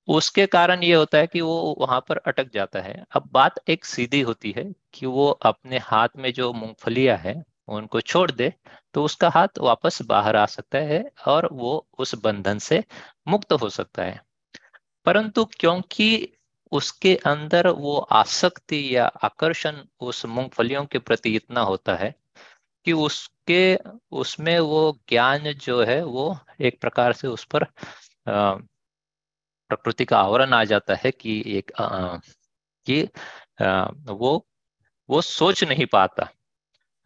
उसके 0.09 0.46
कारण 0.46 0.82
ये 0.82 0.94
होता 0.94 1.18
है 1.18 1.26
कि 1.26 1.40
वो 1.40 1.74
वहाँ 1.78 2.00
पर 2.09 2.16
अटक 2.18 2.52
जाता 2.54 2.80
है। 2.80 3.04
अब 3.16 3.28
बात 3.32 3.54
एक 3.68 3.84
सीधी 3.84 4.20
होती 4.20 4.54
है 4.57 4.64
कि 4.94 5.07
वो 5.07 5.28
अपने 5.42 5.78
हाथ 5.78 6.09
में 6.16 6.32
जो 6.32 6.52
मूंगफलियाँ 6.52 7.16
है, 7.18 7.42
उनको 7.68 8.00
छोड़ 8.00 8.30
दे 8.30 8.52
तो 8.94 9.04
उसका 9.04 9.28
हाथ 9.28 9.59
वापस 9.59 10.00
बाहर 10.02 10.36
आ 10.36 10.44
सकता 10.46 10.78
है 10.78 11.04
और 11.26 11.48
वो 11.52 11.86
उस 11.98 12.14
बंधन 12.14 12.59
से 12.59 12.82
मुक्त 13.28 13.52
हो 13.52 13.68
सकता 13.68 14.04
है। 14.04 14.20
परंतु 15.07 15.44
क्योंकि 15.44 16.32
उसके 16.72 17.14
अंदर 17.26 17.68
वो 17.68 17.96
आसक्ति 17.98 18.96
या 18.96 19.07
आकर्षण 19.07 19.76
उस 20.00 20.24
मूंगफलियों 20.26 20.84
के 20.86 20.98
प्रति 20.98 21.34
इतना 21.36 21.61
होता 21.61 21.94
है 21.94 22.14
कि 22.86 22.92
उसके, 22.92 23.76
उसमें 24.12 24.59
वो 24.61 24.98
ज्ञान 25.09 25.52
जो 25.54 25.82
है, 25.84 26.02
वो 26.04 26.38
एक 26.61 26.80
प्रकार 26.80 27.12
से 27.12 27.28
उस 27.28 27.44
पर 27.44 27.66
प्रकृति 29.71 30.05
का 30.05 30.19
आवरण 30.19 30.53
आ 30.53 30.62
जाता 30.64 30.95
है 31.05 31.11
कि 31.11 31.43
एक 31.59 31.73
आ, 31.81 32.17
कि 32.87 33.09
आ, 33.62 33.89
वो 34.09 34.47
वो 35.09 35.21
सोच 35.23 35.64
नहीं 35.64 35.87
पाता। 35.87 36.29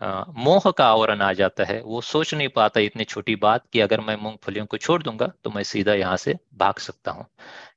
आ, 0.00 0.24
मोह 0.38 0.70
का 0.70 0.86
आवरण 0.86 1.22
आ 1.22 1.32
जाता 1.32 1.64
है। 1.64 1.80
वो 1.82 2.00
सोच 2.00 2.34
नहीं 2.34 2.48
पाता 2.48 2.80
इतनी 2.80 3.04
छोटी 3.04 3.36
बात 3.36 3.66
कि 3.72 3.80
अगर 3.80 4.00
मैं 4.00 4.16
मूंगफलियों 4.16 4.66
को 4.66 4.76
छोड़ 4.76 5.02
दूँगा 5.02 5.32
तो 5.44 5.50
मैं 5.50 5.62
सीधा 5.64 5.94
यहाँ 5.94 6.16
से 6.16 6.36
भाग 6.54 6.78
सकता 6.78 7.10
हूँ। 7.12 7.26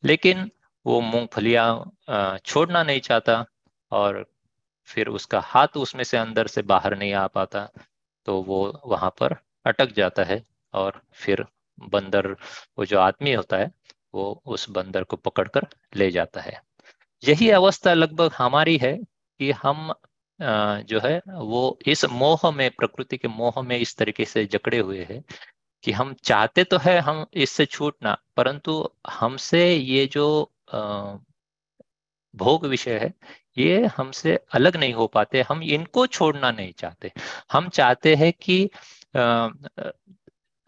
लेकिन 0.03 0.49
वो 0.85 1.01
मूंगफलियाँ 1.01 2.39
छोड़ना 2.45 2.83
नहीं 2.83 2.99
चाहता 3.01 3.45
और 3.91 4.25
फिर 4.89 5.07
उसका 5.07 5.39
हाथ 5.39 5.77
उसमें 5.77 6.03
से 6.03 6.17
अंदर 6.17 6.47
से 6.47 6.61
बाहर 6.63 6.97
नहीं 6.97 7.13
आ 7.13 7.27
पाता 7.27 7.69
तो 8.27 8.41
वो 8.43 8.59
वहाँ 8.85 9.09
पर 9.19 9.35
अटक 9.65 9.93
जाता 9.93 10.23
है 10.23 10.43
और 10.73 11.01
फिर 11.13 11.45
बंदर 11.91 12.27
वो 12.77 12.85
जो 12.85 12.99
आदमी 12.99 13.33
होता 13.33 13.57
है 13.57 13.71
वो 14.13 14.41
उस 14.45 14.69
बंदर 14.69 15.03
को 15.03 15.17
पकड़कर 15.17 15.67
ले 15.95 16.09
जाता 16.11 16.41
है। 16.41 16.61
यही 17.23 17.49
अवस्था 17.51 17.93
लगभग 17.93 18.31
हमारी 18.37 18.77
है 18.77 18.95
कि 18.95 19.51
हम 19.53 19.93
जो 20.39 20.99
है, 20.99 21.21
वो 21.29 21.77
इस 21.87 22.05
मोह 22.05 22.49
में, 22.51 22.69
प्रकृति 22.71 23.17
के 23.17 23.27
मोह 23.27 23.61
में 23.61 23.77
इस 23.77 23.95
तरीके 23.97 24.25
से 24.25 24.45
जकड़े 24.45 24.77
हुए 24.79 25.03
हैं 25.09 25.23
कि 25.83 25.91
हम 25.91 26.13
चाहते 26.23 26.63
तो 26.63 26.77
है 26.77 26.99
हम 26.99 27.25
इससे 27.35 27.65
छूटना 27.65 28.17
परंतु 28.37 28.89
हमसे 29.11 29.73
ये 29.73 30.05
जो 30.07 30.25
भोग 32.33 32.65
विषय 32.65 32.97
है, 32.99 33.13
ये 33.57 33.85
हमसे 33.97 34.35
अलग 34.53 34.75
नहीं 34.75 34.93
हो 34.93 35.07
पाते, 35.07 35.41
हम 35.41 35.61
इनको 35.63 36.05
छोड़ना 36.07 36.51
नहीं 36.51 36.71
चाहते। 36.73 37.11
हम 37.51 37.67
चाहते 37.69 38.15
हैं 38.15 38.31
कि 38.41 38.69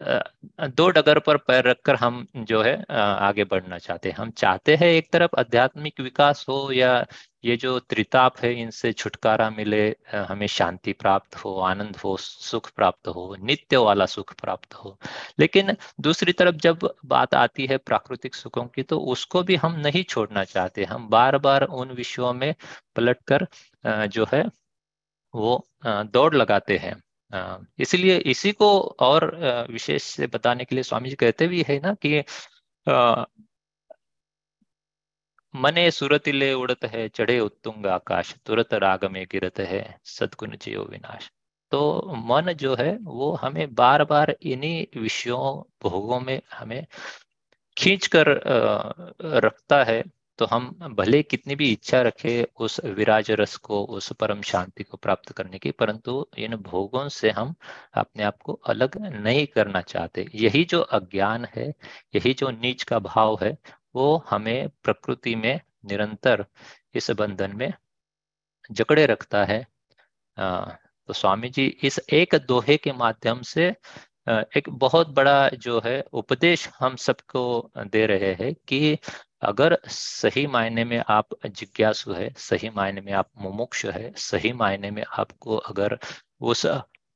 दो 0.06 0.88
डगर 0.90 1.18
पर 1.18 1.36
पैर 1.38 1.64
रखकर 1.64 1.94
हम 1.96 2.26
जो 2.38 2.62
है 2.62 2.74
आगे 2.90 3.44
बढ़ना 3.44 3.78
चाहते 3.78 4.08
हैं। 4.08 4.16
हम 4.16 4.30
चाहते 4.32 4.76
हैं 4.76 4.88
एक 4.88 5.10
तरफ़ 5.12 5.36
आध्यात्मिक 5.38 6.00
विकास 6.00 6.44
हो 6.48 6.70
या 6.72 7.04
ये 7.44 7.56
जो 7.56 7.78
त्रिताप 7.80 8.38
है, 8.38 8.52
इनसे 8.62 8.92
छुटकारा 8.92 9.48
मिले 9.50 9.84
हमें 10.12 10.46
शांति 10.48 10.92
प्राप्त 10.94 11.36
हो, 11.36 11.54
आनंद 11.60 11.96
हो, 11.96 12.16
सुख 12.16 12.70
प्राप्त 12.76 13.08
हो, 13.08 13.36
नित्य 13.40 13.76
वाला 13.78 14.06
सुख 14.06 14.34
प्राप्त 14.40 14.74
हो। 14.74 14.96
लेकिन 15.38 15.74
दूसरी 16.00 16.32
तरफ़ 16.32 16.56
जब 16.58 16.88
बात 17.06 17.34
आती 17.34 17.66
है 17.66 17.76
प्राकृतिक 17.78 18.34
सुखों 18.34 18.64
की 18.66 18.82
तो 18.84 18.98
उसको 19.12 19.42
भी 19.42 19.56
हम 19.56 19.80
नहीं 19.80 20.04
छोड़ना 20.04 20.44
चाहते। 20.46 20.84
हम 20.84 21.08
बार 21.10 21.38
बार 21.38 21.64
उन 21.64 21.90
विषयों 21.92 22.32
में 22.34 22.54
पलट 22.96 23.18
कर 23.28 23.46
जो 24.08 24.26
है, 24.32 24.44
वो 25.34 25.66
दौड़ 25.84 26.34
लगाते 26.34 26.76
हैं। 26.78 26.94
इसलिए 27.80 28.16
इसी 28.26 28.52
को 28.52 28.68
और 29.00 29.24
विशेष 29.70 30.02
से 30.02 30.26
बताने 30.26 30.64
के 30.64 30.74
लिए 30.74 30.82
स्वामी 30.84 31.08
जी 31.10 31.16
कहते 31.16 31.46
भी 31.48 31.64
है 31.68 31.78
ना 31.80 31.94
कि 32.06 32.22
मने 35.54 35.90
सुरतिले 35.90 36.52
उड़त 36.54 36.84
है, 36.84 37.08
चढ़े 37.08 37.38
उत्तुंग 37.40 37.86
आकाश, 37.86 38.34
तुरत 38.46 38.74
राग 38.74 39.04
में 39.12 39.24
गिरत 39.32 39.58
है, 39.60 39.80
सदगुण 40.04 40.56
जियो 40.56 40.84
विनाश। 40.84 41.30
तो 41.72 42.12
मन 42.26 42.52
जो 42.52 42.74
है, 42.76 42.96
वो 42.96 43.32
हमें 43.34 43.74
बार 43.74 44.04
बार 44.04 44.34
इन्हीं 44.42 45.00
विषयों, 45.00 45.62
भोगों 45.82 46.20
में 46.20 46.40
हमें 46.52 46.86
खींच 47.76 48.06
कर 48.06 48.28
रखता 49.44 49.82
है। 49.84 50.02
तो 50.38 50.46
हम 50.46 50.68
भले 50.96 51.22
कितनी 51.22 51.54
भी 51.56 51.70
इच्छा 51.72 52.00
रखे 52.02 52.42
उस 52.56 52.80
विराज 52.86 53.30
रस 53.30 53.56
को, 53.56 53.82
उस 53.84 54.12
परम 54.12 54.40
शांति 54.42 54.84
को 54.84 54.96
प्राप्त 54.96 55.32
करने 55.32 55.58
की, 55.58 55.70
परंतु 55.70 56.26
इन 56.38 56.56
भोगों 56.56 57.08
से 57.08 57.30
हम 57.30 57.54
अपने 57.94 58.22
आप 58.24 58.38
को 58.44 58.52
अलग 58.66 58.96
नहीं 59.16 59.46
करना 59.46 59.80
चाहते। 59.82 60.26
यही 60.34 60.64
जो 60.64 60.80
अज्ञान 60.80 61.46
है, 61.56 61.68
यही 62.14 62.34
जो 62.34 62.50
नीच 62.50 62.82
का 62.82 62.98
भाव 63.00 63.38
है, 63.42 63.56
वो 63.94 64.16
हमें 64.30 64.68
प्रकृति 64.84 65.34
में 65.34 65.60
निरंतर 65.86 66.44
इस 66.94 67.10
बंधन 67.10 67.56
में 67.56 67.72
जकड़े 68.70 69.06
रखता 69.06 69.44
है। 69.44 69.66
तो 70.38 71.12
स्वामी 71.12 71.48
जी, 71.48 71.66
इस 71.66 72.00
एक 72.12 72.34
दोहे 72.48 72.76
के 72.76 72.92
माध्यम 72.92 73.42
से 73.42 73.74
एक 74.56 74.68
बहुत 74.70 75.08
बड़ा 75.08 75.48
जो 75.56 75.80
है 75.84 76.00
उपदेश 76.12 76.68
हम 76.78 76.96
सबको 76.96 77.70
दे 77.78 78.04
रहे 78.06 78.32
हैं 78.34 78.52
कि 78.68 78.98
अगर 79.42 79.78
सही 79.86 80.46
मायने 80.46 80.84
में 80.84 81.02
आप 81.08 81.28
जिज्ञासु 81.46 82.12
है, 82.12 82.28
सही 82.38 82.70
मायने 82.70 83.00
में 83.00 83.12
आप 83.12 83.28
मुमुक्ष 83.38 83.84
है, 83.86 84.12
सही 84.16 84.52
मायने 84.52 84.90
में 84.90 85.04
आपको 85.10 85.56
अगर 85.56 85.98
उस 86.40 86.64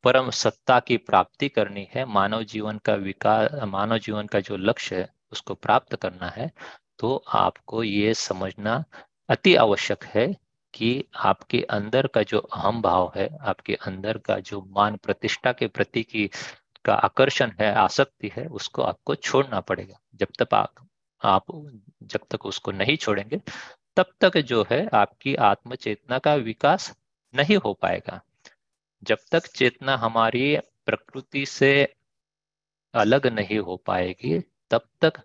परम 0.05 0.31
सत्ता 0.31 0.79
की 0.81 0.97
प्राप्ति 0.97 1.49
करनी 1.49 1.87
है, 1.95 2.05
मानव 2.05 2.43
जीवन 2.45 2.79
का 2.79 2.95
विकास, 2.95 3.51
मानव 3.64 3.99
जीवन 3.99 4.27
का 4.27 4.41
जो 4.41 4.57
लक्ष्य 4.57 4.97
है, 4.97 5.09
उसको 5.33 5.55
प्राप्त 5.55 5.97
करना 5.97 6.29
है 6.29 6.51
तो 6.99 7.16
आपको 7.29 7.83
ये 7.83 8.14
समझना 8.14 8.83
अति 9.29 9.55
आवश्यक 9.55 10.05
है 10.05 10.27
कि 10.75 11.05
आपके 11.16 11.61
अंदर 11.71 12.07
का 12.07 12.23
जो 12.23 12.39
अहम 12.39 12.81
भाव 12.83 13.12
है, 13.16 13.29
आपके 13.41 13.75
अंदर 13.87 14.18
का 14.18 14.39
जो 14.41 14.61
मान 14.77 14.97
प्रतिष्ठा 14.97 15.53
के 15.53 15.66
प्रति 15.68 16.03
की, 16.03 16.29
का 16.85 16.95
आकर्षण 16.95 17.53
है, 17.61 17.73
आसक्ति 17.75 18.31
है, 18.37 18.47
उसको 18.49 18.83
आपको 18.83 19.14
छोड़ना 19.14 19.61
पड़ेगा। 19.61 19.99
जब 20.14 20.29
तक 20.39 20.55
आप 20.55 20.75
आप 21.23 21.45
जब 22.03 22.21
तक 22.31 22.47
उसको 22.47 22.73
नहीं 22.73 22.97
छोड़ेंगे, 22.97 23.41
तब 23.97 24.12
तक 24.21 24.39
जो 24.39 24.64
है 24.71 24.87
आपकी 24.95 25.35
आत्म 25.35 25.75
चेतना 25.75 26.18
का 26.18 26.35
विकास 26.35 26.95
नहीं 27.35 27.57
हो 27.57 27.73
पाएगा। 27.75 28.21
जब 29.03 29.18
तक 29.33 29.47
चेतना 29.47 29.97
हमारी 29.97 30.57
प्रकृति 30.87 31.47
से 31.47 31.73
अलग 32.95 33.27
नहीं 33.27 33.59
हो 33.59 33.77
पाएगी, 33.77 34.39
तब 34.71 34.89
तक 35.01 35.21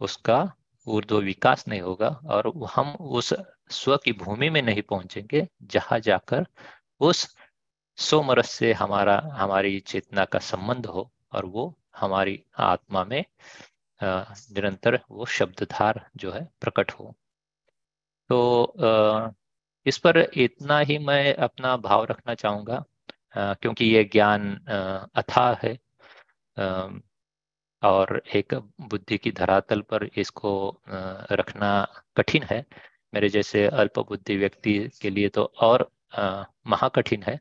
उसका 0.00 0.52
ऊर्ध्व 0.86 1.18
विकास 1.18 1.68
नहीं 1.68 1.80
होगा 1.80 2.08
और 2.08 2.52
हम 2.74 2.94
उस 2.94 3.32
स्व 3.70 3.96
की 3.96 4.12
भूमि 4.12 4.50
में 4.50 4.62
नहीं 4.62 4.82
पहुँचेंगे, 4.82 5.46
जहाँ 5.62 5.98
जाकर 6.00 6.46
उस 7.00 7.36
सोमरस 7.98 8.50
से 8.50 8.72
हमारा, 8.72 9.20
हमारी 9.32 9.80
चेतना 9.80 10.24
का 10.24 10.38
संबंध 10.38 10.86
हो 10.86 11.10
और 11.32 11.46
वो 11.46 11.74
हमारी 11.96 12.42
आत्मा 12.58 13.04
में 13.04 13.24
निरंतर 14.00 14.98
वो 15.10 15.26
शब्दधार 15.28 16.04
जो 16.16 16.32
है 16.32 16.44
प्रकट 16.60 16.90
हो। 16.92 17.14
तो 18.30 19.34
इस 19.86 19.98
पर 19.98 20.18
इतना 20.18 20.78
ही 20.80 20.98
मैं 21.00 21.34
अपना 21.36 21.76
भाव 21.78 22.04
रखना 22.04 22.34
चाहूँगा 22.34 22.84
क्योंकि 23.36 23.84
ये 23.86 24.04
ज्ञान 24.04 24.52
अथाह 25.16 25.54
है 25.62 25.76
और 27.82 28.20
एक 28.36 28.54
बुद्धि 28.82 29.18
की 29.18 29.30
धरातल 29.32 29.80
पर 29.90 30.04
इसको 30.16 30.52
रखना 31.32 31.70
कठिन 32.16 32.42
है। 32.42 32.64
मेरे 33.14 33.28
जैसे 33.28 33.66
अल्प 33.66 33.98
बुद्धि 34.08 34.36
व्यक्ति 34.36 34.78
के 35.02 35.10
लिए 35.10 35.28
तो 35.28 35.44
और 35.60 35.90
महाकठिन 36.68 37.22
है। 37.22 37.38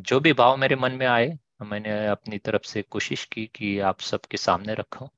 जो 0.00 0.20
भी 0.20 0.32
भाव 0.32 0.56
मेरे 0.56 0.76
मन 0.76 0.92
में 0.92 1.06
आए, 1.06 1.38
मैंने 1.62 2.06
अपनी 2.08 2.38
तरफ़ 2.38 2.62
से 2.66 2.82
कोशिश 2.82 3.24
की 3.24 3.46
कि 3.56 3.78
आप 3.80 4.00
सबके 4.00 4.36
सामने 4.36 4.74
रखूँ। 4.74 5.08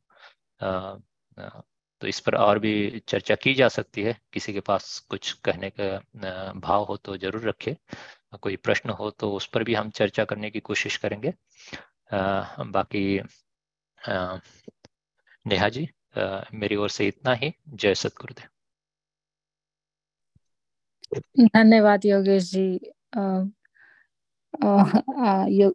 तो 0.61 2.07
इस 2.09 2.21
पर 2.21 2.35
और 2.37 2.59
भी 2.59 3.03
चर्चा 3.09 3.35
की 3.35 3.55
जा 3.55 3.69
सकती 3.69 4.03
है। 4.03 4.17
किसी 4.33 4.53
के 4.53 4.61
पास 4.61 4.99
कुछ 5.11 5.33
कहने 5.45 5.71
का 5.71 6.53
भाव 6.61 6.85
हो 6.85 6.97
तो 6.97 7.17
ज़रूर 7.17 7.49
रखे। 7.49 7.77
कोई 8.43 8.57
प्रश्न 8.59 8.91
हो 8.91 9.11
तो 9.11 9.33
उस 9.33 9.47
पर 9.47 9.65
भी 9.65 9.75
हम 9.75 9.91
चर्चा 9.93 10.25
करने 10.25 10.51
की 10.51 10.61
कोशिश 10.63 10.97
करेंगे। 10.97 11.33
बाकी 12.69 13.21
नेहा 15.47 15.69
जी 15.69 15.89
मेरी 16.55 16.77
ओर 16.77 16.91
से 16.91 17.07
इतना 17.09 17.35
ही। 17.35 17.53
जय 17.69 17.95
सतगुरुदेव। 17.97 18.49
धन्यवाद 21.47 22.05
योगेश 22.05 22.51
जी। 22.51 22.79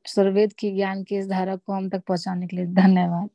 सर्वेद 0.09 0.53
की 0.59 0.71
ज्ञान 0.71 1.03
की 1.03 1.17
इस 1.17 1.27
धारा 1.29 1.55
को 1.55 1.73
हम 1.73 1.89
तक 1.89 2.03
पहुँचाने 2.07 2.47
के 2.47 2.55
लिए 2.55 2.65
धन्यवाद। 2.75 3.29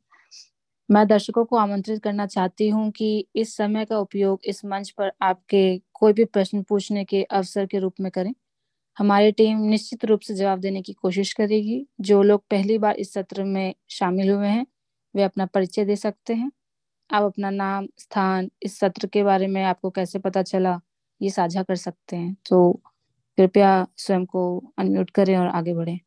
मैं 0.89 1.05
दर्शकों 1.07 1.43
को 1.45 1.55
आमंत्रित 1.57 2.01
करना 2.03 2.25
चाहती 2.27 2.67
हूँ 2.69 2.89
कि 2.91 3.27
इस 3.35 3.55
समय 3.57 3.85
का 3.85 3.97
उपयोग 3.99 4.39
इस 4.45 4.63
मंच 4.65 4.89
पर 4.89 5.11
आपके 5.21 5.61
कोई 5.93 6.13
भी 6.13 6.25
प्रश्न 6.25 6.61
पूछने 6.63 7.03
के 7.05 7.23
अवसर 7.23 7.65
के 7.65 7.79
रूप 7.79 7.93
में 7.99 8.11
करें। 8.11 8.33
हमारी 8.97 9.31
टीम 9.33 9.59
निश्चित 9.61 10.05
रूप 10.05 10.21
से 10.21 10.35
जवाब 10.35 10.59
देने 10.59 10.81
की 10.81 10.93
कोशिश 10.93 11.33
करेगी। 11.33 11.85
जो 12.01 12.21
लोग 12.23 12.43
पहली 12.51 12.77
बार 12.77 12.95
इस 12.97 13.13
सत्र 13.13 13.43
में 13.45 13.73
शामिल 13.89 14.29
हुए 14.31 14.47
हैं, 14.47 14.65
वे 15.15 15.23
अपना 15.23 15.45
परिचय 15.47 15.85
दे 15.85 15.95
सकते 15.95 16.33
हैं। 16.33 16.51
आप 17.09 17.23
अपना 17.23 17.49
नाम, 17.51 17.87
स्थान, 17.97 18.49
इस 18.63 18.79
सत्र 18.79 19.07
के 19.07 19.23
बारे 19.23 19.47
में 19.47 19.63
आपको 19.63 19.89
कैसे 19.91 20.19
पता 20.19 20.43
चला, 20.43 20.79
ये 21.21 21.29
साझा 21.29 21.63
कर 21.63 21.75
सकते 21.77 22.15
हैं। 22.17 22.35
तो 22.49 22.73
कृपया 23.37 23.87
स्वयं 23.97 24.25
को 24.25 24.43
अनम्यूट 24.79 25.09
करें 25.11 25.37
और 25.37 25.47
आगे 25.49 25.73
बढ़ें। 25.73 25.99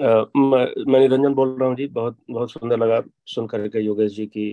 मैं 0.00 0.98
निरंजन 1.00 1.34
बोल 1.34 1.56
रहा 1.58 1.68
हूँ 1.68 1.76
जी। 1.76 1.86
बहुत 1.88 2.16
बहुत 2.30 2.50
सुंदर 2.52 2.76
लगा 2.78 3.02
सुन 3.26 3.46
करके 3.48 3.80
योगेश 3.84 4.12
जी 4.12 4.26
की 4.36 4.50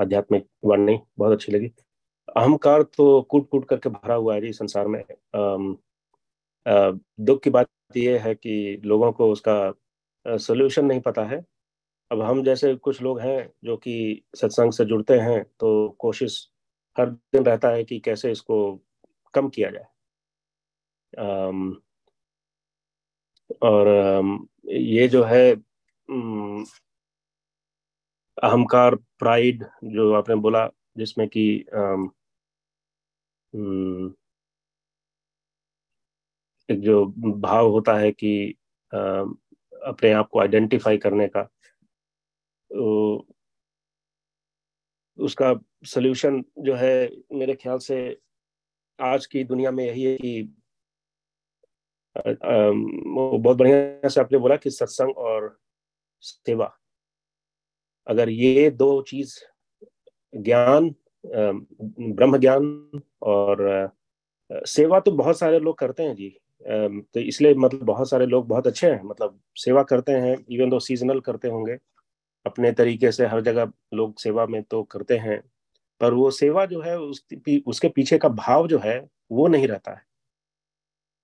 आध्यात्मिक 0.00 0.46
वाणी 0.64 0.98
बहुत 1.18 1.32
अच्छी 1.32 1.52
लगी। 1.52 1.66
अहंकार 2.36 2.82
तो 2.96 3.20
कूट 3.30 3.48
कूट 3.50 3.68
करके 3.68 3.88
भरा 3.90 4.14
हुआ 4.14 4.34
है 4.34 4.40
जी 4.40 4.52
संसार 4.52 4.88
में। 4.88 5.02
दुख 7.20 7.42
की 7.44 7.50
बात 7.50 7.68
यह 7.96 8.22
है 8.24 8.34
कि 8.34 8.80
लोगों 8.84 9.12
को 9.12 9.30
उसका 9.32 10.36
सोल्यूशन 10.38 10.84
नहीं 10.86 11.00
पता 11.00 11.24
है। 11.26 11.44
अब 12.10 12.22
हम 12.22 12.42
जैसे 12.44 12.74
कुछ 12.76 13.02
लोग 13.02 13.20
हैं 13.20 13.50
जो 13.64 13.76
कि 13.78 14.22
सत्संग 14.36 14.72
से 14.72 14.84
जुड़ते 14.86 15.18
हैं 15.20 15.42
तो 15.60 15.88
कोशिश 16.00 16.40
हर 16.96 17.10
दिन 17.10 17.44
रहता 17.44 17.68
है 17.70 17.84
कि 17.84 17.98
कैसे 18.00 18.30
इसको 18.32 18.58
कम 19.34 19.48
किया 19.50 19.70
जाए। 19.70 19.86
और 23.62 23.88
ये 24.68 25.06
जो 25.08 25.22
है 25.24 25.50
अहंकार 28.38 28.94
प्राइड 29.18 29.64
जो 29.84 30.12
आपने 30.14 30.34
बोला, 30.36 30.68
जिसमें 30.98 31.26
कि 31.28 31.44
एक 36.68 36.80
जो 36.80 37.04
भाव 37.40 37.70
होता 37.70 37.96
है 37.98 38.10
कि 38.12 38.32
अपने 38.92 40.12
आप 40.12 40.28
को 40.32 40.40
आइडेंटिफाई 40.40 40.98
करने 40.98 41.26
का 41.28 41.42
तो 42.70 43.26
उसका 45.18 45.52
सोल्यूशन 45.84 46.42
जो 46.58 46.74
है, 46.74 47.10
मेरे 47.32 47.54
ख्याल 47.54 47.78
से 47.78 47.96
आज 48.98 49.26
की 49.26 49.44
दुनिया 49.44 49.70
में 49.70 49.84
यही 49.84 50.02
है 50.04 50.16
कि 50.16 50.59
बहुत 52.16 53.56
बढ़िया 53.56 54.08
से 54.08 54.20
आपने 54.20 54.38
बोला 54.38 54.56
कि 54.56 54.70
सत्संग 54.70 55.16
और 55.18 55.56
सेवा। 56.22 56.72
अगर 58.06 58.28
ये 58.30 58.70
दो 58.70 59.00
चीज़ 59.02 59.34
ज्ञान 60.34 60.94
ब्रह्म 61.24 62.38
ज्ञान 62.38 63.00
और 63.22 63.90
सेवा 64.50 65.00
तो 65.00 65.10
बहुत 65.12 65.38
सारे 65.38 65.58
लोग 65.60 65.78
करते 65.78 66.02
हैं 66.02 66.14
जी। 66.14 66.28
तो 66.64 67.20
इसलिए 67.20 67.54
मतलब 67.54 67.84
बहुत 67.84 68.10
सारे 68.10 68.26
लोग 68.26 68.46
बहुत 68.48 68.66
अच्छे 68.66 68.86
हैं 68.86 69.02
मतलब 69.04 69.38
सेवा 69.56 69.82
करते 69.82 70.12
हैं 70.12 70.36
इवन 70.50 70.70
दो 70.70 70.78
सीजनल 70.80 71.20
करते 71.20 71.48
होंगे। 71.48 71.76
अपने 72.46 72.72
तरीके 72.72 73.12
से 73.12 73.26
हर 73.26 73.40
जगह 73.40 73.72
लोग 73.94 74.18
सेवा 74.18 74.46
में 74.46 74.62
तो 74.62 74.82
करते 74.84 75.16
हैं 75.18 75.40
पर 76.00 76.14
वो 76.14 76.30
सेवा 76.30 76.64
जो 76.66 76.80
है 76.80 76.98
उस, 76.98 77.24
उसके 77.66 77.88
पीछे 77.88 78.18
का 78.18 78.28
भाव 78.28 78.68
जो 78.68 78.78
है 78.78 78.98
वो 79.32 79.48
नहीं 79.48 79.68
रहता 79.68 79.92
है। 79.92 80.02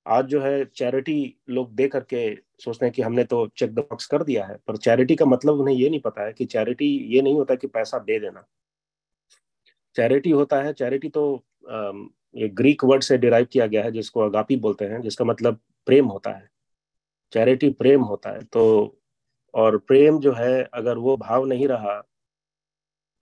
आज 0.07 0.25
जो 0.27 0.41
है 0.41 0.65
चैरिटी 0.67 1.37
लोग 1.51 1.75
दे 1.75 1.87
करके 1.89 2.35
सोचते 2.61 2.87
हैं 2.87 2.93
कि 2.95 3.03
हमने 3.03 3.25
तो 3.25 3.47
चेक 3.57 3.75
द 3.75 3.79
बॉक्स 3.81 4.07
कर 4.07 4.23
दिया 4.25 4.45
है, 4.47 4.57
पर 4.67 4.77
चैरिटी 4.79 5.17
का 5.17 5.25
मतलब 5.27 5.61
उन्हें 5.61 5.75
ये 5.77 5.89
नहीं 5.91 6.01
पता 6.01 6.25
है 6.25 6.33
कि 6.33 6.45
चैरिटी 6.47 6.87
ये 7.15 7.23
नहीं 7.23 7.35
होता 7.35 7.55
कि 7.55 7.67
पैसा 7.69 7.99
दे 8.01 8.19
देना। 8.21 8.45
चैरिटी 9.97 10.31
होता 10.31 10.61
है 10.63 10.73
चैरिटी 10.75 11.09
तो 11.11 11.43
ये 12.35 12.49
ग्रीक 12.51 12.85
वर्ड 12.85 13.03
से 13.03 13.19
डिराइव 13.19 13.47
किया 13.53 13.67
गया 13.67 13.83
है, 13.85 13.91
जिसको 13.93 14.21
अगापी 14.21 14.57
बोलते 14.59 14.85
हैं, 14.85 15.01
जिसका 15.03 15.25
मतलब 15.25 15.59
प्रेम 15.87 16.07
होता 16.07 16.31
है। 16.31 16.49
चैरिटी 17.33 17.71
प्रेम 17.73 18.03
होता 18.05 18.31
है 18.31 18.43
तो 18.45 18.63
और 19.55 19.77
प्रेम 19.79 20.19
जो 20.21 20.33
है, 20.33 20.63
अगर 20.65 20.99
वो 20.99 21.17
भाव 21.17 21.45
नहीं 21.47 21.69
रहा 21.69 22.01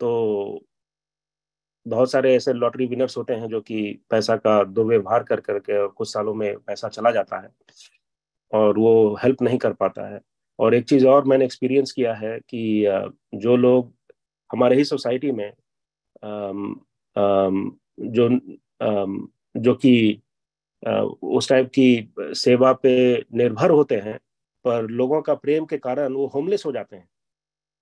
तो 0.01 0.64
बहुत 1.87 2.11
सारे 2.11 2.35
ऐसे 2.37 2.53
लॉटरी 2.53 2.87
विनर्स 2.87 3.16
होते 3.16 3.35
हैं 3.35 3.49
जो 3.49 3.61
कि 3.61 3.80
पैसा 4.11 4.37
का 4.37 4.62
दुर्व्यवहार 4.64 5.22
कर 5.24 5.41
करके 5.41 5.87
कुछ 5.89 6.12
सालों 6.12 6.35
में 6.35 6.55
पैसा 6.59 6.89
चला 6.89 7.11
जाता 7.11 7.41
है 7.41 7.51
और 8.53 8.78
वो 8.78 9.14
हेल्प 9.22 9.43
नहीं 9.43 9.59
कर 9.59 9.72
पाता 9.74 10.09
है। 10.14 10.20
और 10.59 10.74
एक 10.74 10.85
चीज़ 10.89 11.07
और 11.07 11.24
मैंने 11.24 11.45
एक्सपीरियंस 11.45 11.93
किया 11.93 12.14
है 12.14 12.39
कि 12.51 12.85
जो 13.37 13.57
लोग 13.57 13.93
हमारे 14.51 14.76
ही 14.76 14.85
सोसाइटी 14.85 15.32
में 15.32 15.53
जो 17.99 18.28
जो 19.55 19.74
कि 19.76 20.22
उस 20.85 21.49
टाइप 21.49 21.70
की 21.78 22.11
सेवा 22.37 22.72
पे 22.74 22.93
निर्भर 23.35 23.70
होते 23.70 23.97
हैं, 23.97 24.18
पर 24.64 24.89
लोगों 24.91 25.20
का 25.22 25.35
प्रेम 25.37 25.64
के 25.66 25.78
कारण 25.78 26.14
वो 26.14 26.26
होमलेस 26.35 26.64
हो 26.66 26.72
जाते 26.72 26.97
हैं। 26.97 27.09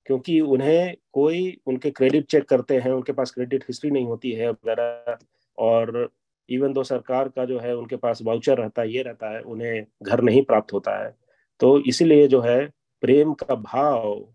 क्योंकि 0.07 0.41
उन्हें 0.41 0.97
कोई 1.13 1.57
उनके 1.67 1.91
क्रेडिट 1.91 2.27
चेक 2.27 2.45
करते 2.45 2.79
हैं, 2.79 2.91
उनके 2.91 3.13
पास 3.13 3.31
क्रेडिट 3.31 3.65
हिस्ट्री 3.65 3.91
नहीं 3.91 4.05
होती 4.07 4.33
है 4.33 4.51
वगैरह, 4.51 5.17
और 5.59 6.11
इवन 6.49 6.73
दो 6.73 6.83
सरकार 6.85 7.29
का 7.29 7.45
जो 7.45 7.59
है, 7.59 7.77
उनके 7.77 7.97
पास 7.97 8.23
वाउचर 8.23 8.59
रहता 8.59 8.83
है, 8.83 8.93
ये 8.95 9.03
रहता 9.03 9.31
है, 9.35 9.41
उन्हें 9.43 9.87
घर 10.03 10.21
नहीं 10.21 10.43
प्राप्त 10.43 10.73
होता 10.73 10.99
है। 11.05 11.15
तो 11.61 11.79
इसीलिए 11.81 12.29
जो 12.29 12.41
है, 12.41 12.67
प्रेम 13.03 13.33
का 13.35 13.55
भाव 13.55 14.29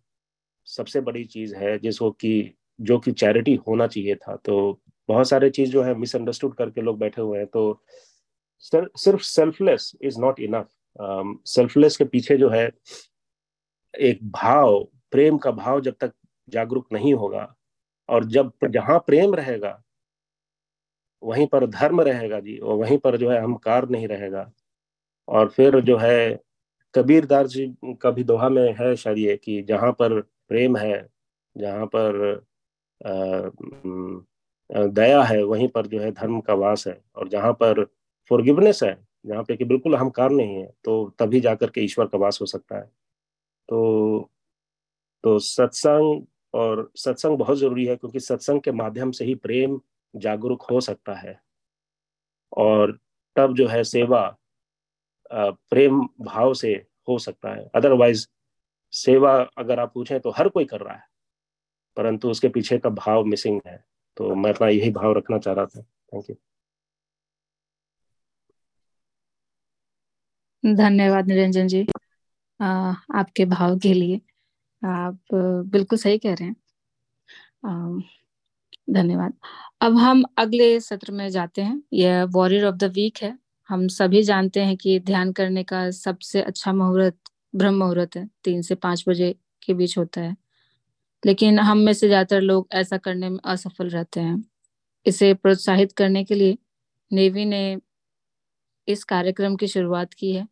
सबसे 0.68 1.02
बड़ी 1.02 1.24
चीज़ 1.26 1.56
है, 1.56 1.78
जिसको 1.80 2.12
कि, 2.12 2.54
जो 2.82 3.00
कि 3.00 3.12
चैरिटी 3.12 3.56
होना 3.68 3.88
चाहिए 3.88 4.16
था। 4.16 4.36
तो 4.36 4.80
बहुत 5.10 5.30
सारे 5.30 5.50
चीज़ 5.50 5.72
जो 5.72 5.84
है 5.84 5.94
मिसअंडरस्टूड 5.96 6.56
करके 6.56 6.82
लोग 6.82 7.00
बैठे 7.00 7.22
हुए 7.22 7.38
हैं। 7.38 7.48
तो 7.48 7.82
सिर्फ़ 8.64 9.22
selfless 9.22 9.92
is 10.02 10.20
not 10.20 10.40
enough 10.40 10.70
selfless 11.48 11.98
के 11.98 12.04
पीछे 12.06 12.38
जो 12.38 12.50
है, 12.50 12.70
एक 13.94 14.20
भाव 14.24 14.88
प्रेम 15.14 15.38
का 15.38 15.52
भाव 15.52 15.82
जब 15.82 15.96
तक 16.00 16.14
जागरूक 16.50 16.88
नहीं 16.94 17.14
होगा 17.14 17.54
और 18.10 18.26
जब 18.26 18.52
जहाँ 18.66 18.98
प्रेम 19.00 19.36
रहेगा, 19.36 19.82
वहीं 21.24 21.48
पर 21.48 21.66
धर्म 21.68 22.02
रहेगा 22.02 22.40
जी, 22.40 22.58
और 22.58 22.76
वहीं 22.78 22.98
पर 22.98 23.18
जो 23.18 23.30
है 23.30 23.38
अहंकार 23.38 23.88
नहीं 23.90 24.08
रहेगा। 24.08 24.52
और 25.28 25.50
फिर 25.50 25.80
जो 25.82 25.98
है 25.98 26.40
कबीरदास 26.96 27.48
जी 27.48 27.68
का 28.02 28.12
भी 28.12 28.24
दोहा 28.24 28.50
में 28.50 28.76
है 28.80 28.96
शायद 28.96 29.18
ये 29.18 29.36
कि 29.38 29.62
जहाँ 29.64 29.92
पर 29.92 30.20
प्रेम 30.22 30.78
है, 30.78 31.08
जहाँ 31.56 31.86
पर 31.96 32.46
दया 34.70 35.22
है, 35.24 35.42
वहीं 35.44 35.68
पर 35.68 35.88
जो 35.88 36.00
है 36.00 36.12
धर्म 36.12 36.40
का 36.42 36.54
वास 36.56 36.88
है। 36.88 37.00
और 37.16 37.28
जहाँ 37.30 37.52
पर 37.54 37.84
फॉरगिवनेस 38.32 38.80
है, 38.84 38.98
जहाँ 39.26 39.44
पे 39.44 39.56
कि 39.58 39.66
बिल्कुल 39.66 39.94
अहंकार 39.96 40.32
नहीं 40.32 40.56
है 40.56 40.66
तो 40.86 41.14
तभी 41.20 41.40
जाकर 41.42 41.70
के 41.70 41.82
ईश्वर 41.82 42.06
का 42.08 42.18
वास 42.18 42.40
हो 42.42 42.46
सकता 42.46 42.78
है। 42.78 42.84
तो 43.70 44.30
तो 45.24 45.38
सत्संग 45.40 46.26
और 46.54 46.90
सत्संग 46.96 47.38
बहुत 47.38 47.58
ज़रूरी 47.58 47.86
है 47.86 47.96
क्योंकि 47.96 48.20
सत्संग 48.20 48.62
के 48.62 48.72
माध्यम 48.74 49.12
से 49.12 49.26
ही 49.26 49.36
प्रेम 49.38 49.80
जागरूक 50.14 50.62
हो 50.72 50.80
सकता 50.82 51.14
है। 51.14 51.40
और 52.58 52.98
तब 53.36 53.54
जो 53.56 53.68
है 53.68 53.84
सेवा 53.84 54.22
प्रेम 55.32 56.02
भाव 56.22 56.54
से 56.54 56.72
हो 57.08 57.18
सकता 57.20 57.54
है। 57.56 57.70
अदरवाइज़ 57.76 58.28
सेवा 58.94 59.34
अगर 59.58 59.80
आप 59.80 59.94
पूछें 59.94 60.20
तो 60.20 60.32
हर 60.32 60.50
कोई 60.50 60.66
कर 60.66 60.82
रहा 60.82 60.96
है 60.96 61.04
परंतु 61.98 62.30
उसके 62.30 62.50
पीछे 62.50 62.78
का 62.78 62.90
भाव 62.92 63.24
मिसिंग 63.26 63.62
है। 63.68 63.84
तो 64.18 64.36
मैं 64.36 64.54
अपना 64.54 64.68
यही 64.70 64.92
भाव 64.92 65.14
रखना 65.18 65.38
चाह 65.40 65.54
रहा 65.54 65.66
था। 65.66 65.82
थैंक 65.82 66.30
यू 66.30 66.36
धन्यवाद 70.64 71.28
निरंजन 71.28 71.68
जी 71.68 71.86
आ, 72.60 72.68
आपके 73.16 73.46
भाव 73.48 73.78
के 73.80 73.94
लिए। 73.94 74.20
आप 74.88 75.20
बिल्कुल 75.68 76.00
सही 76.00 76.18
कह 76.20 76.34
रहे 76.34 76.48
हैं। 76.48 76.56
धन्यवाद। 78.90 79.34
अब 79.82 79.98
हम 79.98 80.24
अगले 80.40 80.80
सत्र 80.82 81.12
में 81.14 81.30
जाते 81.32 81.62
हैं। 81.62 81.82
यह 81.94 82.24
वॉरियर 82.32 82.66
ऑफ़ 82.66 82.76
द 82.78 82.84
वीक 82.94 83.18
है। 83.24 83.38
हम 83.70 83.88
सभी 83.90 84.22
जानते 84.24 84.62
हैं 84.62 84.76
कि 84.78 85.00
ध्यान 85.02 85.32
करने 85.34 85.64
का 85.66 85.90
सबसे 85.94 86.42
अच्छा 86.44 86.74
मुहूर्त, 86.74 87.16
ब्रह्म 87.54 87.78
मुहूर्त 87.78 88.18
है। 88.18 88.28
तीन 88.44 88.62
से 88.64 88.76
पाँच 88.78 89.04
बजे 89.10 89.36
के 89.64 89.74
बीच 89.74 89.98
होता 89.98 90.22
है। 90.22 90.36
लेकिन 91.24 91.60
हम 91.62 91.78
में 91.80 91.94
से 91.94 92.08
ज़्यादातर 92.08 92.42
लोग 92.42 92.68
ऐसा 92.74 92.98
करने 93.00 93.30
में 93.30 93.40
असफल 93.46 93.90
रहते 93.90 94.20
हैं। 94.22 94.44
इसे 95.06 95.34
प्रोत्साहित 95.36 95.92
करने 95.94 96.24
के 96.26 96.36
लिए 96.36 96.58
नेवी 97.12 97.46
ने 97.48 97.64
इस 98.88 99.04
कार्यक्रम 99.06 99.56
की 99.56 99.68
शुरुआत 99.68 100.14
की 100.14 100.32
है। 100.34 100.48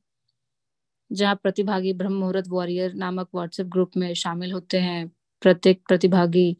जहाँ 1.11 1.35
प्रतिभागी 1.35 1.93
ब्रह्म 1.93 2.13
मुहूर्त 2.15 2.47
वॉरियर 2.49 2.93
नामक 2.95 3.27
व्हाट्सएप 3.35 3.67
ग्रुप 3.67 3.91
में 3.97 4.13
शामिल 4.15 4.51
होते 4.51 4.79
हैं। 4.79 5.07
प्रत्येक 5.41 5.81
प्रतिभागी 5.87 6.55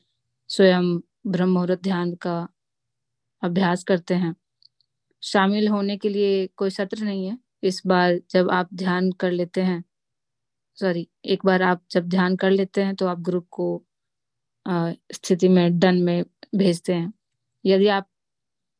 स्वयं 0.49 0.97
ब्रह्म 1.27 1.51
मुहूर्त 1.53 1.81
ध्यान 1.83 2.13
का 2.17 2.37
अभ्यास 3.43 3.83
करते 3.83 4.13
हैं। 4.15 4.35
शामिल 5.23 5.67
होने 5.67 5.97
के 5.97 6.09
लिए 6.09 6.45
कोई 6.57 6.69
सत्र 6.71 7.03
नहीं 7.03 7.25
है। 7.27 7.37
इस 7.63 7.81
बार 7.87 8.19
जब 8.31 8.49
आप 8.51 8.69
ध्यान 8.75 9.11
कर 9.13 9.31
लेते 9.31 9.61
हैं 9.63 9.83
सॉरी 10.77 11.07
एक 11.25 11.45
बार 11.45 11.61
आप 11.63 11.81
जब 11.91 12.07
ध्यान 12.09 12.35
कर 12.37 12.51
लेते 12.51 12.83
हैं 12.83 12.95
तो 12.95 13.07
आप 13.07 13.19
ग्रुप 13.21 13.47
को 13.51 13.67
स्थिति 15.13 15.47
में 15.49 15.79
डन 15.79 16.01
में 16.03 16.23
भेजते 16.55 16.93
हैं। 16.93 17.13
यदि 17.65 17.87
आप 17.89 18.07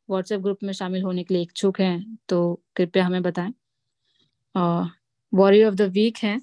व्हाट्सएप 0.08 0.40
ग्रुप 0.42 0.58
में 0.64 0.72
शामिल 0.74 1.02
होने 1.02 1.24
के 1.24 1.34
लिए 1.34 1.42
इच्छुक 1.44 1.80
हैं 1.80 2.18
तो 2.28 2.40
कृपया 2.76 3.06
हमें 3.06 3.22
बताएँ। 3.22 3.52
वॉरियर 5.32 5.66
ऑफ़ 5.68 5.74
द 5.74 5.82
वीक 5.92 6.18
हैं 6.22 6.40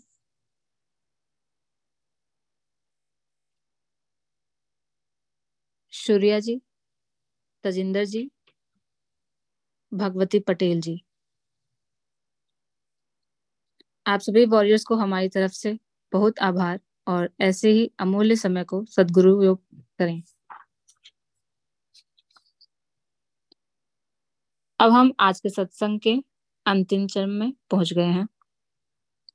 सूर्या 5.94 6.40
जी 6.40 6.60
तजिंदर 7.64 8.06
जी 8.06 8.30
भगवती 9.92 10.40
पटेल 10.48 10.82
जी 10.82 10.98
आप 14.06 14.20
सभी 14.20 14.46
वॉरियर्स 14.46 14.84
को 14.84 14.96
हमारी 14.96 15.30
तरफ़ 15.30 15.52
से 15.54 15.78
बहुत 16.12 16.40
आभार 16.42 16.80
और 17.08 17.30
ऐसे 17.42 17.72
ही 17.72 17.90
अमूल्य 18.00 18.36
समय 18.36 18.64
को 18.66 18.84
सदगुरु 18.90 19.42
योग 19.44 19.60
करें। 20.00 20.22
अब 24.80 24.92
हम 24.92 25.12
आज 25.20 25.40
के 25.40 25.50
सत्संग 25.50 26.00
के 26.00 26.16
अंतिम 26.66 27.08
चरण 27.08 27.32
में 27.32 27.52
पहुँच 27.72 27.94
गए 27.94 28.06
हैं। 28.10 28.28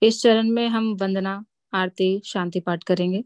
इस 0.03 0.23
चरण 0.23 0.51
में 0.51 0.69
हम 0.69 0.95
वंदना, 0.95 1.45
आरती, 1.73 2.23
शांति 2.25 2.61
पाठ 2.61 2.85
करेंगे। 2.85 3.25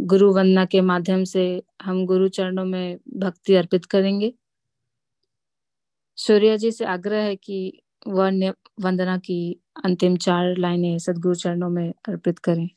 गुरु 0.00 0.34
वंदना 0.34 0.64
के 0.64 0.80
माध्यम 0.80 1.24
से 1.24 1.62
हम 1.82 2.06
गुरु 2.06 2.28
चरणों 2.28 2.64
में 2.64 2.98
भक्ति 3.16 3.54
अर्पित 3.54 3.84
करेंगे। 3.84 4.34
सूर्य 6.16 6.58
जी 6.58 6.70
से 6.70 6.84
आग्रह 6.84 7.22
है 7.22 7.36
कि 7.36 7.82
वह 8.08 8.50
वंदना 8.80 9.18
की 9.18 9.60
अंतिम 9.84 10.16
चार 10.16 10.56
लाइनें 10.58 10.98
सदगुरु 10.98 11.34
चरणों 11.34 11.70
में 11.70 11.94
अर्पित 12.08 12.38
करें। 12.38 12.68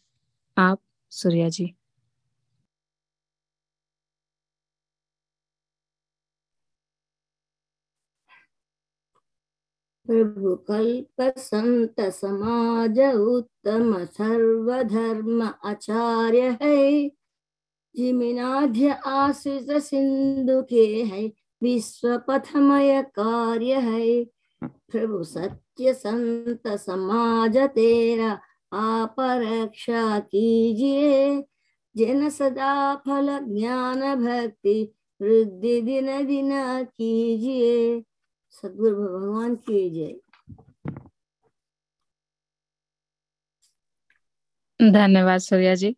आप, 0.57 0.79
सूर्या 1.09 1.49
जी। 1.49 1.75
प्रभु 10.07 10.55
कल्प 10.67 11.21
संत 11.37 12.01
समाज 12.13 12.99
उत्तम 12.99 13.93
सर्वधर्म 14.05 15.41
आचार्य 15.41 16.57
है 16.61 17.09
जिमिनाध्य 17.95 18.97
आश्रित 19.07 19.71
सिंधु 19.83 20.61
के 20.69 20.85
है 21.03 21.25
विश्व 21.61 22.17
पथमय 22.27 23.01
कार्य 23.15 23.79
है 23.81 24.23
प्रभु 24.91 25.23
सत्य 25.23 25.93
संत 25.93 26.67
समाज 26.79 27.57
तेरा 27.75 28.31
आप 28.75 29.15
रक्षा 29.19 30.19
कीजिए 30.19 31.41
जन 31.95 32.29
सदा 32.29 32.73
फल 33.07 33.37
ज्ञान 33.47 34.01
भक्ति 34.15 34.81
वृद्धि 35.21 35.81
दिन 35.81 36.05
दिन 36.27 36.51
कीजिए 36.83 38.03
सदगुरु 38.57 39.05
भगवान 39.05 39.55
की 39.63 39.79
जय 39.89 40.13
धन्यवाद 44.79 45.39
सूर्या 45.39 45.75
जी। 45.75 45.95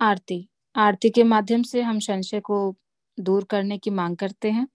आरती। 0.00 0.36
आरती 0.74 1.10
के 1.10 1.22
माध्यम 1.24 1.62
से 1.62 1.82
हम 1.82 1.98
संशय 1.98 2.40
को 2.40 2.58
दूर 3.18 3.44
करने 3.44 3.78
की 3.78 3.90
मांग 3.90 4.16
करते 4.16 4.50
हैं 4.50 4.66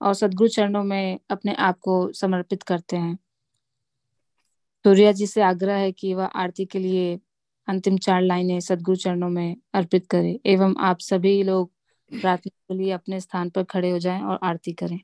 और 0.00 0.14
सदगुरु 0.14 0.48
चरणों 0.48 0.84
में 0.84 1.18
अपने 1.30 1.54
आप 1.60 1.78
को 1.78 2.12
समर्पित 2.12 2.62
करते 2.62 2.96
हैं। 2.96 3.18
सूर्या 4.84 5.12
जी 5.12 5.26
से 5.26 5.42
आग्रह 5.42 5.76
है 5.76 5.92
कि 5.92 6.14
वह 6.14 6.24
आरती 6.26 6.64
के 6.66 6.78
लिए 6.78 7.20
अंतिम 7.68 7.96
चार 7.98 8.22
लाइनें 8.22 8.60
सदगुरु 8.60 8.96
चरणों 8.96 9.28
में 9.30 9.56
अर्पित 9.74 10.06
करें 10.06 10.38
एवं 10.46 10.74
आप 10.80 10.98
सभी 11.00 11.42
लोग 11.42 11.70
प्रार्थना 12.12 12.50
के 12.68 12.74
लिए 12.74 12.90
अपने 12.92 13.20
स्थान 13.20 13.50
पर 13.50 13.64
खड़े 13.64 13.90
हो 13.90 13.98
जाएँ 13.98 14.22
और 14.22 14.38
आरती 14.42 14.72
करें। 14.72 14.98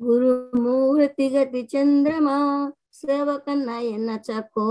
गुरु 0.00 0.60
मूर्ति 0.60 1.28
गति 1.30 1.62
चंद्रमा, 1.62 2.36
सेवक 2.92 3.44
नयन 3.48 4.16
चको 4.18 4.66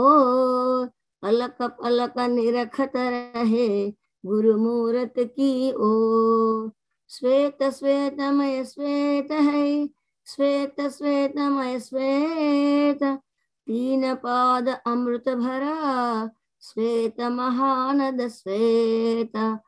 पलक 1.24 1.62
पलक 1.62 2.20
निरखत 2.30 2.92
रहे 2.98 3.68
गुरु 4.24 4.58
मूर्त 4.58 5.14
की 5.20 5.72
ओ 5.72 5.90
श्वेत 7.10 7.64
श्वेतमय 7.64 8.66
श्वेत 8.66 9.32
है 9.32 9.88
श्वेत 10.28 10.82
श्वेतमय 10.82 11.80
श्वेत। 11.80 13.04
तीन 13.68 14.16
पाद 14.16 14.68
अमृत 14.88 15.30
भरा, 15.30 16.30
श्वेत 16.62 17.22
महानद 17.22 18.28
श्वेत। 18.28 19.60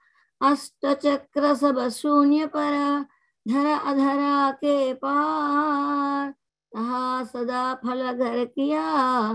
अष्ट 0.41 0.87
चक्र 0.93 1.55
सब 1.55 1.89
शून्य 1.89 2.45
पर, 2.45 3.05
धरा 3.47 3.75
अधरा 3.77 4.51
के 4.51 4.93
पार। 4.93 6.31
तहा 6.73 7.23
सदा 7.23 7.73
फल 7.73 8.11
घर 8.11 8.45
किया, 8.45 9.33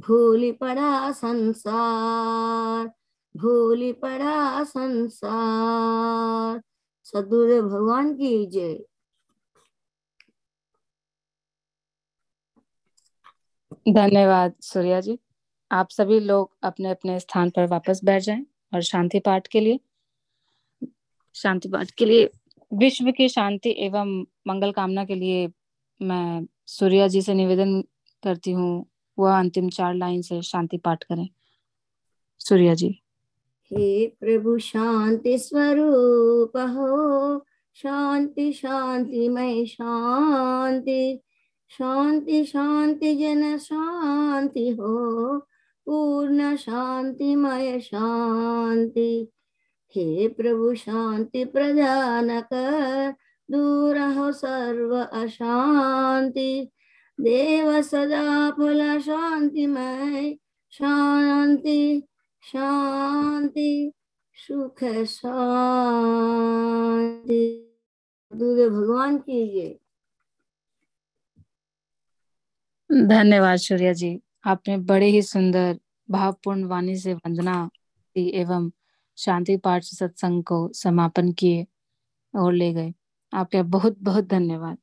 भूली 0.00 0.52
पड़ा 0.52 1.12
संसार, 1.12 2.92
भूली 3.36 3.92
पड़ा 3.92 4.64
संसार। 4.64 6.62
सदगुरुदेव 7.14 7.68
भगवान 7.68 8.14
की 8.14 8.46
जय। 8.46 8.78
धन्यवाद 13.88 14.54
सूर्या 14.60 15.00
जी। 15.00 15.18
आप 15.70 15.88
सभी 15.90 16.20
लोग 16.20 16.56
अपने 16.62 16.90
अपने 16.90 17.20
स्थान 17.20 17.50
पर 17.50 17.66
वापस 17.66 18.00
बैठ 18.04 18.22
जाएँ 18.22 18.46
और 18.74 18.82
शांति 18.82 19.18
पाठ 19.18 19.46
के 19.46 19.60
लिए, 19.60 19.80
शांति 21.34 21.68
पाठ 21.68 21.90
के 21.90 22.04
लिए, 22.04 22.30
विश्व 22.72 23.10
की 23.12 23.28
शांति 23.28 23.74
एवं 23.78 24.24
मंगल 24.46 24.72
कामना 24.72 25.04
के 25.04 25.14
लिए 25.14 25.48
मैं 26.00 26.46
सूर्या 26.66 27.08
जी 27.08 27.22
से 27.22 27.34
निवेदन 27.34 27.82
करती 28.22 28.50
हूँ, 28.50 28.86
वह 29.18 29.38
अंतिम 29.38 29.68
चार 29.70 29.94
लाइन 29.94 30.22
से 30.22 30.42
शांति 30.42 30.78
पाठ 30.78 31.04
करें। 31.04 31.28
सूर्या 32.40 32.74
जी। 32.74 33.01
हे 33.72 34.06
प्रभु 34.06 34.58
शांति 34.58 35.38
स्वरूप 35.38 36.56
हो। 36.56 37.38
शांति 37.74 38.52
शांति 38.52 39.28
मय 39.28 39.66
शांति। 39.66 41.20
शांति 41.68 42.44
शांति, 42.44 43.16
जन 43.16 43.58
शांति 43.58 44.70
हो। 44.70 45.38
पूर्ण 45.86 46.56
शांतिमय 46.56 47.80
शांति। 47.80 49.28
हे 49.96 50.28
प्रभु 50.28 50.74
शांति 50.74 51.44
प्रदान 51.44 52.40
कर 52.40 53.14
दूर 53.50 53.98
हो 53.98 54.32
सर्व 54.32 54.96
अशांति। 54.96 56.70
देव 57.20 57.82
सदा 57.82 58.50
फल 58.50 59.00
शांतिमय, 59.00 60.38
शांति। 60.70 62.02
शांति, 62.42 63.92
सुख, 64.34 65.04
शांति। 65.04 67.72
दूर 68.32 68.70
भगवान 68.70 69.18
की 69.18 69.48
जय 69.48 69.78
धन्यवाद 73.06 73.56
सूर्या 73.56 73.92
जी। 73.92 74.22
आपने 74.44 74.78
बड़े 74.78 75.06
ही 75.06 75.22
सुंदर, 75.22 75.78
भावपूर्ण 76.10 76.64
वाणी 76.64 76.96
से 76.96 77.14
वंदना 77.14 77.70
एवं 78.16 78.70
शांति 79.16 79.56
पाठ 79.56 79.82
सत्संग 79.82 80.44
को 80.44 80.72
समापन 80.72 81.32
किए 81.32 81.66
और 82.34 82.52
ले 82.52 82.72
गए। 82.72 82.94
आपका 83.32 83.62
बहुत 83.62 83.98
बहुत 83.98 84.24
धन्यवाद। 84.24 84.78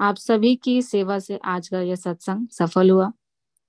आप 0.00 0.16
सभी 0.16 0.56
की 0.56 0.82
सेवा 0.82 1.18
से 1.18 1.40
आज 1.44 1.68
का 1.68 1.80
यह 1.80 1.94
सत्संग 1.94 2.48
सफल 2.48 2.90
हुआ। 2.90 3.12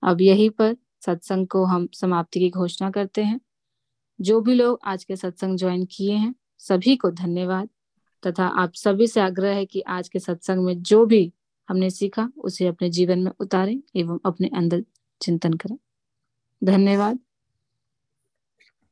अब 0.04 0.22
यहीं 0.22 0.50
पर 0.50 0.78
सत्संग 1.06 1.48
को 1.48 1.66
हम 1.66 1.88
समाप्ति 1.94 2.40
की 2.40 2.50
घोषणा 2.50 2.92
करते 2.92 3.24
हैं। 3.24 3.40
जो 4.22 4.42
भी 4.42 4.54
लोग 4.54 4.80
आज 4.84 5.04
के 5.04 5.16
सत्संग 5.16 5.58
ज्वाइन 5.58 5.86
किए 5.86 6.16
हैं, 6.16 6.36
सभी 6.58 6.96
को 6.96 7.12
धन्यवाद। 7.12 7.70
तथा 8.28 8.48
आप 8.48 8.74
सभी 8.74 9.08
से 9.08 9.22
आग्रह 9.22 9.56
है 9.56 9.66
कि 9.66 9.82
आज 9.82 10.10
के 10.10 10.20
सत्संग 10.20 10.66
में 10.66 10.82
जो 10.84 11.06
भी 11.06 11.34
हमने 11.70 11.90
सीखा, 11.90 12.32
उसे 12.38 12.68
अपने 12.68 12.90
जीवन 12.90 13.20
में 13.20 13.32
उतारें 13.40 13.82
एवं 13.96 14.20
अपने 14.26 14.48
अंदर 14.48 14.84
चिंतन 15.22 15.54
करें। 15.54 15.78
धन्यवाद। 16.64 17.20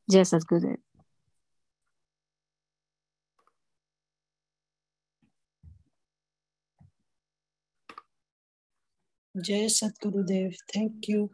जय 0.09 0.23
सतगुरुदेव। 0.23 0.77
जय 9.37 9.69
सतगुरुदेव। 9.69 10.51
Thank 10.51 11.01
you 11.09 11.29